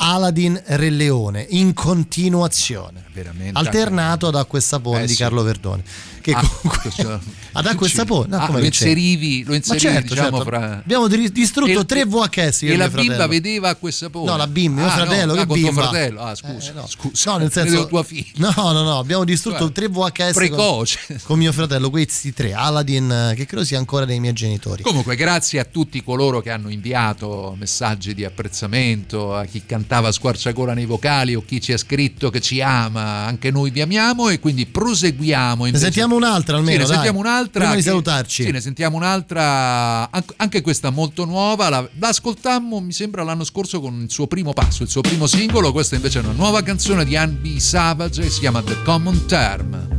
Aladdin 0.00 0.62
Re 0.66 0.90
Leone 0.90 1.44
in 1.50 1.74
continuazione. 1.74 3.04
Veramente. 3.12 3.58
Alternato 3.58 4.28
Acqua 4.28 4.58
e 4.58 4.62
Sapone 4.62 5.02
Eh, 5.02 5.06
di 5.06 5.12
sì. 5.14 5.18
Carlo 5.18 5.42
Verdone. 5.42 5.82
Che 6.28 6.34
Ah, 6.34 6.40
comunque 6.46 6.78
questo- 6.82 7.20
ad 7.52 7.66
Acqua 7.66 7.86
e 7.86 7.90
Sapone. 7.90 8.28
no, 8.28 8.36
Ah, 8.36 8.50
lo 8.50 8.62
inserivi, 8.62 9.44
lo 9.44 9.54
inserivi 9.54 9.80
certo, 9.86 10.14
diciamo 10.14 10.36
certo. 10.36 10.44
fra... 10.44 10.76
Abbiamo 10.76 11.08
di- 11.08 11.32
distrutto 11.32 11.80
E- 11.80 11.84
tre 11.86 12.04
VHS. 12.04 12.60
io 12.62 12.72
E 12.74 12.76
la 12.76 12.88
bimba 12.90 13.26
vedeva 13.26 13.70
Acqua 13.70 13.88
e 13.88 13.92
Sapone. 13.92 14.30
No, 14.30 14.36
la 14.36 14.46
bimba, 14.46 14.82
mio 14.82 14.90
Ah, 14.90 14.94
fratello, 14.94 15.26
no, 15.26 15.32
che 15.34 15.40
ah, 15.40 15.46
bimba? 15.54 15.70
tuo 15.70 15.80
fratello. 15.80 16.20
Ah, 16.20 16.34
scusa, 16.34 16.70
Eh, 16.70 16.74
no. 16.74 16.86
scusa. 16.86 17.30
No, 17.30 17.38
nel 17.38 17.50
senso 17.50 17.86
tua 17.86 18.02
figlia. 18.02 18.26
No, 18.34 18.52
no, 18.72 18.82
no, 18.82 18.98
abbiamo 18.98 19.24
distrutto 19.24 19.72
tre 19.72 19.88
VHS 19.88 20.32
precoce. 20.34 20.98
Con, 21.06 21.20
con 21.24 21.38
mio 21.38 21.52
fratello, 21.52 21.88
questi 21.88 22.34
tre, 22.34 22.52
Aladdin 22.52 23.10
eh, 23.10 23.34
che 23.34 23.46
credo 23.46 23.64
sia 23.64 23.78
ancora 23.78 24.04
dei 24.04 24.20
miei 24.20 24.34
genitori. 24.34 24.82
Comunque, 24.82 25.16
grazie 25.16 25.60
a 25.60 25.64
tutti 25.64 26.02
coloro 26.04 26.42
che 26.42 26.50
hanno 26.50 26.68
inviato 26.68 27.56
messaggi 27.58 28.12
di 28.12 28.24
apprezzamento, 28.26 29.34
a 29.34 29.46
chi 29.46 29.62
cantava 29.64 30.12
squarciagola 30.12 30.74
nei 30.74 30.84
vocali 30.84 31.34
o 31.34 31.42
chi 31.42 31.58
ci 31.60 31.72
ha 31.72 31.78
scritto 31.78 32.28
che 32.28 32.40
ci 32.42 32.60
ama, 32.60 33.24
anche 33.24 33.50
noi 33.50 33.70
vi 33.70 33.80
amiamo 33.80 34.28
e 34.28 34.38
quindi 34.40 34.66
proseguiamo. 34.66 35.64
Invece- 35.64 35.84
sentiamo 35.84 36.16
un'altra 36.18 36.56
almeno, 36.56 36.72
Sì, 36.72 36.78
ne 36.82 36.84
dai. 36.86 36.94
sentiamo 36.94 37.18
un'altra. 37.18 37.60
Prima 37.60 37.74
di 37.74 37.82
che- 37.82 37.88
salutarci. 37.88 38.42
Sì, 38.44 38.50
ne 38.50 38.60
sentiamo 38.60 38.96
un'altra, 38.96 40.10
an- 40.10 40.24
anche 40.36 40.60
questa 40.60 40.90
molto 40.90 41.24
nuova. 41.24 41.68
La, 41.68 41.88
la 41.98 42.08
ascoltammo, 42.08 42.80
mi 42.80 42.92
sembra, 42.92 43.22
l'anno 43.22 43.44
scorso 43.44 43.80
con 43.80 44.00
il 44.02 44.10
suo 44.10 44.26
primo 44.26 44.52
passo, 44.52 44.82
il 44.82 44.88
suo 44.88 45.00
primo 45.00 45.26
singolo. 45.26 45.72
Questa 45.72 45.94
invece 45.94 46.20
è 46.20 46.22
una 46.22 46.32
nuova 46.32 46.62
canzone 46.62 47.04
di 47.04 47.16
Anne 47.16 47.32
B. 47.40 47.56
Savage 47.58 48.28
si 48.28 48.40
chiama 48.40 48.62
The 48.62 48.82
Common 48.82 49.26
Term. 49.26 49.97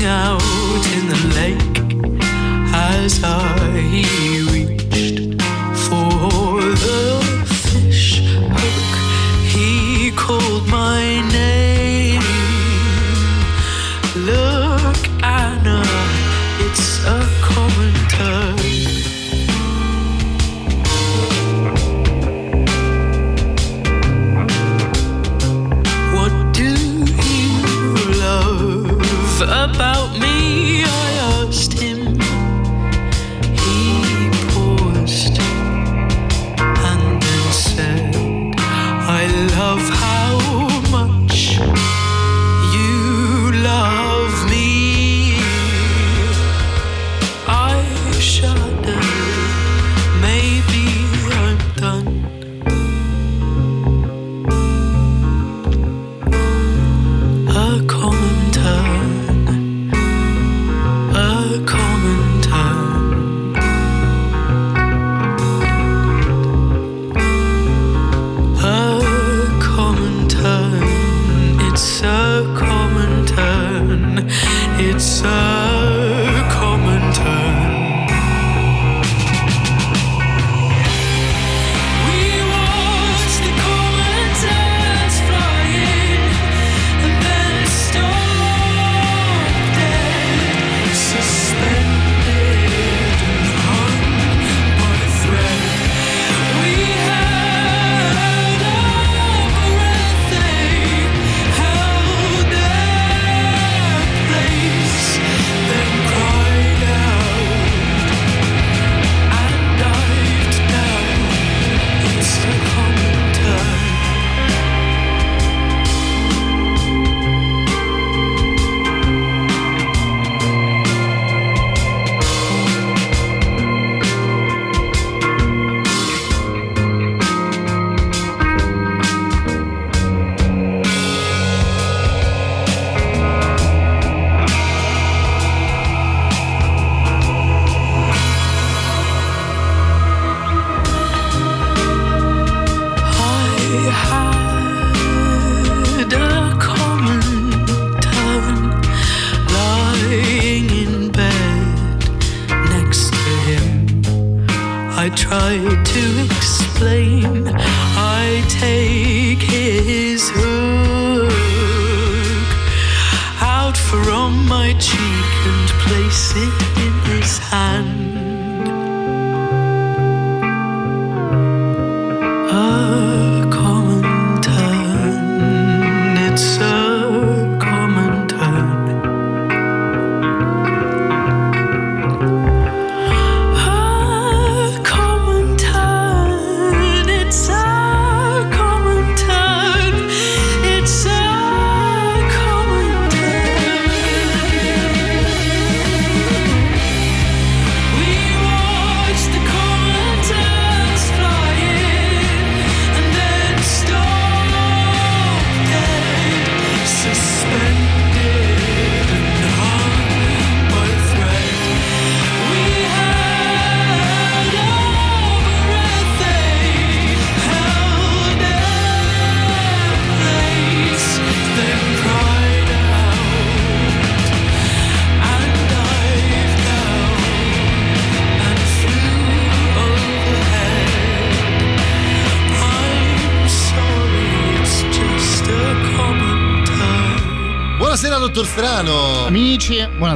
Out 0.00 0.51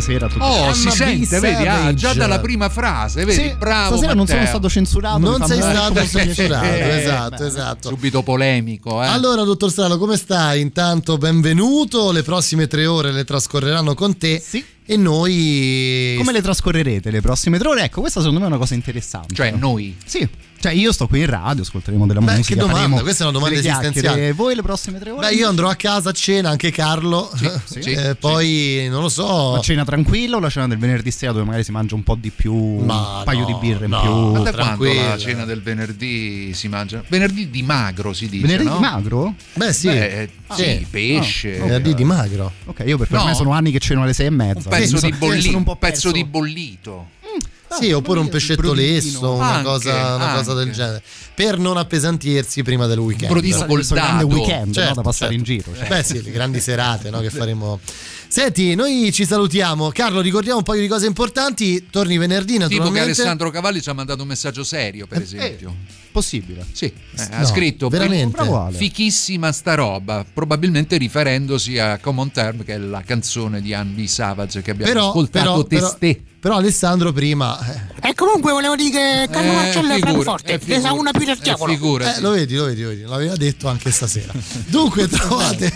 Amici, 0.06 0.18
buonasera 0.18 0.26
a 0.26 0.28
tutti. 0.28 0.40
Oh, 0.40 0.72
si 0.74 0.90
sente, 0.90 1.40
vedi? 1.40 1.66
Ah, 1.66 1.92
già 1.94 2.14
dalla 2.14 2.38
prima 2.40 2.68
frase, 2.68 3.24
vedi? 3.24 3.42
Sì, 3.42 3.54
Bravo. 3.58 3.96
stasera 3.96 4.14
non 4.14 4.26
sono 4.26 4.38
Matteo. 4.38 4.54
stato 4.54 4.68
censurato. 4.70 5.18
Non 5.18 5.44
sei 5.44 5.60
stato 5.60 6.06
censurato, 6.06 6.64
Eh, 6.64 6.98
esatto, 6.98 7.36
beh, 7.36 7.46
esatto. 7.46 7.88
Subito 7.88 8.22
polemico, 8.22 9.02
eh. 9.02 9.06
Allora, 9.06 9.42
dottor 9.42 9.70
Strano, 9.70 9.98
come 9.98 10.16
stai? 10.16 10.60
Intanto 10.60 11.18
benvenuto. 11.18 12.12
Le 12.12 12.22
prossime 12.22 12.66
tre 12.66 12.86
ore 12.86 13.12
le 13.12 13.24
trascorreranno 13.24 13.94
con 13.94 14.16
te. 14.16 14.42
E 14.88 14.96
noi. 14.96 16.14
Come 16.16 16.32
le 16.32 16.42
trascorrerete 16.42 17.10
le 17.10 17.20
prossime 17.20 17.58
tre 17.58 17.68
ore? 17.68 17.82
Ecco, 17.84 18.00
questa 18.00 18.20
secondo 18.20 18.40
me 18.40 18.46
è 18.46 18.48
una 18.48 18.58
cosa 18.58 18.74
interessante. 18.74 19.34
Cioè, 19.34 19.50
noi? 19.50 19.96
Sì. 20.04 20.28
Cioè, 20.66 20.74
io 20.74 20.90
sto 20.90 21.06
qui 21.06 21.20
in 21.20 21.26
radio, 21.26 21.62
ascolteremo 21.62 22.09
della 22.09 22.18
Beh, 22.18 22.34
musica. 22.38 22.55
che 22.55 22.66
domanda? 22.66 23.01
Questa 23.02 23.22
è 23.22 23.28
una 23.28 23.38
domanda 23.38 23.56
esistenziale. 23.56 24.32
Voi 24.32 24.56
le 24.56 24.62
prossime 24.62 24.98
tre 24.98 25.10
ore? 25.10 25.28
Beh, 25.28 25.34
io 25.34 25.48
andrò 25.48 25.68
a 25.68 25.76
casa 25.76 26.10
a 26.10 26.12
cena, 26.12 26.51
anche 26.51 26.72
Carlo. 26.72 27.30
sì, 27.64 27.78
Eh, 27.97 28.16
poi 28.16 28.88
non 28.90 29.01
lo 29.02 29.09
so. 29.09 29.52
La 29.55 29.60
cena 29.60 29.84
tranquilla 29.84 30.38
o 30.38 30.40
la 30.40 30.51
cena 30.51 30.66
del 30.66 30.78
venerdì 30.78 31.12
sera 31.12 31.30
dove 31.30 31.44
magari 31.44 31.62
si 31.62 31.70
mangia 31.70 31.94
un 31.94 32.02
po' 32.02 32.16
di 32.16 32.30
più, 32.30 32.78
Ma 32.78 33.18
un 33.18 33.22
paio 33.24 33.40
no, 33.40 33.47
di 33.47 33.55
birre 33.60 33.84
in 33.84 33.93
no, 33.93 34.01
più? 34.01 34.10
Ma 34.43 34.51
da 34.51 34.52
quando 34.52 34.93
la 34.93 35.16
cena 35.18 35.44
del 35.44 35.62
venerdì 35.62 36.52
si 36.52 36.66
mangia? 36.66 37.01
Venerdì 37.06 37.48
di 37.48 37.62
magro 37.62 38.12
si 38.12 38.28
dice. 38.28 38.44
Venerdì 38.44 38.64
no? 38.68 38.74
di 38.74 38.80
magro? 38.80 39.34
Beh, 39.55 39.72
sì. 39.72 39.86
Beh, 39.86 40.30
sì, 40.51 40.62
Sì. 40.64 40.86
pesce. 40.90 41.59
Ah, 41.60 41.62
Venerdì 41.62 41.94
di 41.94 42.02
magro. 42.02 42.51
Ok, 42.64 42.82
io 42.84 42.98
per, 42.98 43.09
me 43.12 43.34
sono 43.34 43.52
anni 43.52 43.70
che 43.70 43.78
ceno 43.78 44.02
alle 44.02 44.14
sei 44.14 44.26
e 44.26 44.30
mezza. 44.30 44.68
Un 44.68 44.76
pezzo, 44.76 44.97
Sì, 44.98 45.06
di, 45.10 45.12
sono- 45.12 45.16
bolli- 45.18 45.43
sono 45.43 45.59
un 45.59 45.64
po' 45.64 45.76
pezzo 45.76 46.10
di 46.10 46.24
bollito. 46.24 47.14
Sì, 47.78 47.92
oppure 47.92 48.20
un 48.20 48.28
pescetto 48.28 48.72
lesso, 48.72 49.32
una, 49.32 49.62
cosa, 49.62 50.14
una 50.14 50.34
cosa 50.34 50.54
del 50.54 50.72
genere. 50.72 51.02
Per 51.34 51.58
non 51.58 51.76
appesantirsi 51.76 52.62
prima 52.62 52.86
del 52.86 52.98
weekend. 52.98 53.30
brodino 53.30 53.64
Questo 53.66 53.94
è 53.94 53.98
il 53.98 54.02
grande 54.04 54.24
weekend 54.24 54.66
no, 54.68 54.72
Certo, 54.72 54.94
da 54.94 55.02
passare 55.02 55.34
certo. 55.34 55.34
in 55.34 55.42
giro. 55.42 55.76
cioè. 55.76 55.88
Beh 55.88 56.02
sì, 56.02 56.22
le 56.22 56.30
grandi 56.30 56.60
serate 56.60 57.10
no, 57.10 57.20
che 57.20 57.30
faremo. 57.30 57.78
Senti, 58.36 58.74
noi 58.74 59.12
ci 59.14 59.24
salutiamo. 59.24 59.88
Carlo, 59.94 60.20
ricordiamo 60.20 60.58
un 60.58 60.62
paio 60.62 60.82
di 60.82 60.88
cose 60.88 61.06
importanti. 61.06 61.86
Torni 61.90 62.18
venerdì, 62.18 62.52
Tipo 62.52 62.66
che 62.66 62.74
naturalmente. 62.74 63.00
Alessandro 63.22 63.48
Cavalli 63.50 63.80
ci 63.80 63.88
ha 63.88 63.94
mandato 63.94 64.20
un 64.20 64.28
messaggio 64.28 64.62
serio, 64.62 65.06
per 65.06 65.22
esempio. 65.22 65.74
Possibile. 66.12 66.66
Sì, 66.70 66.84
eh, 66.84 67.28
ha 67.30 67.38
No, 67.40 67.46
scritto 67.46 67.88
veramente? 67.88 68.38
Fichissima 68.72 69.52
sta 69.52 69.72
roba, 69.74 70.22
probabilmente 70.30 70.98
riferendosi 70.98 71.78
a 71.78 71.96
Common 71.98 72.30
Term, 72.30 72.62
che 72.62 72.74
è 72.74 72.78
la 72.78 73.00
canzone 73.00 73.62
di 73.62 73.74
B. 73.74 74.04
Savage 74.04 74.60
che 74.60 74.70
abbiamo 74.72 74.92
Però, 74.92 75.08
ascoltato 75.08 75.44
però, 75.46 75.64
però, 75.64 75.96
testè. 75.98 76.20
però 76.38 76.56
Alessandro 76.56 77.12
prima... 77.14 77.58
eh, 78.02 78.10
E 78.10 78.14
comunque 78.14 78.52
volevo 78.52 78.76
dire 78.76 78.90
che 79.24 79.28
Carlo 79.32 79.50
Eh, 79.50 79.54
Marcello 79.54 79.88
è 79.88 79.94
figura- 79.94 79.98
Francoforte, 80.10 80.52
eh, 80.52 80.58
pesa 80.58 80.74
figura- 80.88 80.92
una 81.00 81.10
più 81.12 81.24
del 81.24 81.36
eh, 81.38 81.42
diavolo. 81.42 81.72
figurati. 81.72 82.18
Eh, 82.18 82.20
lo 82.20 82.30
vedi, 82.32 82.54
lo 82.54 82.64
vedi, 82.66 82.82
lo 82.82 82.88
vedi, 82.90 83.02
l'aveva 83.02 83.34
detto 83.36 83.66
anche 83.68 83.90
stasera. 83.90 84.34
Dunque 84.66 85.08
trovate... 85.08 85.72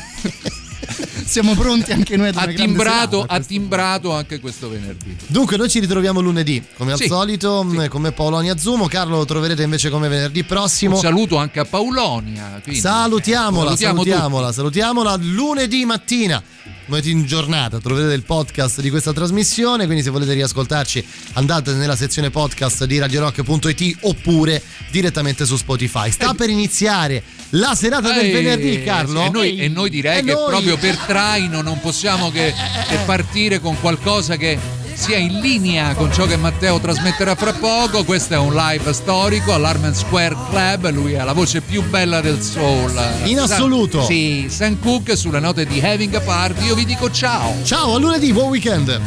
Siamo 1.30 1.54
pronti 1.54 1.92
anche 1.92 2.16
noi 2.16 2.30
ad 2.30 2.34
una 2.34 2.46
timbrato, 2.46 3.18
serata, 3.20 3.34
ha 3.34 3.38
timbrato 3.40 4.12
anche 4.12 4.40
questo 4.40 4.68
venerdì. 4.68 5.16
Dunque 5.28 5.56
noi 5.56 5.68
ci 5.68 5.78
ritroviamo 5.78 6.18
lunedì, 6.18 6.60
come 6.76 6.90
al 6.90 6.98
Sì, 6.98 7.06
solito, 7.06 7.62
mh, 7.62 7.86
come 7.86 8.10
Paolonia 8.10 8.56
Zumo. 8.58 8.88
Carlo 8.88 9.18
lo 9.18 9.24
troverete 9.24 9.62
invece 9.62 9.90
come 9.90 10.08
venerdì 10.08 10.42
prossimo. 10.42 10.96
Un 10.96 11.00
saluto 11.00 11.36
anche 11.36 11.60
a 11.60 11.64
Paulonia. 11.64 12.58
quindi, 12.60 12.80
Salutiamola, 12.80 13.76
salutiamo 13.76 14.02
salutiamola, 14.02 14.52
salutiamola 14.52 15.16
lunedì 15.20 15.84
mattina. 15.84 16.42
Lunedì 16.90 17.12
in 17.12 17.24
giornata 17.24 17.78
troverete 17.78 18.14
il 18.14 18.24
podcast 18.24 18.80
di 18.80 18.90
questa 18.90 19.12
trasmissione, 19.12 19.84
quindi 19.84 20.02
se 20.02 20.10
volete 20.10 20.32
riascoltarci 20.32 21.06
andate 21.34 21.72
nella 21.74 21.94
sezione 21.94 22.30
podcast 22.30 22.84
di 22.84 22.98
radiorock.it 22.98 23.98
oppure 24.00 24.60
direttamente 24.90 25.46
su 25.46 25.56
Spotify. 25.56 26.10
Sta 26.10 26.34
per 26.34 26.50
iniziare 26.50 27.22
la 27.50 27.76
serata 27.76 28.12
del 28.12 28.26
Eh, 28.26 28.32
venerdì, 28.32 28.82
Carlo. 28.82 29.22
E 29.22 29.30
noi, 29.30 29.56
e 29.58 29.68
noi 29.68 29.88
direi 29.88 30.18
E 30.18 30.24
che 30.24 30.32
noi- 30.32 30.48
proprio 30.48 30.76
per 30.78 30.96
traino 30.96 31.62
non 31.62 31.78
possiamo 31.78 32.28
che, 32.32 32.52
che 32.88 32.96
partire 33.06 33.60
con 33.60 33.78
qualcosa 33.80 34.36
che 34.36 34.58
sia 35.00 35.16
in 35.16 35.40
linea 35.40 35.94
con 35.94 36.12
ciò 36.12 36.26
che 36.26 36.36
Matteo 36.36 36.78
trasmetterà 36.78 37.34
fra 37.34 37.54
poco. 37.54 38.04
Questo 38.04 38.34
è 38.34 38.36
un 38.36 38.52
live 38.54 38.92
storico 38.92 39.54
all'Armen 39.54 39.94
Square 39.94 40.36
Club. 40.50 40.90
Lui 40.90 41.16
ha 41.16 41.24
la 41.24 41.32
voce 41.32 41.62
più 41.62 41.82
bella 41.88 42.20
del 42.20 42.42
soul. 42.42 42.92
In 43.24 43.38
Sam- 43.38 43.50
assoluto. 43.50 44.04
sì, 44.04 44.46
Sam 44.50 44.78
Cooke 44.78 45.16
sulle 45.16 45.40
note 45.40 45.64
di 45.64 45.80
Having 45.80 46.16
a 46.16 46.20
Party. 46.20 46.66
Io 46.66 46.74
vi 46.74 46.84
dico 46.84 47.10
ciao. 47.10 47.54
Ciao, 47.64 47.94
a 47.94 47.98
lunedì, 47.98 48.30
buon 48.34 48.50
weekend. 48.50 49.00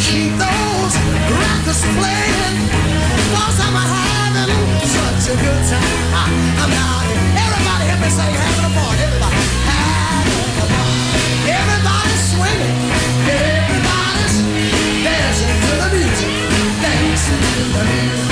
Keep 0.00 0.32
those 0.38 0.94
records 1.96 3.58
I'm 3.60 3.76
having 3.76 4.86
such 4.86 5.32
a 5.32 5.36
good 5.40 5.62
time. 5.70 6.14
I'm. 6.14 6.72
Everybody 7.36 7.84
me 8.02 8.08
say 8.10 8.30
having 8.32 8.66
a 8.66 8.72
party. 8.76 9.02
Everybody. 9.02 9.36
Having 9.70 10.58
a 10.60 10.66
party. 10.72 11.52
Everybody's 11.60 12.22
swinging. 12.32 12.76
Everybody's 13.30 14.36
dancing 15.06 15.56
to 15.64 15.72
the 15.80 15.88
music. 15.94 16.30
Dancing 16.82 17.40
to 17.40 17.64
the 17.78 17.84
music. 17.84 18.31